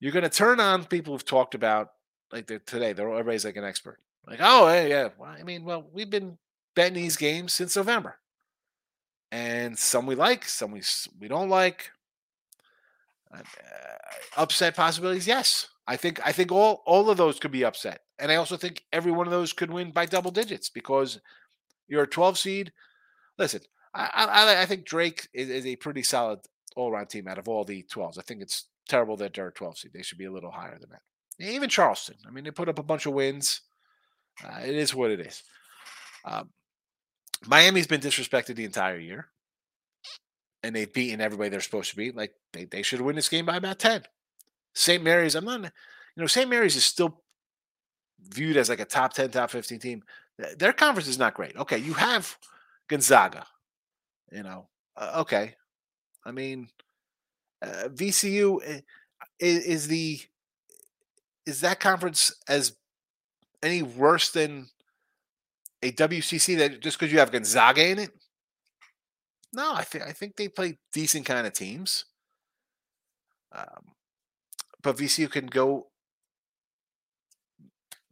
you're 0.00 0.12
going 0.12 0.22
to 0.22 0.30
turn 0.30 0.60
on 0.60 0.86
people 0.86 1.12
who've 1.12 1.24
talked 1.24 1.54
about 1.54 1.88
like 2.32 2.46
today. 2.46 2.94
They're 2.94 3.10
everybody's 3.10 3.44
like 3.44 3.56
an 3.56 3.64
expert. 3.64 3.98
Like, 4.26 4.38
oh, 4.42 4.68
hey, 4.68 4.88
yeah. 4.88 5.08
Well, 5.18 5.28
I 5.28 5.42
mean, 5.42 5.64
well, 5.64 5.86
we've 5.92 6.10
been 6.10 6.38
betting 6.74 6.94
these 6.94 7.16
games 7.16 7.52
since 7.52 7.76
November 7.76 8.19
and 9.32 9.78
some 9.78 10.06
we 10.06 10.14
like, 10.14 10.44
some 10.44 10.72
we 10.72 10.82
we 11.18 11.28
don't 11.28 11.48
like. 11.48 11.90
Uh, 13.32 13.42
upset 14.36 14.74
possibilities, 14.74 15.26
yes. 15.26 15.68
I 15.86 15.96
think 15.96 16.20
I 16.24 16.32
think 16.32 16.52
all 16.52 16.82
all 16.86 17.10
of 17.10 17.16
those 17.16 17.38
could 17.38 17.52
be 17.52 17.64
upset, 17.64 18.00
and 18.18 18.30
I 18.30 18.36
also 18.36 18.56
think 18.56 18.84
every 18.92 19.12
one 19.12 19.26
of 19.26 19.32
those 19.32 19.52
could 19.52 19.70
win 19.70 19.90
by 19.92 20.06
double 20.06 20.30
digits 20.30 20.68
because 20.68 21.20
you're 21.88 22.04
a 22.04 22.08
12 22.08 22.38
seed. 22.38 22.72
Listen, 23.38 23.60
I 23.94 24.10
I, 24.14 24.62
I 24.62 24.66
think 24.66 24.84
Drake 24.84 25.28
is, 25.32 25.48
is 25.48 25.66
a 25.66 25.76
pretty 25.76 26.02
solid 26.02 26.40
all 26.76 26.90
around 26.90 27.08
team 27.08 27.28
out 27.28 27.38
of 27.38 27.48
all 27.48 27.64
the 27.64 27.84
12s. 27.84 28.18
I 28.18 28.22
think 28.22 28.42
it's 28.42 28.66
terrible 28.88 29.16
that 29.16 29.34
they're 29.34 29.48
a 29.48 29.52
12 29.52 29.78
seed. 29.78 29.92
They 29.92 30.02
should 30.02 30.18
be 30.18 30.26
a 30.26 30.32
little 30.32 30.50
higher 30.50 30.78
than 30.78 30.90
that. 30.90 31.02
Even 31.44 31.68
Charleston. 31.68 32.16
I 32.26 32.30
mean, 32.30 32.44
they 32.44 32.50
put 32.50 32.68
up 32.68 32.78
a 32.78 32.84
bunch 32.84 33.06
of 33.06 33.14
wins. 33.14 33.62
Uh, 34.44 34.60
it 34.60 34.74
is 34.74 34.94
what 34.94 35.10
it 35.10 35.20
is. 35.20 35.42
Um, 36.24 36.50
Miami's 37.46 37.86
been 37.86 38.00
disrespected 38.00 38.56
the 38.56 38.64
entire 38.64 38.98
year, 38.98 39.28
and 40.62 40.74
they've 40.74 40.92
beaten 40.92 41.20
everybody 41.20 41.48
they're 41.48 41.60
supposed 41.60 41.90
to 41.90 41.96
beat. 41.96 42.16
Like 42.16 42.34
they, 42.52 42.64
they 42.64 42.82
should 42.82 43.00
win 43.00 43.16
this 43.16 43.28
game 43.28 43.46
by 43.46 43.56
about 43.56 43.78
10. 43.78 44.02
St. 44.74 45.02
Mary's, 45.02 45.34
I'm 45.34 45.44
not, 45.44 45.62
you 45.62 45.70
know, 46.16 46.26
St. 46.26 46.48
Mary's 46.48 46.76
is 46.76 46.84
still 46.84 47.22
viewed 48.20 48.56
as 48.56 48.68
like 48.68 48.80
a 48.80 48.84
top 48.84 49.14
10, 49.14 49.30
top 49.30 49.50
15 49.50 49.78
team. 49.78 50.02
Their 50.58 50.72
conference 50.72 51.08
is 51.08 51.18
not 51.18 51.34
great. 51.34 51.56
Okay, 51.56 51.78
you 51.78 51.94
have 51.94 52.36
Gonzaga, 52.88 53.46
you 54.30 54.42
know, 54.42 54.68
uh, 54.96 55.20
okay. 55.20 55.54
I 56.24 56.32
mean, 56.32 56.68
uh, 57.62 57.88
VCU 57.88 58.62
is, 58.62 58.82
eh, 58.82 58.82
is 59.40 59.88
the 59.88 60.20
is 61.46 61.62
that 61.62 61.80
conference 61.80 62.32
as 62.48 62.76
any 63.62 63.82
worse 63.82 64.30
than 64.30 64.68
a 65.82 65.92
WCC 65.92 66.58
that 66.58 66.80
just 66.80 66.98
because 66.98 67.12
you 67.12 67.18
have 67.18 67.32
Gonzaga 67.32 67.88
in 67.88 67.98
it? 67.98 68.10
No, 69.52 69.72
I 69.74 69.82
think 69.82 70.04
I 70.04 70.12
think 70.12 70.36
they 70.36 70.48
play 70.48 70.78
decent 70.92 71.26
kind 71.26 71.46
of 71.46 71.52
teams. 71.52 72.04
Um, 73.52 73.92
but 74.82 74.96
VCU 74.96 75.30
can 75.30 75.46
go 75.46 75.88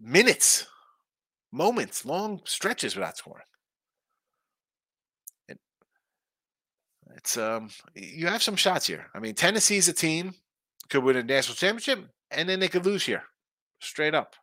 minutes, 0.00 0.66
moments, 1.52 2.04
long 2.04 2.40
stretches 2.44 2.96
without 2.96 3.16
scoring. 3.16 3.44
It, 5.48 5.58
it's 7.16 7.36
um, 7.36 7.70
you 7.94 8.26
have 8.26 8.42
some 8.42 8.56
shots 8.56 8.86
here. 8.86 9.06
I 9.14 9.20
mean, 9.20 9.34
Tennessee's 9.34 9.88
a 9.88 9.92
team 9.92 10.34
could 10.90 11.04
win 11.04 11.16
a 11.16 11.22
national 11.22 11.54
championship, 11.54 12.04
and 12.30 12.48
then 12.48 12.60
they 12.60 12.68
could 12.68 12.84
lose 12.84 13.04
here, 13.04 13.22
straight 13.80 14.14
up. 14.14 14.34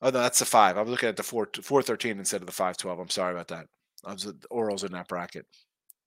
Oh 0.00 0.10
no, 0.10 0.20
that's 0.20 0.38
the 0.38 0.44
five. 0.44 0.76
I'm 0.76 0.88
looking 0.88 1.08
at 1.08 1.16
the 1.16 1.22
four 1.22 1.48
four 1.62 1.82
thirteen 1.82 2.18
instead 2.18 2.40
of 2.40 2.46
the 2.46 2.52
five 2.52 2.76
twelve. 2.76 2.98
I'm 2.98 3.08
sorry 3.08 3.32
about 3.32 3.48
that. 3.48 3.66
I 4.04 4.12
was 4.12 4.26
orals 4.52 4.84
in 4.84 4.92
that 4.92 5.08
bracket. 5.08 5.46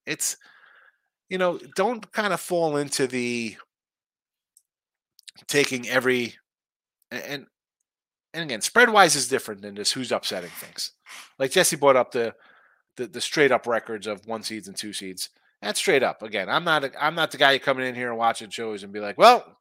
It's 0.05 0.37
you 1.29 1.37
know, 1.37 1.59
don't 1.75 2.11
kind 2.11 2.33
of 2.33 2.41
fall 2.41 2.77
into 2.77 3.07
the 3.07 3.55
taking 5.47 5.87
every 5.87 6.35
and 7.11 7.45
and 8.33 8.43
again, 8.43 8.61
spread 8.61 8.89
wise 8.89 9.15
is 9.15 9.27
different 9.27 9.61
than 9.61 9.75
just 9.75 9.93
who's 9.93 10.11
upsetting 10.11 10.49
things. 10.51 10.93
Like 11.37 11.51
Jesse 11.51 11.75
brought 11.75 11.95
up 11.95 12.11
the 12.11 12.33
the, 12.97 13.07
the 13.07 13.21
straight 13.21 13.51
up 13.51 13.67
records 13.67 14.07
of 14.07 14.25
one 14.25 14.43
seeds 14.43 14.67
and 14.67 14.75
two 14.75 14.93
seeds. 14.93 15.29
That's 15.61 15.79
straight 15.79 16.03
up. 16.03 16.23
Again, 16.23 16.49
I'm 16.49 16.63
not 16.63 16.83
a, 16.83 17.03
I'm 17.03 17.15
not 17.15 17.31
the 17.31 17.37
guy 17.37 17.57
coming 17.59 17.85
in 17.85 17.95
here 17.95 18.09
and 18.09 18.17
watching 18.17 18.49
shows 18.49 18.83
and 18.83 18.91
be 18.91 18.99
like, 18.99 19.17
well, 19.17 19.57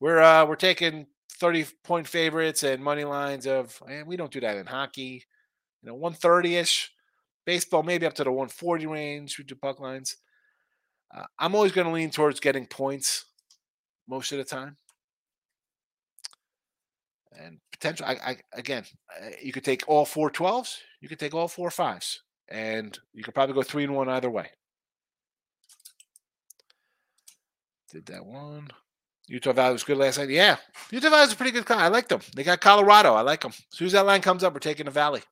we're 0.00 0.20
uh, 0.20 0.44
we're 0.46 0.56
taking 0.56 1.06
30 1.38 1.66
point 1.82 2.06
favorites 2.06 2.62
and 2.62 2.82
money 2.82 3.04
lines 3.04 3.46
of, 3.46 3.82
and 3.88 4.06
we 4.06 4.16
don't 4.16 4.32
do 4.32 4.40
that 4.40 4.56
in 4.56 4.66
hockey. 4.66 5.24
You 5.82 5.88
know, 5.88 5.94
130 5.94 6.56
ish. 6.56 6.90
Baseball, 7.44 7.82
maybe 7.82 8.06
up 8.06 8.14
to 8.14 8.24
the 8.24 8.30
140 8.30 8.86
range. 8.86 9.36
We 9.36 9.44
do 9.44 9.54
puck 9.54 9.78
lines. 9.78 10.16
Uh, 11.14 11.24
I'm 11.38 11.54
always 11.54 11.72
going 11.72 11.86
to 11.86 11.92
lean 11.92 12.10
towards 12.10 12.40
getting 12.40 12.66
points 12.66 13.26
most 14.08 14.32
of 14.32 14.38
the 14.38 14.44
time. 14.44 14.76
And 17.38 17.58
potential, 17.72 18.06
I, 18.06 18.12
I 18.12 18.36
again, 18.52 18.84
you 19.42 19.52
could 19.52 19.64
take 19.64 19.82
all 19.88 20.04
four 20.04 20.30
12s, 20.30 20.76
you 21.00 21.08
could 21.08 21.18
take 21.18 21.34
all 21.34 21.48
four 21.48 21.70
fives, 21.70 22.22
and 22.48 22.96
you 23.12 23.24
could 23.24 23.34
probably 23.34 23.54
go 23.54 23.62
three 23.62 23.84
and 23.84 23.94
one 23.94 24.08
either 24.08 24.30
way. 24.30 24.50
Did 27.90 28.06
that 28.06 28.24
one. 28.24 28.68
Utah 29.26 29.52
Valley 29.52 29.72
was 29.72 29.84
good 29.84 29.96
last 29.96 30.18
night. 30.18 30.28
Yeah, 30.28 30.56
Utah 30.90 31.10
Valley's 31.10 31.32
a 31.32 31.36
pretty 31.36 31.52
good 31.52 31.64
car. 31.64 31.78
I 31.78 31.88
like 31.88 32.08
them. 32.08 32.20
They 32.34 32.42
got 32.42 32.60
Colorado. 32.60 33.14
I 33.14 33.22
like 33.22 33.40
them. 33.40 33.52
As 33.52 33.78
soon 33.78 33.86
as 33.86 33.92
that 33.92 34.06
line 34.06 34.20
comes 34.20 34.44
up, 34.44 34.52
we're 34.52 34.60
taking 34.60 34.84
the 34.84 34.90
Valley. 34.90 35.22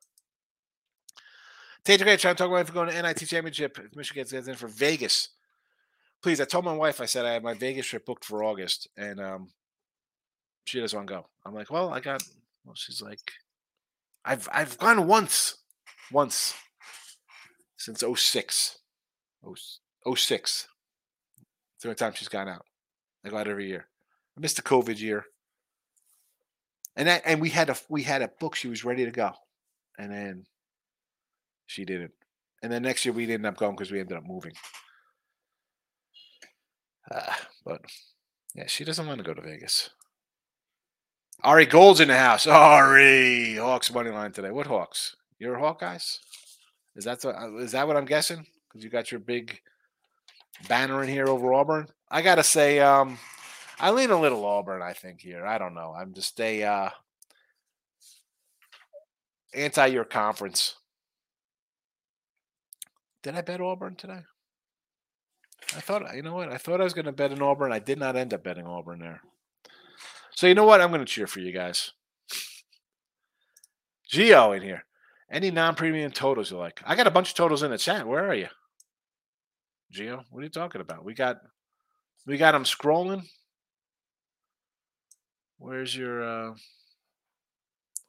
Tater 1.84 2.04
Great 2.04 2.20
trying 2.20 2.34
to 2.34 2.38
talk 2.38 2.48
about 2.48 2.60
if 2.60 2.68
we're 2.68 2.84
going 2.84 2.94
to 2.94 3.02
NIT 3.02 3.28
Championship. 3.28 3.78
If 3.78 3.96
Michigan 3.96 4.24
gets 4.30 4.48
in 4.48 4.54
for 4.54 4.68
Vegas, 4.68 5.30
please. 6.22 6.40
I 6.40 6.44
told 6.44 6.64
my 6.64 6.74
wife 6.74 7.00
I 7.00 7.06
said 7.06 7.26
I 7.26 7.32
had 7.32 7.42
my 7.42 7.54
Vegas 7.54 7.86
trip 7.86 8.06
booked 8.06 8.24
for 8.24 8.44
August, 8.44 8.88
and 8.96 9.20
um, 9.20 9.50
she 10.64 10.80
doesn't 10.80 10.96
want 10.96 11.08
to 11.08 11.14
go. 11.14 11.26
I'm 11.44 11.54
like, 11.54 11.70
well, 11.70 11.92
I 11.92 12.00
got. 12.00 12.22
Well, 12.64 12.76
she's 12.76 13.02
like, 13.02 13.32
I've 14.24 14.48
I've 14.52 14.78
gone 14.78 15.06
once, 15.06 15.56
once 16.12 16.54
since 17.76 18.04
06. 18.16 18.78
06. 20.14 20.68
It's 21.74 21.82
the 21.82 21.88
only 21.88 21.96
time 21.96 22.12
she's 22.14 22.28
gone 22.28 22.48
out. 22.48 22.64
I 23.24 23.28
go 23.28 23.38
out 23.38 23.48
every 23.48 23.68
year. 23.68 23.86
I 24.36 24.40
missed 24.40 24.56
the 24.56 24.62
COVID 24.62 25.00
year. 25.00 25.24
And 26.96 27.08
that, 27.08 27.22
and 27.24 27.40
we 27.40 27.48
had 27.50 27.70
a 27.70 27.76
we 27.88 28.02
had 28.02 28.22
a 28.22 28.28
book. 28.28 28.54
She 28.54 28.68
was 28.68 28.84
ready 28.84 29.04
to 29.04 29.10
go, 29.10 29.32
and 29.98 30.12
then 30.12 30.44
she 31.66 31.84
didn't. 31.86 32.12
And 32.62 32.70
then 32.70 32.82
next 32.82 33.04
year 33.04 33.14
we 33.14 33.24
ended 33.24 33.46
up 33.46 33.56
going 33.56 33.74
because 33.74 33.90
we 33.90 33.98
ended 33.98 34.18
up 34.18 34.26
moving. 34.26 34.52
Uh, 37.10 37.32
but 37.64 37.80
yeah, 38.54 38.66
she 38.66 38.84
doesn't 38.84 39.06
want 39.06 39.18
to 39.18 39.24
go 39.24 39.34
to 39.34 39.40
Vegas. 39.40 39.90
Ari 41.42 41.66
Gold's 41.66 42.00
in 42.00 42.08
the 42.08 42.16
house. 42.16 42.46
Ari 42.46 43.56
Hawks 43.56 43.92
money 43.92 44.10
line 44.10 44.32
today. 44.32 44.50
What 44.50 44.66
Hawks? 44.66 45.16
You're 45.38 45.56
Hawkeyes? 45.56 46.18
Is 46.94 47.04
that 47.04 47.20
the, 47.20 47.30
uh, 47.30 47.56
is 47.56 47.72
that 47.72 47.88
what 47.88 47.96
I'm 47.96 48.04
guessing? 48.04 48.46
Because 48.68 48.84
you 48.84 48.90
got 48.90 49.10
your 49.10 49.18
big 49.18 49.58
banner 50.68 51.02
in 51.02 51.08
here 51.08 51.28
over 51.28 51.52
Auburn. 51.52 51.88
I 52.10 52.22
gotta 52.22 52.44
say, 52.44 52.80
um, 52.80 53.18
I 53.80 53.90
lean 53.90 54.10
a 54.10 54.20
little 54.20 54.44
Auburn. 54.44 54.82
I 54.82 54.92
think 54.92 55.20
here. 55.20 55.46
I 55.46 55.58
don't 55.58 55.74
know. 55.74 55.94
I'm 55.96 56.14
just 56.14 56.40
a. 56.40 56.62
Uh, 56.62 56.90
anti 59.54 59.86
your 59.86 60.04
conference. 60.04 60.76
Did 63.22 63.36
I 63.36 63.42
bet 63.42 63.60
Auburn 63.60 63.94
today? 63.94 64.20
I 65.76 65.80
thought, 65.80 66.14
you 66.14 66.22
know 66.22 66.34
what? 66.34 66.50
I 66.50 66.58
thought 66.58 66.80
I 66.80 66.84
was 66.84 66.92
going 66.92 67.04
to 67.04 67.12
bet 67.12 67.32
in 67.32 67.40
Auburn. 67.40 67.72
I 67.72 67.78
did 67.78 67.98
not 67.98 68.16
end 68.16 68.34
up 68.34 68.42
betting 68.42 68.66
Auburn 68.66 68.98
there. 68.98 69.20
So 70.34 70.46
you 70.46 70.54
know 70.54 70.64
what? 70.64 70.80
I'm 70.80 70.90
going 70.90 71.00
to 71.00 71.06
cheer 71.06 71.26
for 71.26 71.40
you 71.40 71.52
guys. 71.52 71.92
Geo 74.08 74.52
in 74.52 74.62
here. 74.62 74.84
Any 75.30 75.50
non-premium 75.50 76.10
totals 76.10 76.50
you 76.50 76.58
like? 76.58 76.82
I 76.84 76.96
got 76.96 77.06
a 77.06 77.12
bunch 77.12 77.30
of 77.30 77.36
totals 77.36 77.62
in 77.62 77.70
the 77.70 77.78
chat. 77.78 78.06
Where 78.06 78.28
are 78.28 78.34
you, 78.34 78.48
Geo? 79.92 80.24
What 80.30 80.40
are 80.40 80.44
you 80.44 80.48
talking 80.48 80.80
about? 80.80 81.04
We 81.04 81.14
got, 81.14 81.36
we 82.26 82.38
got 82.38 82.52
them 82.52 82.64
scrolling. 82.64 83.22
Where's 85.58 85.96
your? 85.96 86.22
uh 86.24 86.54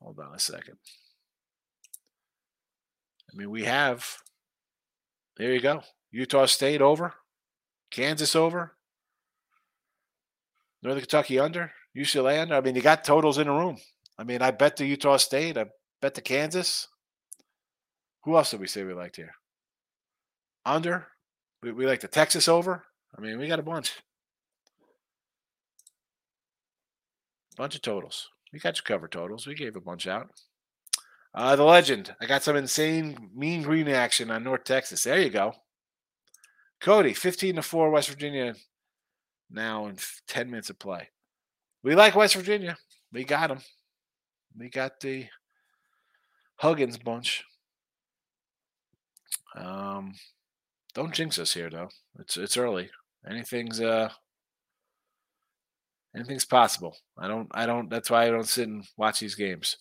Hold 0.01 0.19
on 0.19 0.35
a 0.35 0.39
second. 0.39 0.75
I 3.31 3.37
mean, 3.37 3.49
we 3.49 3.63
have. 3.63 4.05
There 5.37 5.53
you 5.53 5.61
go. 5.61 5.81
Utah 6.11 6.45
State 6.45 6.81
over. 6.81 7.13
Kansas 7.89 8.35
over. 8.35 8.73
Northern 10.81 11.01
Kentucky 11.01 11.39
under. 11.39 11.71
UCLA 11.95 12.41
under. 12.41 12.55
I 12.55 12.61
mean, 12.61 12.75
you 12.75 12.81
got 12.81 13.05
totals 13.05 13.37
in 13.37 13.47
the 13.47 13.53
room. 13.53 13.77
I 14.17 14.23
mean, 14.23 14.41
I 14.41 14.51
bet 14.51 14.75
the 14.75 14.85
Utah 14.85 15.17
State. 15.17 15.57
I 15.57 15.67
bet 16.01 16.15
the 16.15 16.21
Kansas. 16.21 16.89
Who 18.25 18.35
else 18.35 18.51
did 18.51 18.59
we 18.59 18.67
say 18.67 18.83
we 18.83 18.93
liked 18.93 19.15
here? 19.15 19.35
Under. 20.65 21.07
We, 21.63 21.71
we 21.71 21.87
like 21.87 22.01
the 22.01 22.07
Texas 22.09 22.47
over. 22.49 22.83
I 23.17 23.21
mean, 23.21 23.39
we 23.39 23.47
got 23.47 23.59
a 23.59 23.63
bunch. 23.63 23.93
Bunch 27.55 27.75
of 27.75 27.81
totals. 27.81 28.29
We 28.51 28.59
got 28.59 28.77
your 28.77 28.83
cover 28.83 29.07
totals. 29.07 29.47
We 29.47 29.55
gave 29.55 29.75
a 29.75 29.81
bunch 29.81 30.05
out. 30.05 30.29
Uh, 31.33 31.55
the 31.55 31.63
legend. 31.63 32.13
I 32.21 32.25
got 32.25 32.43
some 32.43 32.55
insane 32.55 33.29
mean 33.33 33.63
green 33.63 33.87
action 33.87 34.29
on 34.29 34.43
North 34.43 34.65
Texas. 34.65 35.03
There 35.03 35.19
you 35.19 35.29
go. 35.29 35.53
Cody, 36.81 37.13
15 37.13 37.55
to 37.55 37.61
4, 37.61 37.89
West 37.89 38.09
Virginia 38.09 38.55
now 39.49 39.87
in 39.87 39.97
10 40.27 40.49
minutes 40.49 40.69
of 40.69 40.77
play. 40.77 41.09
We 41.81 41.95
like 41.95 42.15
West 42.15 42.35
Virginia. 42.35 42.77
We 43.11 43.23
got 43.23 43.47
them. 43.47 43.59
We 44.57 44.69
got 44.69 44.99
the 44.99 45.27
Huggins 46.57 46.97
bunch. 46.97 47.45
Um, 49.55 50.13
don't 50.93 51.13
jinx 51.13 51.39
us 51.39 51.53
here, 51.53 51.69
though. 51.69 51.89
It's 52.19 52.37
it's 52.37 52.57
early. 52.57 52.89
Anything's 53.29 53.81
uh 53.81 54.09
anything's 56.15 56.45
possible. 56.45 56.97
I 57.17 57.27
don't 57.27 57.49
I 57.53 57.65
don't. 57.65 57.89
That's 57.89 58.09
why 58.09 58.25
I 58.25 58.29
don't 58.29 58.47
sit 58.47 58.67
and 58.67 58.85
watch 58.97 59.19
these 59.19 59.35
games. 59.35 59.77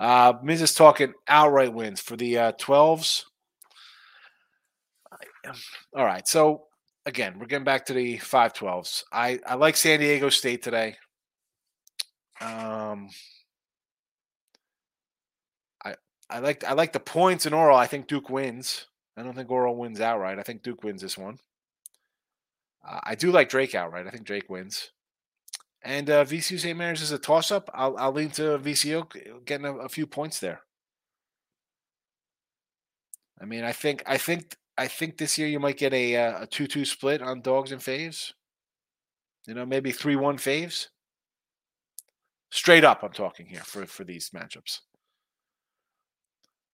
Uh, 0.00 0.32
Miz 0.42 0.62
is 0.62 0.72
talking 0.72 1.12
outright 1.28 1.74
wins 1.74 2.00
for 2.00 2.16
the 2.16 2.38
uh, 2.38 2.52
12s. 2.52 3.24
All 5.94 6.06
right. 6.06 6.26
So, 6.26 6.64
again, 7.04 7.38
we're 7.38 7.44
getting 7.44 7.66
back 7.66 7.84
to 7.86 7.92
the 7.92 8.16
512s. 8.16 9.04
I, 9.12 9.40
I 9.46 9.56
like 9.56 9.76
San 9.76 10.00
Diego 10.00 10.30
State 10.30 10.62
today. 10.62 10.96
Um, 12.40 13.10
I 15.84 15.96
I 16.30 16.38
like 16.38 16.64
I 16.64 16.72
like 16.72 16.94
the 16.94 17.00
points 17.00 17.44
in 17.44 17.52
oral. 17.52 17.76
I 17.76 17.86
think 17.86 18.06
Duke 18.06 18.30
wins. 18.30 18.86
I 19.16 19.22
don't 19.22 19.34
think 19.34 19.50
oral 19.50 19.76
wins 19.76 20.00
outright. 20.00 20.38
I 20.38 20.42
think 20.42 20.62
Duke 20.62 20.84
wins 20.84 21.02
this 21.02 21.18
one. 21.18 21.38
Uh, 22.86 23.00
I 23.02 23.14
do 23.14 23.30
like 23.30 23.48
Drake 23.48 23.74
outright. 23.74 24.06
I 24.06 24.10
think 24.10 24.24
Drake 24.24 24.48
wins. 24.48 24.90
And 25.82 26.10
uh, 26.10 26.24
VCU 26.24 26.58
St. 26.60 26.76
Mary's 26.76 27.02
is 27.02 27.12
a 27.12 27.18
toss 27.18 27.50
up. 27.50 27.70
I'll, 27.72 27.96
I'll 27.96 28.12
lean 28.12 28.30
to 28.32 28.58
VCU 28.58 29.44
getting 29.44 29.66
a, 29.66 29.74
a, 29.76 29.88
few 29.88 30.06
points 30.06 30.38
there. 30.38 30.60
I 33.40 33.46
mean, 33.46 33.64
I 33.64 33.72
think 33.72 34.02
I 34.06 34.18
think 34.18 34.56
I 34.76 34.86
think 34.86 35.16
this 35.16 35.38
year 35.38 35.48
you 35.48 35.58
might 35.58 35.78
get 35.78 35.94
a 35.94 36.16
uh, 36.16 36.42
a 36.42 36.46
two 36.46 36.66
two 36.66 36.84
split 36.84 37.22
on 37.22 37.40
dogs 37.40 37.72
and 37.72 37.80
faves. 37.80 38.32
You 39.46 39.54
know, 39.54 39.64
maybe 39.64 39.90
three 39.90 40.16
one 40.16 40.36
faves. 40.36 40.88
Straight 42.50 42.84
up, 42.84 43.02
I'm 43.02 43.12
talking 43.12 43.46
here 43.46 43.62
for 43.62 43.86
for 43.86 44.04
these 44.04 44.30
matchups. 44.30 44.80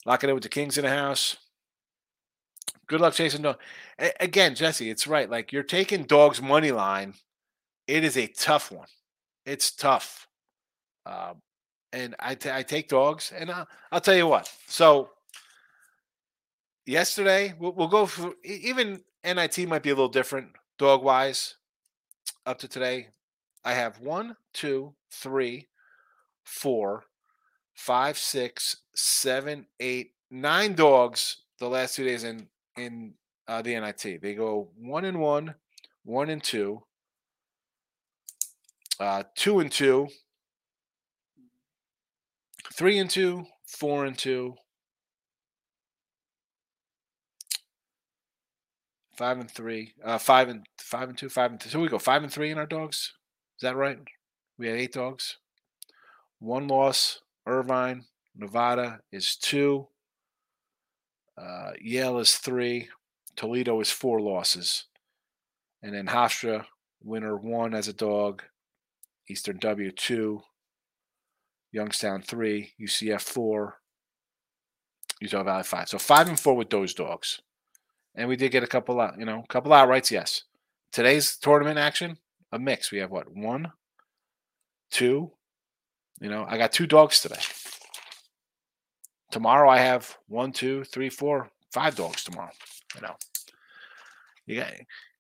Locking 0.05 0.31
it 0.31 0.33
with 0.33 0.43
the 0.43 0.49
Kings 0.49 0.79
in 0.79 0.85
the 0.85 0.91
house. 0.91 1.37
Good 2.87 3.01
luck 3.01 3.15
chasing 3.15 3.43
dog. 3.43 3.59
Again, 4.21 4.55
Jesse, 4.55 4.91
it's 4.91 5.07
right. 5.07 5.29
Like 5.29 5.53
you're 5.53 5.63
taking 5.63 6.05
dogs 6.05 6.41
money 6.41 6.71
line. 6.71 7.15
It 7.87 8.05
is 8.05 8.17
a 8.17 8.27
tough 8.27 8.71
one 8.71 8.87
it's 9.47 9.71
tough. 9.71 10.27
Um, 11.07 11.41
and 11.93 12.17
I, 12.19 12.35
t- 12.35 12.51
I 12.51 12.65
take 12.65 12.89
dogs, 12.89 13.33
and 13.35 13.51
I'll, 13.51 13.69
I'll 13.93 14.01
tell 14.01 14.17
you 14.17 14.27
what. 14.27 14.53
So 14.67 15.11
yesterday, 16.85 17.55
we'll, 17.59 17.73
we'll 17.73 17.89
go 17.89 18.05
for 18.05 18.35
even 18.45 19.01
NIT 19.25 19.67
might 19.69 19.85
be 19.85 19.91
a 19.91 19.95
little 19.95 20.09
different 20.09 20.49
dog 20.79 21.03
wise. 21.03 21.55
Up 22.45 22.59
to 22.59 22.69
today, 22.69 23.09
I 23.65 23.73
have 23.73 24.01
one, 24.01 24.37
two, 24.53 24.95
three, 25.11 25.69
four, 26.45 27.05
five, 27.75 28.19
six, 28.19 28.77
seven, 28.95 29.67
eight, 29.81 30.11
nine 30.31 30.75
dogs 30.75 31.39
the 31.59 31.69
last 31.69 31.95
two 31.95 32.05
days 32.05 32.25
in 32.25 32.49
in 32.77 33.15
uh, 33.49 33.63
the 33.63 33.79
NIT. 33.79 34.21
They 34.23 34.35
go 34.35 34.69
one 34.79 35.05
and 35.05 35.21
one, 35.21 35.55
one 36.05 36.31
and 36.31 36.43
two, 36.43 36.83
uh, 39.01 39.25
two 39.35 39.61
and 39.61 39.71
two, 39.71 40.09
three 42.75 42.99
and 42.99 43.11
two, 43.11 43.47
four 43.67 44.05
and 44.05 44.17
two, 44.17 44.55
five 49.17 49.39
and 49.39 49.51
three, 49.51 49.95
uh, 50.05 50.19
five 50.19 50.49
and 50.49 50.67
five 50.79 51.09
and 51.09 51.19
two, 51.19 51.29
five 51.29 51.51
and 51.51 51.61
two. 51.61 51.71
So 51.71 51.81
we 51.81 51.89
go 51.89 51.99
five 51.99 52.23
and 52.23 52.33
three 52.33 52.51
in 52.51 52.59
our 52.59 52.67
dogs. 52.67 53.15
Is 53.57 53.63
that 53.63 53.77
right? 53.77 53.99
We 54.59 54.69
had 54.69 54.77
eight 54.77 54.93
dogs. 54.93 55.39
One 56.39 56.69
loss. 56.69 57.21
Irvine, 57.47 58.05
Nevada 58.35 59.01
is 59.13 59.37
two. 59.37 59.87
Uh, 61.39 61.73
Yale 61.81 62.19
is 62.19 62.37
three. 62.37 62.89
Toledo 63.37 63.81
is 63.81 63.91
four 63.91 64.21
losses. 64.21 64.87
And 65.83 65.95
then 65.95 66.07
Hofstra, 66.07 66.65
winner 67.03 67.37
one 67.37 67.75
as 67.75 67.89
a 67.89 67.93
dog. 67.93 68.43
Eastern 69.29 69.59
W 69.59 69.91
two, 69.91 70.41
Youngstown 71.73 72.23
three, 72.23 72.73
UCF 72.81 73.21
four, 73.21 73.81
Utah 75.21 75.43
Valley 75.43 75.65
five. 75.65 75.89
So 75.89 75.99
five 75.99 76.29
and 76.29 76.39
four 76.39 76.55
with 76.55 76.71
those 76.71 76.95
dogs, 76.95 77.41
and 78.15 78.29
we 78.29 78.37
did 78.37 78.53
get 78.53 78.63
a 78.63 78.69
couple 78.69 79.01
out, 79.01 79.19
you 79.19 79.25
know, 79.25 79.43
a 79.43 79.47
couple 79.49 79.73
outrights. 79.73 80.11
Yes, 80.11 80.45
today's 80.93 81.37
tournament 81.37 81.79
action 81.79 82.19
a 82.53 82.59
mix. 82.59 82.93
We 82.93 82.99
have 82.99 83.11
what 83.11 83.35
one, 83.35 83.73
two, 84.91 85.33
you 86.21 86.31
know, 86.31 86.47
I 86.49 86.57
got 86.57 86.73
two 86.73 86.87
dogs 86.87 87.21
today. 87.21 87.41
Tomorrow 89.37 89.69
I 89.69 89.77
have 89.77 90.17
one, 90.29 90.51
two, 90.51 90.83
three, 90.85 91.11
four, 91.11 91.51
five 91.71 91.95
dogs 91.95 92.25
tomorrow. 92.25 92.53
You 92.95 93.03
know, 93.03 93.17
you 94.47 94.57
got 94.57 94.73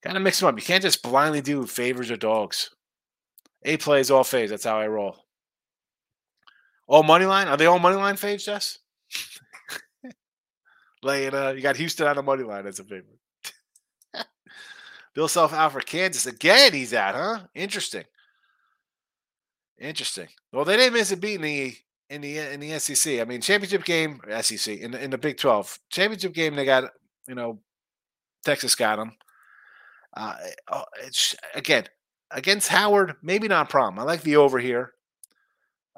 got 0.02 0.14
to 0.14 0.20
mix 0.20 0.40
them 0.40 0.48
up. 0.48 0.56
You 0.56 0.64
can't 0.64 0.82
just 0.82 1.02
blindly 1.02 1.42
do 1.42 1.66
favors 1.66 2.10
or 2.10 2.16
dogs. 2.16 2.70
A 3.66 3.76
plays 3.76 4.10
all 4.10 4.24
faves. 4.24 4.48
That's 4.48 4.64
how 4.64 4.78
I 4.78 4.86
roll. 4.86 5.18
All 6.86 7.02
money 7.02 7.26
line? 7.26 7.46
Are 7.46 7.58
they 7.58 7.66
all 7.66 7.78
money 7.78 7.96
line 7.96 8.16
fades, 8.16 8.46
Jess? 8.46 8.78
Laying 11.02 11.34
uh 11.34 11.50
you 11.50 11.60
got 11.60 11.76
Houston 11.76 12.06
on 12.06 12.16
the 12.16 12.22
money 12.22 12.42
line 12.42 12.66
as 12.66 12.80
a 12.80 12.84
favorite. 12.84 13.20
Bill 15.14 15.28
Self 15.28 15.52
out 15.52 15.72
for 15.72 15.80
Kansas. 15.80 16.24
Again, 16.24 16.72
he's 16.72 16.94
out, 16.94 17.14
huh? 17.14 17.40
Interesting. 17.54 18.04
Interesting. 19.78 20.28
Well, 20.54 20.64
they 20.64 20.78
didn't 20.78 20.94
miss 20.94 21.12
a 21.12 21.18
beat 21.18 21.34
in 21.34 21.42
the 21.42 21.76
in 22.10 22.20
the 22.20 22.38
in 22.38 22.60
the 22.60 22.78
SEC. 22.78 23.20
I 23.20 23.24
mean, 23.24 23.40
championship 23.40 23.84
game, 23.84 24.20
SEC 24.40 24.78
in 24.78 24.92
the, 24.92 25.02
in 25.02 25.10
the 25.10 25.18
Big 25.18 25.38
Twelve 25.38 25.78
championship 25.90 26.34
game. 26.34 26.54
They 26.54 26.64
got 26.64 26.90
you 27.26 27.34
know, 27.34 27.60
Texas 28.44 28.74
got 28.74 28.96
them. 28.96 29.12
Uh, 30.16 30.36
oh, 30.70 30.84
it's 31.02 31.34
again 31.54 31.84
against 32.30 32.68
Howard, 32.68 33.16
maybe 33.22 33.48
not 33.48 33.66
a 33.66 33.70
problem. 33.70 33.98
I 33.98 34.02
like 34.02 34.22
the 34.22 34.36
over 34.36 34.58
here. 34.58 34.92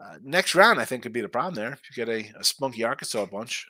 Uh, 0.01 0.17
next 0.23 0.55
round, 0.55 0.81
I 0.81 0.85
think 0.85 1.03
could 1.03 1.13
be 1.13 1.21
the 1.21 1.29
problem 1.29 1.55
there. 1.55 1.73
If 1.73 1.81
you 1.91 2.05
get 2.05 2.09
a, 2.09 2.39
a 2.39 2.45
spunky 2.45 2.85
Arkansas 2.85 3.27
bunch, 3.27 3.67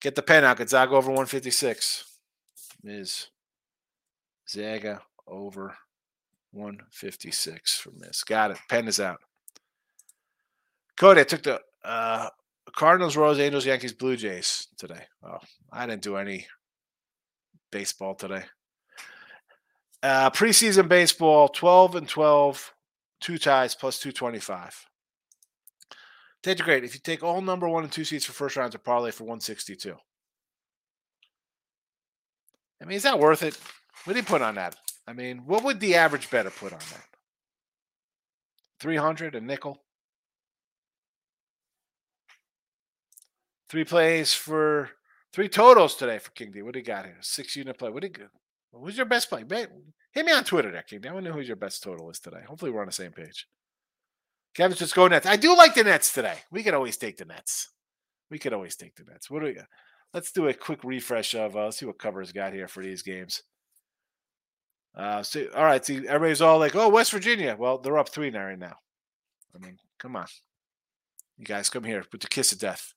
get 0.00 0.14
the 0.14 0.22
pen 0.22 0.44
out. 0.44 0.56
Gonzaga 0.56 0.92
over 0.92 1.08
156 1.08 2.04
is 2.84 3.28
Zaga 4.48 5.02
over 5.26 5.76
156 6.52 7.78
for 7.78 7.90
this. 7.90 8.24
Got 8.24 8.52
it. 8.52 8.58
Pen 8.68 8.88
is 8.88 8.98
out. 8.98 9.20
Cody, 10.96 11.20
I 11.20 11.24
took 11.24 11.42
the 11.42 11.60
uh, 11.84 12.28
Cardinals, 12.74 13.16
Royals, 13.16 13.38
Angels, 13.38 13.66
Yankees, 13.66 13.92
Blue 13.92 14.16
Jays 14.16 14.68
today. 14.78 15.02
Oh, 15.22 15.38
I 15.72 15.86
didn't 15.86 16.02
do 16.02 16.16
any 16.16 16.46
baseball 17.70 18.14
today. 18.14 18.44
Uh, 20.02 20.30
preseason 20.30 20.88
baseball, 20.88 21.48
12 21.48 21.96
and 21.96 22.08
12, 22.08 22.74
two 23.20 23.38
ties 23.38 23.74
plus 23.74 23.98
225. 23.98 24.86
Take 26.42 26.58
great. 26.60 26.84
If 26.84 26.94
you 26.94 27.00
take 27.02 27.22
all 27.22 27.40
number 27.40 27.68
one 27.68 27.82
and 27.82 27.92
two 27.92 28.04
seats 28.04 28.24
for 28.24 28.32
first 28.32 28.56
rounds, 28.56 28.74
a 28.74 28.78
parlay 28.78 29.10
for 29.10 29.24
162. 29.24 29.96
I 32.80 32.84
mean, 32.84 32.96
is 32.96 33.02
that 33.02 33.18
worth 33.18 33.42
it? 33.42 33.58
What 34.04 34.12
do 34.12 34.18
you 34.18 34.24
put 34.24 34.42
on 34.42 34.54
that? 34.54 34.76
I 35.08 35.12
mean, 35.12 35.38
what 35.46 35.64
would 35.64 35.80
the 35.80 35.96
average 35.96 36.30
better 36.30 36.50
put 36.50 36.72
on 36.72 36.78
that? 36.78 37.04
300 38.80 39.34
a 39.34 39.40
nickel? 39.40 39.82
Three 43.68 43.84
plays 43.84 44.32
for 44.32 44.90
three 45.32 45.48
totals 45.48 45.96
today 45.96 46.18
for 46.18 46.30
King 46.30 46.52
D. 46.52 46.62
What 46.62 46.74
do 46.74 46.78
you 46.78 46.84
got 46.84 47.04
here? 47.04 47.16
Six 47.20 47.56
unit 47.56 47.78
play. 47.78 47.90
What 47.90 48.02
do 48.02 48.08
you 48.08 48.28
Who's 48.72 48.96
your 48.96 49.06
best 49.06 49.28
play? 49.28 49.44
Hit 50.12 50.26
me 50.26 50.32
on 50.32 50.44
Twitter 50.44 50.70
there, 50.70 50.82
King 50.82 51.00
D. 51.00 51.08
I 51.08 51.12
want 51.12 51.24
to 51.24 51.30
know 51.30 51.36
who 51.36 51.42
your 51.42 51.56
best 51.56 51.82
total 51.82 52.10
is 52.10 52.20
today. 52.20 52.42
Hopefully 52.46 52.70
we're 52.70 52.80
on 52.80 52.86
the 52.86 52.92
same 52.92 53.12
page. 53.12 53.46
Kevin's 54.54 54.78
just 54.78 54.94
go 54.94 55.06
Nets. 55.06 55.26
I 55.26 55.36
do 55.36 55.56
like 55.56 55.74
the 55.74 55.84
Nets 55.84 56.12
today. 56.12 56.38
We 56.50 56.62
could 56.62 56.74
always 56.74 56.96
take 56.96 57.18
the 57.18 57.24
Nets. 57.24 57.70
We 58.30 58.38
could 58.38 58.52
always 58.52 58.76
take 58.76 58.94
the 58.94 59.04
Nets. 59.04 59.30
What 59.30 59.40
do 59.40 59.46
we 59.46 59.52
got? 59.52 59.66
Let's 60.14 60.32
do 60.32 60.48
a 60.48 60.54
quick 60.54 60.82
refresh 60.82 61.34
of 61.34 61.56
uh, 61.56 61.64
let's 61.64 61.78
see 61.78 61.86
what 61.86 61.98
covers 61.98 62.32
got 62.32 62.52
here 62.52 62.68
for 62.68 62.82
these 62.82 63.02
games. 63.02 63.42
Uh, 64.96 65.22
all 65.54 65.64
right. 65.64 65.84
See, 65.84 66.08
everybody's 66.08 66.40
all 66.40 66.58
like, 66.58 66.74
"Oh, 66.74 66.88
West 66.88 67.12
Virginia." 67.12 67.54
Well, 67.58 67.78
they're 67.78 67.98
up 67.98 68.08
three 68.08 68.30
now 68.30 68.46
right 68.46 68.58
now. 68.58 68.76
I 69.54 69.58
mean, 69.58 69.78
come 69.98 70.16
on, 70.16 70.26
you 71.36 71.44
guys, 71.44 71.68
come 71.68 71.84
here 71.84 72.04
with 72.10 72.20
the 72.22 72.28
kiss 72.28 72.52
of 72.52 72.58
death. 72.58 72.94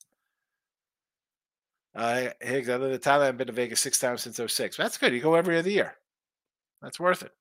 Uh, 1.99 2.29
Higgs, 2.39 2.69
I 2.69 2.77
live 2.77 2.93
in 2.93 2.99
Thailand. 2.99 3.27
I've 3.27 3.37
been 3.37 3.47
to 3.47 3.53
Vegas 3.53 3.81
six 3.81 3.99
times 3.99 4.21
since 4.21 4.39
06. 4.39 4.77
That's 4.77 4.97
good. 4.97 5.13
You 5.13 5.19
go 5.19 5.35
every 5.35 5.57
other 5.57 5.69
year. 5.69 5.95
That's 6.81 6.97
worth 6.97 7.23
it. 7.23 7.33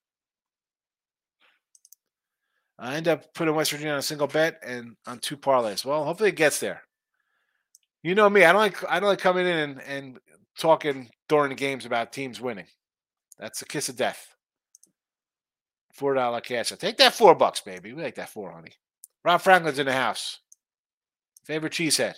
I 2.77 2.97
end 2.97 3.07
up 3.07 3.33
putting 3.35 3.55
West 3.55 3.71
Virginia 3.71 3.93
on 3.93 4.01
a 4.01 4.03
single 4.03 4.27
bet 4.27 4.59
and 4.67 4.97
on 5.07 5.21
two 5.21 5.37
parlays. 5.37 5.85
Well, 5.85 6.05
hopefully 6.05 6.31
it 6.31 6.35
gets 6.35 6.59
there. 6.59 6.83
You 8.03 8.17
know 8.17 8.29
me. 8.29 8.45
I 8.45 8.53
don't 8.53 8.61
like 8.61 8.91
I 8.91 8.99
don't 8.99 9.09
like 9.09 9.21
coming 9.21 9.47
in 9.47 9.57
and, 9.57 9.81
and 9.83 10.19
talking 10.59 11.09
during 11.29 11.51
the 11.51 11.55
games 11.55 11.87
about 11.87 12.13
teams 12.13 12.41
winning. 12.41 12.67
That's 13.39 13.63
a 13.63 13.65
kiss 13.65 13.89
of 13.89 13.97
death. 13.97 14.35
Four 15.93 16.15
dollar 16.15 16.41
cash. 16.41 16.71
Take 16.71 16.97
that 16.97 17.15
four 17.15 17.37
bucks, 17.37 17.61
baby. 17.61 17.93
We 17.93 18.03
like 18.03 18.17
that 18.17 18.31
four, 18.31 18.51
honey. 18.51 18.73
Rob 19.25 19.41
Franklin's 19.41 19.79
in 19.79 19.87
the 19.87 19.93
house. 19.93 20.41
Favorite 21.45 21.73
cheesehead. 21.73 22.15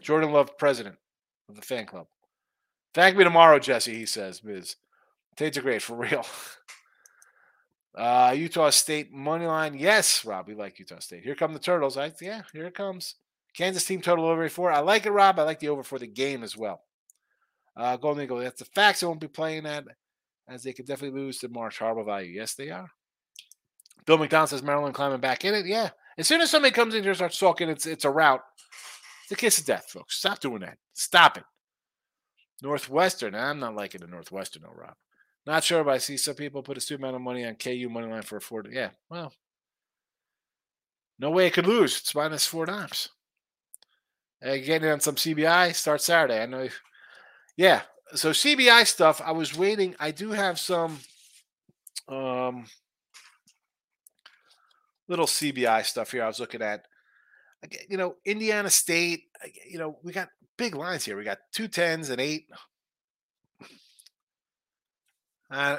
Jordan 0.00 0.30
Love, 0.32 0.56
president 0.58 0.96
of 1.48 1.56
the 1.56 1.62
fan 1.62 1.86
club. 1.86 2.06
Thank 2.94 3.16
me 3.16 3.24
tomorrow, 3.24 3.58
Jesse, 3.58 3.94
he 3.94 4.06
says, 4.06 4.44
Ms. 4.44 4.76
Tates 5.36 5.56
are 5.56 5.62
great 5.62 5.82
for 5.82 5.96
real. 5.96 6.26
Uh, 7.94 8.34
Utah 8.36 8.70
State 8.70 9.12
money 9.12 9.46
line. 9.46 9.74
Yes, 9.74 10.24
Rob, 10.24 10.48
we 10.48 10.54
like 10.54 10.78
Utah 10.78 10.98
State. 10.98 11.24
Here 11.24 11.34
come 11.34 11.52
the 11.52 11.58
Turtles. 11.58 11.96
I 11.98 12.12
yeah, 12.20 12.42
here 12.52 12.66
it 12.66 12.74
comes. 12.74 13.16
Kansas 13.54 13.84
team 13.84 14.00
total 14.00 14.26
over 14.26 14.48
four. 14.48 14.72
I 14.72 14.80
like 14.80 15.04
it, 15.04 15.10
Rob. 15.10 15.38
I 15.38 15.42
like 15.42 15.60
the 15.60 15.68
over 15.68 15.82
for 15.82 15.98
the 15.98 16.06
game 16.06 16.42
as 16.42 16.56
well. 16.56 16.82
Uh, 17.76 17.96
Golden 17.96 18.24
Eagle. 18.24 18.38
That's 18.38 18.60
the 18.60 18.64
facts. 18.64 19.00
They 19.00 19.06
won't 19.06 19.20
be 19.20 19.28
playing 19.28 19.64
that 19.64 19.84
as 20.48 20.62
they 20.62 20.72
could 20.72 20.86
definitely 20.86 21.20
lose 21.20 21.38
to 21.38 21.48
March 21.48 21.78
Harbor 21.78 22.02
value. 22.02 22.32
Yes, 22.32 22.54
they 22.54 22.70
are. 22.70 22.90
Bill 24.06 24.18
McDonald 24.18 24.50
says 24.50 24.62
Maryland 24.62 24.94
climbing 24.94 25.20
back 25.20 25.44
in 25.44 25.54
it. 25.54 25.66
Yeah. 25.66 25.90
As 26.18 26.26
soon 26.26 26.40
as 26.40 26.50
somebody 26.50 26.72
comes 26.72 26.94
in 26.94 27.02
here 27.02 27.12
and 27.12 27.16
starts 27.16 27.38
talking, 27.38 27.68
it's 27.68 27.86
it's 27.86 28.04
a 28.04 28.10
route. 28.10 28.42
A 29.32 29.34
kiss 29.34 29.58
of 29.58 29.64
death, 29.64 29.86
folks. 29.88 30.16
Stop 30.16 30.40
doing 30.40 30.60
that. 30.60 30.76
Stop 30.92 31.38
it. 31.38 31.44
Northwestern. 32.62 33.34
I'm 33.34 33.58
not 33.58 33.74
liking 33.74 34.02
the 34.02 34.06
Northwestern, 34.06 34.62
no, 34.62 34.68
Rob. 34.74 34.94
Not 35.46 35.64
sure, 35.64 35.82
but 35.82 35.94
I 35.94 35.98
see 35.98 36.18
some 36.18 36.34
people 36.34 36.62
put 36.62 36.76
a 36.76 36.80
stupid 36.80 37.02
amount 37.02 37.16
of 37.16 37.22
money 37.22 37.44
on 37.44 37.54
KU 37.54 37.88
money 37.90 38.06
line 38.06 38.22
for 38.22 38.36
a 38.36 38.40
four. 38.40 38.62
Yeah, 38.70 38.90
well, 39.10 39.32
no 41.18 41.30
way 41.30 41.46
it 41.46 41.54
could 41.54 41.66
lose. 41.66 41.98
It's 41.98 42.14
minus 42.14 42.46
four 42.46 42.66
times. 42.66 43.08
Getting 44.42 44.90
on 44.90 45.00
some 45.00 45.14
CBI 45.14 45.74
start 45.74 46.00
Saturday. 46.00 46.42
I 46.42 46.46
know. 46.46 46.68
Yeah, 47.56 47.82
so 48.14 48.30
CBI 48.30 48.86
stuff. 48.86 49.22
I 49.24 49.32
was 49.32 49.56
waiting. 49.56 49.96
I 49.98 50.10
do 50.10 50.30
have 50.30 50.60
some 50.60 50.98
um 52.06 52.66
little 55.08 55.26
CBI 55.26 55.84
stuff 55.84 56.12
here. 56.12 56.22
I 56.22 56.28
was 56.28 56.40
looking 56.40 56.62
at. 56.62 56.86
You 57.88 57.96
know, 57.96 58.16
Indiana 58.24 58.70
State. 58.70 59.24
You 59.68 59.78
know, 59.78 59.98
we 60.02 60.12
got 60.12 60.28
big 60.56 60.74
lines 60.74 61.04
here. 61.04 61.16
We 61.16 61.24
got 61.24 61.38
two 61.52 61.68
tens 61.68 62.10
and 62.10 62.20
eight. 62.20 62.46
Uh, 65.50 65.76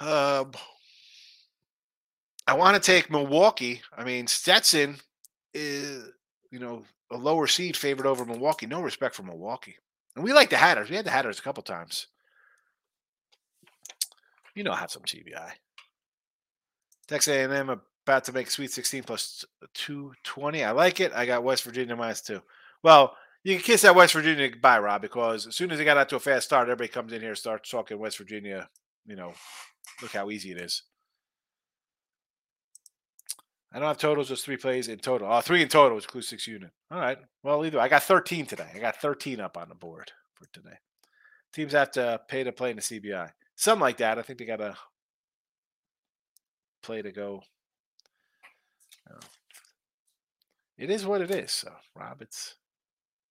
um, 0.00 0.52
I 2.46 2.54
want 2.54 2.74
to 2.74 2.80
take 2.80 3.10
Milwaukee. 3.10 3.82
I 3.96 4.02
mean, 4.02 4.26
Stetson 4.26 4.96
is, 5.52 6.04
you 6.50 6.58
know, 6.58 6.84
a 7.12 7.16
lower 7.16 7.46
seed 7.46 7.76
favored 7.76 8.06
over 8.06 8.24
Milwaukee. 8.24 8.66
No 8.66 8.80
respect 8.80 9.14
for 9.14 9.22
Milwaukee. 9.22 9.76
And 10.16 10.24
we 10.24 10.32
like 10.32 10.50
the 10.50 10.56
Hatters. 10.56 10.88
We 10.88 10.96
had 10.96 11.04
the 11.04 11.10
Hatters 11.10 11.38
a 11.38 11.42
couple 11.42 11.62
times. 11.62 12.06
You 14.54 14.64
know, 14.64 14.72
I 14.72 14.76
have 14.76 14.90
some 14.90 15.02
TBI. 15.02 15.52
Texas 17.06 17.34
A&M 17.34 17.80
about 18.10 18.24
to 18.24 18.32
make 18.32 18.50
Sweet 18.50 18.72
16 18.72 19.04
plus 19.04 19.44
uh, 19.62 19.66
220. 19.74 20.64
I 20.64 20.72
like 20.72 21.00
it. 21.00 21.12
I 21.14 21.26
got 21.26 21.44
West 21.44 21.62
Virginia 21.62 21.94
minus 21.94 22.20
two. 22.20 22.42
Well, 22.82 23.16
you 23.44 23.54
can 23.54 23.64
kiss 23.64 23.82
that 23.82 23.94
West 23.94 24.12
Virginia 24.12 24.48
goodbye, 24.48 24.80
Rob, 24.80 25.00
because 25.00 25.46
as 25.46 25.56
soon 25.56 25.70
as 25.70 25.78
they 25.78 25.84
got 25.84 25.96
out 25.96 26.08
to 26.10 26.16
a 26.16 26.20
fast 26.20 26.46
start, 26.46 26.68
everybody 26.68 26.88
comes 26.88 27.12
in 27.12 27.20
here 27.20 27.30
and 27.30 27.38
starts 27.38 27.70
talking 27.70 27.98
West 27.98 28.18
Virginia. 28.18 28.68
You 29.06 29.16
know, 29.16 29.32
look 30.02 30.12
how 30.12 30.30
easy 30.30 30.50
it 30.50 30.58
is. 30.58 30.82
I 33.72 33.78
don't 33.78 33.86
have 33.86 33.98
totals, 33.98 34.28
just 34.28 34.44
three 34.44 34.56
plays 34.56 34.88
in 34.88 34.98
total. 34.98 35.28
Oh, 35.30 35.40
three 35.40 35.62
in 35.62 35.68
total, 35.68 35.94
which 35.94 36.06
includes 36.06 36.28
six 36.28 36.46
unit. 36.48 36.70
All 36.90 36.98
right. 36.98 37.18
Well, 37.44 37.64
either 37.64 37.78
I 37.78 37.88
got 37.88 38.02
13 38.02 38.46
today. 38.46 38.66
I 38.74 38.80
got 38.80 39.00
13 39.00 39.40
up 39.40 39.56
on 39.56 39.68
the 39.68 39.76
board 39.76 40.10
for 40.34 40.46
today. 40.52 40.76
Teams 41.52 41.72
have 41.72 41.92
to 41.92 42.20
pay 42.28 42.42
to 42.42 42.50
play 42.50 42.70
in 42.70 42.76
the 42.76 42.82
CBI. 42.82 43.30
Something 43.54 43.80
like 43.80 43.98
that. 43.98 44.18
I 44.18 44.22
think 44.22 44.40
they 44.40 44.44
got 44.44 44.56
to 44.56 44.76
play 46.82 47.02
to 47.02 47.12
go. 47.12 47.42
It 50.78 50.90
is 50.90 51.04
what 51.04 51.20
it 51.20 51.30
is. 51.30 51.52
So, 51.52 51.72
Rob, 51.94 52.22
it's 52.22 52.56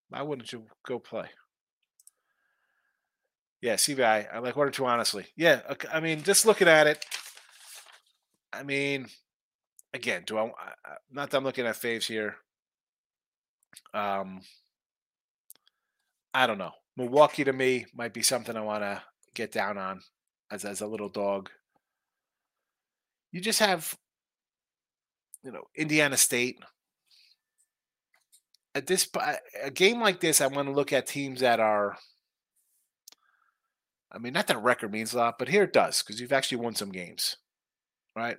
why 0.09 0.21
wouldn't 0.21 0.51
you 0.51 0.65
go 0.85 0.99
play? 0.99 1.29
Yeah, 3.61 3.75
CBI. 3.75 4.27
I 4.33 4.39
like 4.39 4.55
one 4.55 4.67
or 4.67 4.71
two, 4.71 4.85
honestly. 4.85 5.25
Yeah, 5.35 5.61
I 5.91 5.99
mean, 5.99 6.23
just 6.23 6.45
looking 6.45 6.67
at 6.67 6.87
it, 6.87 7.03
I 8.53 8.63
mean, 8.63 9.07
again, 9.93 10.23
do 10.25 10.37
I? 10.37 10.51
Not 11.11 11.29
that 11.29 11.37
I'm 11.37 11.43
looking 11.43 11.65
at 11.65 11.75
faves 11.75 12.05
here. 12.07 12.37
Um, 13.93 14.41
I 16.33 16.47
don't 16.47 16.57
know. 16.57 16.71
Milwaukee 16.95 17.43
to 17.43 17.53
me 17.53 17.85
might 17.93 18.13
be 18.13 18.21
something 18.21 18.55
I 18.55 18.61
want 18.61 18.83
to 18.83 19.01
get 19.33 19.51
down 19.51 19.77
on 19.77 20.01
as 20.51 20.65
as 20.65 20.81
a 20.81 20.87
little 20.87 21.09
dog. 21.09 21.49
You 23.31 23.41
just 23.41 23.59
have, 23.59 23.95
you 25.43 25.51
know, 25.51 25.63
Indiana 25.75 26.17
State 26.17 26.59
at 28.75 28.87
this 28.87 29.09
a 29.61 29.71
game 29.71 29.99
like 29.99 30.19
this, 30.19 30.41
I 30.41 30.47
want 30.47 30.67
to 30.67 30.73
look 30.73 30.93
at 30.93 31.07
teams 31.07 31.41
that 31.41 31.59
are. 31.59 31.97
I 34.11 34.17
mean, 34.17 34.33
not 34.33 34.47
that 34.47 34.61
record 34.63 34.91
means 34.91 35.13
a 35.13 35.17
lot, 35.17 35.37
but 35.37 35.47
here 35.47 35.63
it 35.63 35.73
does 35.73 36.01
because 36.01 36.19
you've 36.19 36.33
actually 36.33 36.57
won 36.59 36.73
some 36.73 36.91
games, 36.91 37.37
right? 38.15 38.37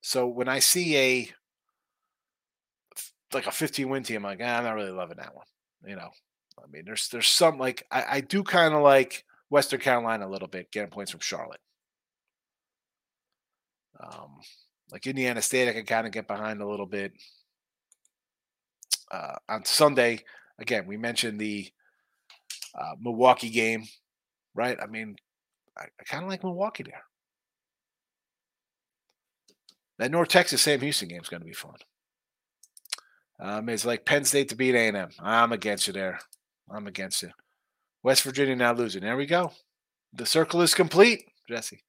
So 0.00 0.26
when 0.26 0.48
I 0.48 0.60
see 0.60 0.96
a 0.96 1.30
like 3.34 3.46
a 3.46 3.52
15 3.52 3.88
win 3.88 4.02
team, 4.02 4.18
I'm 4.18 4.22
like, 4.22 4.40
ah, 4.42 4.58
I'm 4.58 4.64
not 4.64 4.76
really 4.76 4.90
loving 4.92 5.16
that 5.18 5.34
one. 5.34 5.46
You 5.86 5.96
know, 5.96 6.10
I 6.62 6.66
mean, 6.70 6.84
there's 6.86 7.08
there's 7.08 7.26
some 7.26 7.58
like 7.58 7.86
I, 7.90 8.04
I 8.08 8.20
do 8.20 8.42
kind 8.42 8.74
of 8.74 8.82
like 8.82 9.24
Western 9.50 9.80
Carolina 9.80 10.26
a 10.26 10.30
little 10.30 10.48
bit, 10.48 10.70
getting 10.70 10.90
points 10.90 11.10
from 11.10 11.20
Charlotte. 11.20 11.60
Um, 14.00 14.40
like 14.90 15.06
Indiana 15.06 15.42
State, 15.42 15.68
I 15.68 15.72
can 15.72 15.86
kind 15.86 16.06
of 16.06 16.12
get 16.12 16.28
behind 16.28 16.60
a 16.60 16.66
little 16.66 16.86
bit 16.86 17.12
uh, 19.10 19.36
on 19.48 19.64
Sunday, 19.64 20.24
again, 20.58 20.86
we 20.86 20.96
mentioned 20.96 21.38
the 21.38 21.70
uh, 22.78 22.94
Milwaukee 23.00 23.50
game, 23.50 23.84
right? 24.54 24.76
I 24.82 24.86
mean, 24.86 25.16
I, 25.78 25.84
I 25.84 26.04
kind 26.04 26.24
of 26.24 26.30
like 26.30 26.42
Milwaukee 26.42 26.82
there. 26.82 27.02
That 29.98 30.10
North 30.10 30.28
Texas 30.28 30.62
Sam 30.62 30.80
Houston 30.80 31.08
game 31.08 31.20
is 31.20 31.28
going 31.28 31.42
to 31.42 31.46
be 31.46 31.52
fun. 31.52 31.76
Um, 33.38 33.68
it's 33.68 33.84
like 33.84 34.04
Penn 34.04 34.24
State 34.24 34.48
to 34.48 34.56
beat 34.56 34.74
A&M. 34.74 35.08
I'm 35.20 35.52
against 35.52 35.86
you 35.86 35.92
there. 35.92 36.18
I'm 36.70 36.86
against 36.86 37.22
you. 37.22 37.30
West 38.02 38.22
Virginia 38.22 38.56
now 38.56 38.72
losing. 38.72 39.02
There 39.02 39.16
we 39.16 39.26
go. 39.26 39.52
The 40.12 40.26
circle 40.26 40.62
is 40.62 40.74
complete, 40.74 41.24
Jesse. 41.48 41.82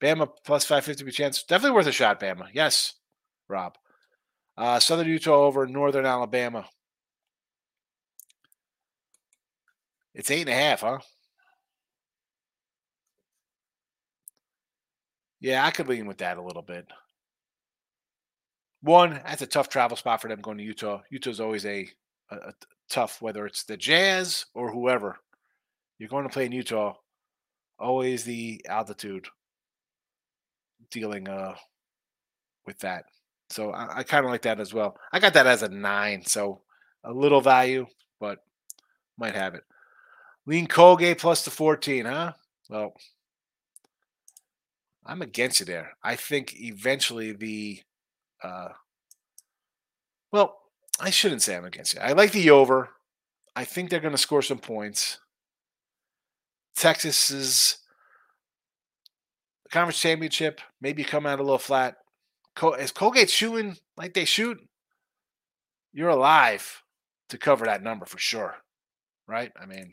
Bama 0.00 0.28
plus 0.44 0.64
550 0.64 1.10
chance. 1.10 1.42
Definitely 1.42 1.74
worth 1.74 1.86
a 1.86 1.92
shot, 1.92 2.20
Bama. 2.20 2.48
Yes, 2.52 2.94
Rob. 3.48 3.76
Uh, 4.56 4.78
Southern 4.78 5.08
Utah 5.08 5.44
over 5.44 5.66
Northern 5.66 6.06
Alabama. 6.06 6.66
It's 10.14 10.30
eight 10.30 10.42
and 10.42 10.50
a 10.50 10.54
half, 10.54 10.80
huh? 10.80 10.98
Yeah, 15.40 15.64
I 15.64 15.70
could 15.70 15.88
lean 15.88 16.06
with 16.06 16.18
that 16.18 16.38
a 16.38 16.42
little 16.42 16.62
bit. 16.62 16.86
One, 18.80 19.20
that's 19.26 19.42
a 19.42 19.46
tough 19.46 19.68
travel 19.68 19.96
spot 19.96 20.22
for 20.22 20.28
them 20.28 20.40
going 20.40 20.58
to 20.58 20.64
Utah. 20.64 21.02
Utah's 21.10 21.40
always 21.40 21.66
a, 21.66 21.88
a, 22.30 22.36
a 22.36 22.52
tough, 22.88 23.20
whether 23.20 23.44
it's 23.46 23.64
the 23.64 23.76
Jazz 23.76 24.46
or 24.54 24.72
whoever. 24.72 25.18
You're 25.98 26.08
going 26.08 26.24
to 26.24 26.32
play 26.32 26.46
in 26.46 26.52
Utah. 26.52 26.94
Always 27.78 28.24
the 28.24 28.64
altitude 28.68 29.28
dealing 30.90 31.28
uh, 31.28 31.54
with 32.66 32.78
that. 32.80 33.04
So 33.50 33.70
I, 33.70 33.98
I 33.98 34.02
kind 34.02 34.24
of 34.24 34.30
like 34.30 34.42
that 34.42 34.60
as 34.60 34.74
well. 34.74 34.96
I 35.12 35.20
got 35.20 35.34
that 35.34 35.46
as 35.46 35.62
a 35.62 35.68
nine, 35.68 36.24
so 36.24 36.62
a 37.04 37.12
little 37.12 37.40
value, 37.40 37.86
but 38.20 38.38
might 39.18 39.34
have 39.34 39.54
it. 39.54 39.62
Lean 40.46 40.66
Colgate 40.66 41.18
plus 41.18 41.44
the 41.44 41.50
14, 41.50 42.04
huh? 42.04 42.32
Well, 42.68 42.94
I'm 45.04 45.22
against 45.22 45.60
you 45.60 45.66
there. 45.66 45.92
I 46.02 46.16
think 46.16 46.54
eventually 46.60 47.32
the 47.32 47.80
uh 48.42 48.68
well, 50.32 50.58
I 51.00 51.10
shouldn't 51.10 51.42
say 51.42 51.56
I'm 51.56 51.64
against 51.64 51.94
you. 51.94 52.00
I 52.00 52.12
like 52.12 52.32
the 52.32 52.50
over. 52.50 52.90
I 53.54 53.64
think 53.64 53.88
they're 53.88 54.00
going 54.00 54.12
to 54.12 54.18
score 54.18 54.42
some 54.42 54.58
points. 54.58 55.18
Texas 56.76 57.78
is 59.66 59.72
conference 59.72 60.00
championship, 60.00 60.60
maybe 60.80 61.04
come 61.04 61.26
out 61.26 61.40
a 61.40 61.42
little 61.42 61.58
flat. 61.58 61.96
Is 62.78 62.90
Colgate 62.90 63.30
shooting 63.30 63.76
like 63.96 64.14
they 64.14 64.24
shoot? 64.24 64.58
You're 65.92 66.10
alive 66.10 66.82
to 67.28 67.38
cover 67.38 67.66
that 67.66 67.82
number 67.82 68.06
for 68.06 68.18
sure, 68.18 68.54
right? 69.26 69.52
I 69.60 69.66
mean, 69.66 69.92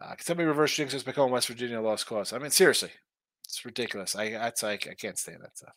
uh, 0.00 0.14
can 0.14 0.24
somebody 0.24 0.46
reverse 0.46 0.74
jinx 0.74 0.94
us 0.94 1.02
become 1.02 1.30
West 1.30 1.48
Virginia 1.48 1.80
lost 1.80 2.06
cause? 2.06 2.32
I 2.32 2.38
mean, 2.38 2.50
seriously, 2.50 2.90
it's 3.44 3.64
ridiculous. 3.64 4.16
I 4.16 4.30
that's 4.30 4.62
like 4.62 4.86
I 4.90 4.94
can't 4.94 5.18
stand 5.18 5.42
that 5.42 5.56
stuff. 5.56 5.74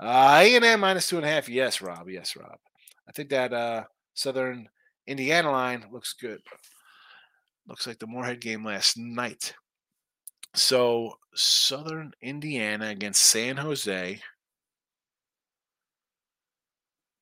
Uh, 0.00 0.40
A 0.40 0.56
and 0.56 0.64
M 0.64 0.80
minus 0.80 1.08
two 1.08 1.16
and 1.16 1.26
a 1.26 1.28
half. 1.28 1.48
Yes, 1.48 1.80
Rob. 1.80 2.08
Yes, 2.08 2.34
Rob. 2.36 2.58
I 3.08 3.12
think 3.12 3.28
that 3.30 3.52
uh, 3.52 3.84
Southern 4.14 4.68
Indiana 5.06 5.50
line 5.50 5.84
looks 5.92 6.14
good. 6.14 6.40
Looks 7.68 7.86
like 7.86 7.98
the 7.98 8.06
Morehead 8.06 8.40
game 8.40 8.64
last 8.64 8.98
night. 8.98 9.54
So 10.54 11.18
Southern 11.34 12.12
Indiana 12.20 12.88
against 12.88 13.24
San 13.24 13.56
Jose. 13.56 14.20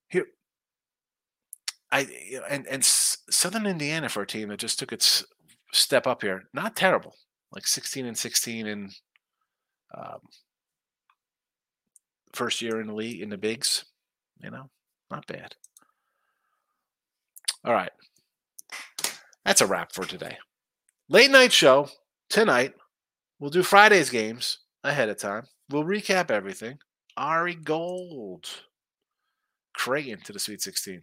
Here, 0.09 0.27
I 1.93 2.09
and 2.49 2.67
and 2.67 2.85
Southern 2.85 3.67
Indiana 3.67 4.09
for 4.09 4.23
a 4.23 4.27
team 4.27 4.49
that 4.49 4.59
just 4.59 4.81
took 4.81 4.93
its 4.93 5.25
step 5.73 6.09
up 6.09 6.23
here, 6.23 6.49
not 6.53 6.75
terrible, 6.75 7.15
like 7.53 7.67
sixteen 7.67 8.07
and 8.07 8.19
sixteen 8.19 8.67
and 8.67 8.93
um, 9.97 10.19
first 12.33 12.61
year 12.61 12.81
in 12.81 12.89
the 12.89 12.95
league 12.95 13.21
in 13.21 13.31
the 13.31 13.39
bigs, 13.39 13.85
you 14.43 14.51
know, 14.51 14.69
not 15.11 15.27
bad. 15.29 15.55
All 17.65 17.73
right, 17.73 17.93
that's 19.45 19.61
a 19.61 19.67
wrap 19.67 19.93
for 19.93 20.05
today. 20.05 20.37
Late 21.09 21.31
night 21.31 21.53
show 21.53 21.89
tonight. 22.29 22.75
We'll 23.41 23.51
do 23.51 23.63
Friday's 23.63 24.11
games 24.11 24.59
ahead 24.85 25.09
of 25.09 25.17
time. 25.17 25.47
We'll 25.71 25.85
recap 25.85 26.31
everything. 26.31 26.79
Ari 27.17 27.55
Gold, 27.55 28.47
Creighton 29.75 30.21
to 30.25 30.33
the 30.33 30.39
Sweet 30.39 30.61
16. 30.61 31.03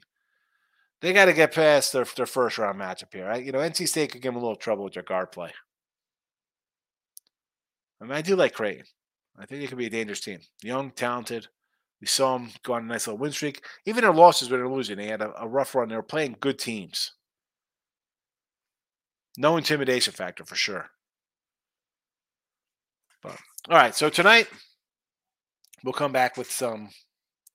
They 1.01 1.13
got 1.13 1.25
to 1.25 1.33
get 1.33 1.53
past 1.53 1.93
their, 1.93 2.05
their 2.15 2.25
first 2.25 2.57
round 2.57 2.79
matchup 2.79 3.13
here. 3.13 3.25
Right? 3.25 3.43
You 3.43 3.51
know, 3.51 3.59
NC 3.59 3.87
State 3.87 4.11
could 4.11 4.21
give 4.21 4.33
them 4.33 4.41
a 4.41 4.45
little 4.45 4.55
trouble 4.55 4.83
with 4.83 4.93
their 4.93 5.03
guard 5.03 5.31
play. 5.31 5.51
I 7.99 8.05
mean, 8.05 8.13
I 8.13 8.21
do 8.21 8.35
like 8.35 8.53
Creighton. 8.53 8.85
I 9.39 9.45
think 9.45 9.61
they 9.61 9.67
could 9.67 9.77
be 9.77 9.87
a 9.87 9.91
dangerous 9.91 10.21
team. 10.21 10.39
Young, 10.61 10.91
talented. 10.91 11.47
We 12.01 12.07
saw 12.07 12.37
them 12.37 12.51
go 12.63 12.73
on 12.73 12.83
a 12.83 12.85
nice 12.85 13.07
little 13.07 13.17
win 13.17 13.31
streak. 13.31 13.63
Even 13.85 14.03
their 14.03 14.13
losses 14.13 14.49
when 14.49 14.59
they're 14.59 14.69
losing, 14.69 14.97
they 14.97 15.07
had 15.07 15.21
a, 15.21 15.33
a 15.41 15.47
rough 15.47 15.73
run. 15.73 15.89
They 15.89 15.95
were 15.95 16.03
playing 16.03 16.37
good 16.39 16.59
teams. 16.59 17.13
No 19.37 19.57
intimidation 19.57 20.13
factor 20.13 20.45
for 20.45 20.55
sure. 20.55 20.91
But 23.21 23.37
all 23.69 23.77
right, 23.77 23.95
so 23.95 24.09
tonight 24.09 24.47
we'll 25.83 25.93
come 25.93 26.11
back 26.11 26.37
with 26.37 26.51
some 26.51 26.89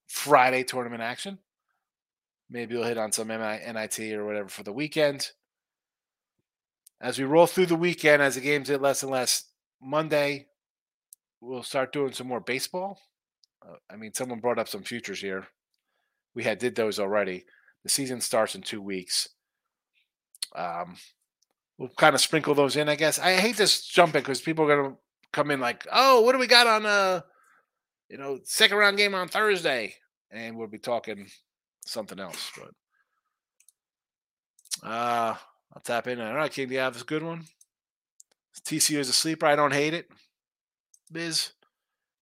Friday 0.09 0.65
tournament 0.65 1.03
action. 1.03 1.39
Maybe 2.51 2.75
we'll 2.75 2.85
hit 2.85 2.99
on 2.99 3.13
some 3.13 3.29
NIT 3.29 3.99
or 4.13 4.27
whatever 4.27 4.49
for 4.49 4.63
the 4.63 4.73
weekend. 4.73 5.31
As 7.01 7.19
we 7.19 7.25
roll 7.25 7.47
through 7.47 7.67
the 7.67 7.77
weekend, 7.77 8.23
as 8.23 8.35
the 8.35 8.41
games 8.41 8.69
get 8.69 8.83
less 8.83 9.03
and 9.03 9.11
less, 9.11 9.45
Monday 9.81 10.47
we'll 11.41 11.63
start 11.63 11.93
doing 11.93 12.13
some 12.13 12.29
more 12.29 12.41
baseball. 12.41 12.99
Uh, 13.67 13.75
I 13.91 13.97
mean, 13.97 14.15
someone 14.15 14.41
brought 14.41 14.59
up 14.59 14.69
some 14.69 14.83
futures 14.83 15.21
here. 15.21 15.47
We 16.35 16.45
had 16.45 16.59
did 16.59 16.77
those 16.77 16.99
already. 16.99 17.45
The 17.83 17.91
season 17.91 18.21
starts 18.21 18.55
in 18.55 18.63
two 18.63 18.81
weeks. 18.81 19.29
Um, 20.55 20.97
we'll 21.79 21.91
kind 21.91 22.15
of 22.15 22.21
sprinkle 22.21 22.55
those 22.55 22.77
in, 22.77 22.89
I 22.89 22.95
guess. 22.95 23.19
I 23.19 23.35
hate 23.35 23.57
this 23.57 23.85
jumping 23.87 24.23
because 24.23 24.41
people 24.41 24.65
are 24.65 24.77
going 24.77 24.91
to 24.93 24.97
come 25.33 25.51
in 25.51 25.61
like, 25.61 25.87
oh, 25.93 26.23
what 26.23 26.33
do 26.33 26.39
we 26.39 26.47
got 26.47 26.67
on 26.67 26.87
uh 26.87 27.21
you 28.09 28.19
know 28.19 28.39
second 28.45 28.77
round 28.77 28.97
game 28.97 29.15
on 29.15 29.29
Thursday, 29.29 29.95
and 30.31 30.57
we'll 30.57 30.69
be 30.69 30.79
talking 30.79 31.27
something 31.85 32.21
else. 32.21 32.51
But 32.57 34.89
uh 34.89 35.35
I'll 35.75 35.83
tap 35.83 36.07
in. 36.07 36.21
All 36.21 36.35
right, 36.35 36.53
King, 36.53 36.69
do 36.69 36.75
you 36.75 36.81
have 36.81 37.01
a 37.01 37.05
good 37.05 37.23
one? 37.23 37.45
TCU 38.67 38.99
is 38.99 39.09
a 39.09 39.15
sleeper. 39.15 39.47
I 39.47 39.57
don't 39.57 39.73
hate 39.73 39.95
it. 39.95 40.07
Biz. 41.11 41.53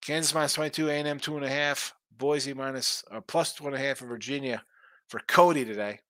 Kansas 0.00 0.34
minus 0.34 0.54
22, 0.54 0.88
A&M 0.88 1.18
two 1.18 1.36
and 1.36 1.44
a 1.44 1.50
half. 1.50 1.92
Boise 2.16 2.54
minus 2.54 3.04
uh, 3.10 3.20
plus 3.20 3.52
two 3.52 3.66
and 3.66 3.74
a 3.74 3.78
half 3.78 3.98
for 3.98 4.06
Virginia 4.06 4.62
for 5.08 5.20
Cody 5.26 5.64
today. 5.64 6.00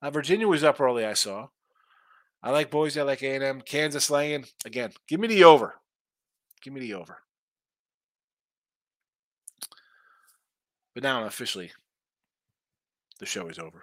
Uh, 0.00 0.10
Virginia 0.10 0.48
was 0.48 0.64
up 0.64 0.80
early, 0.80 1.04
I 1.04 1.14
saw. 1.14 1.48
I 2.42 2.50
like 2.50 2.70
Boise. 2.70 3.00
I 3.00 3.02
like 3.02 3.22
A&M. 3.22 3.60
Kansas 3.60 4.10
laying. 4.10 4.44
Again, 4.64 4.92
give 5.08 5.18
me 5.18 5.28
the 5.28 5.44
over. 5.44 5.74
Give 6.62 6.72
me 6.72 6.80
the 6.80 6.94
over. 6.94 7.18
But 10.94 11.02
now 11.02 11.26
officially, 11.26 11.72
the 13.20 13.26
show 13.26 13.48
is 13.48 13.58
over. 13.58 13.82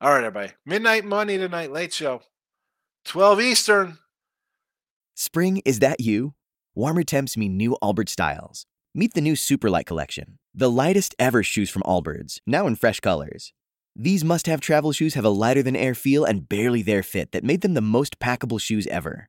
All 0.00 0.10
right, 0.10 0.24
everybody. 0.24 0.52
Midnight 0.64 1.04
Money 1.04 1.36
tonight, 1.36 1.72
late 1.72 1.92
show. 1.92 2.22
12 3.06 3.40
Eastern. 3.40 3.98
Spring, 5.14 5.60
is 5.64 5.80
that 5.80 6.00
you? 6.00 6.34
Warmer 6.74 7.02
temps 7.02 7.36
mean 7.36 7.56
new 7.56 7.76
Allbirds 7.82 8.10
styles. 8.10 8.66
Meet 8.94 9.14
the 9.14 9.20
new 9.20 9.34
Superlight 9.34 9.86
collection, 9.86 10.38
the 10.54 10.70
lightest 10.70 11.14
ever 11.18 11.42
shoes 11.42 11.70
from 11.70 11.82
Allbirds, 11.82 12.40
now 12.46 12.66
in 12.66 12.76
fresh 12.76 13.00
colors. 13.00 13.52
These 13.96 14.24
must 14.24 14.46
have 14.46 14.60
travel 14.60 14.92
shoes 14.92 15.14
have 15.14 15.24
a 15.24 15.28
lighter 15.28 15.62
than 15.62 15.74
air 15.74 15.94
feel 15.94 16.24
and 16.24 16.48
barely 16.48 16.82
there 16.82 17.02
fit 17.02 17.32
that 17.32 17.42
made 17.42 17.62
them 17.62 17.74
the 17.74 17.80
most 17.80 18.20
packable 18.20 18.60
shoes 18.60 18.86
ever. 18.86 19.28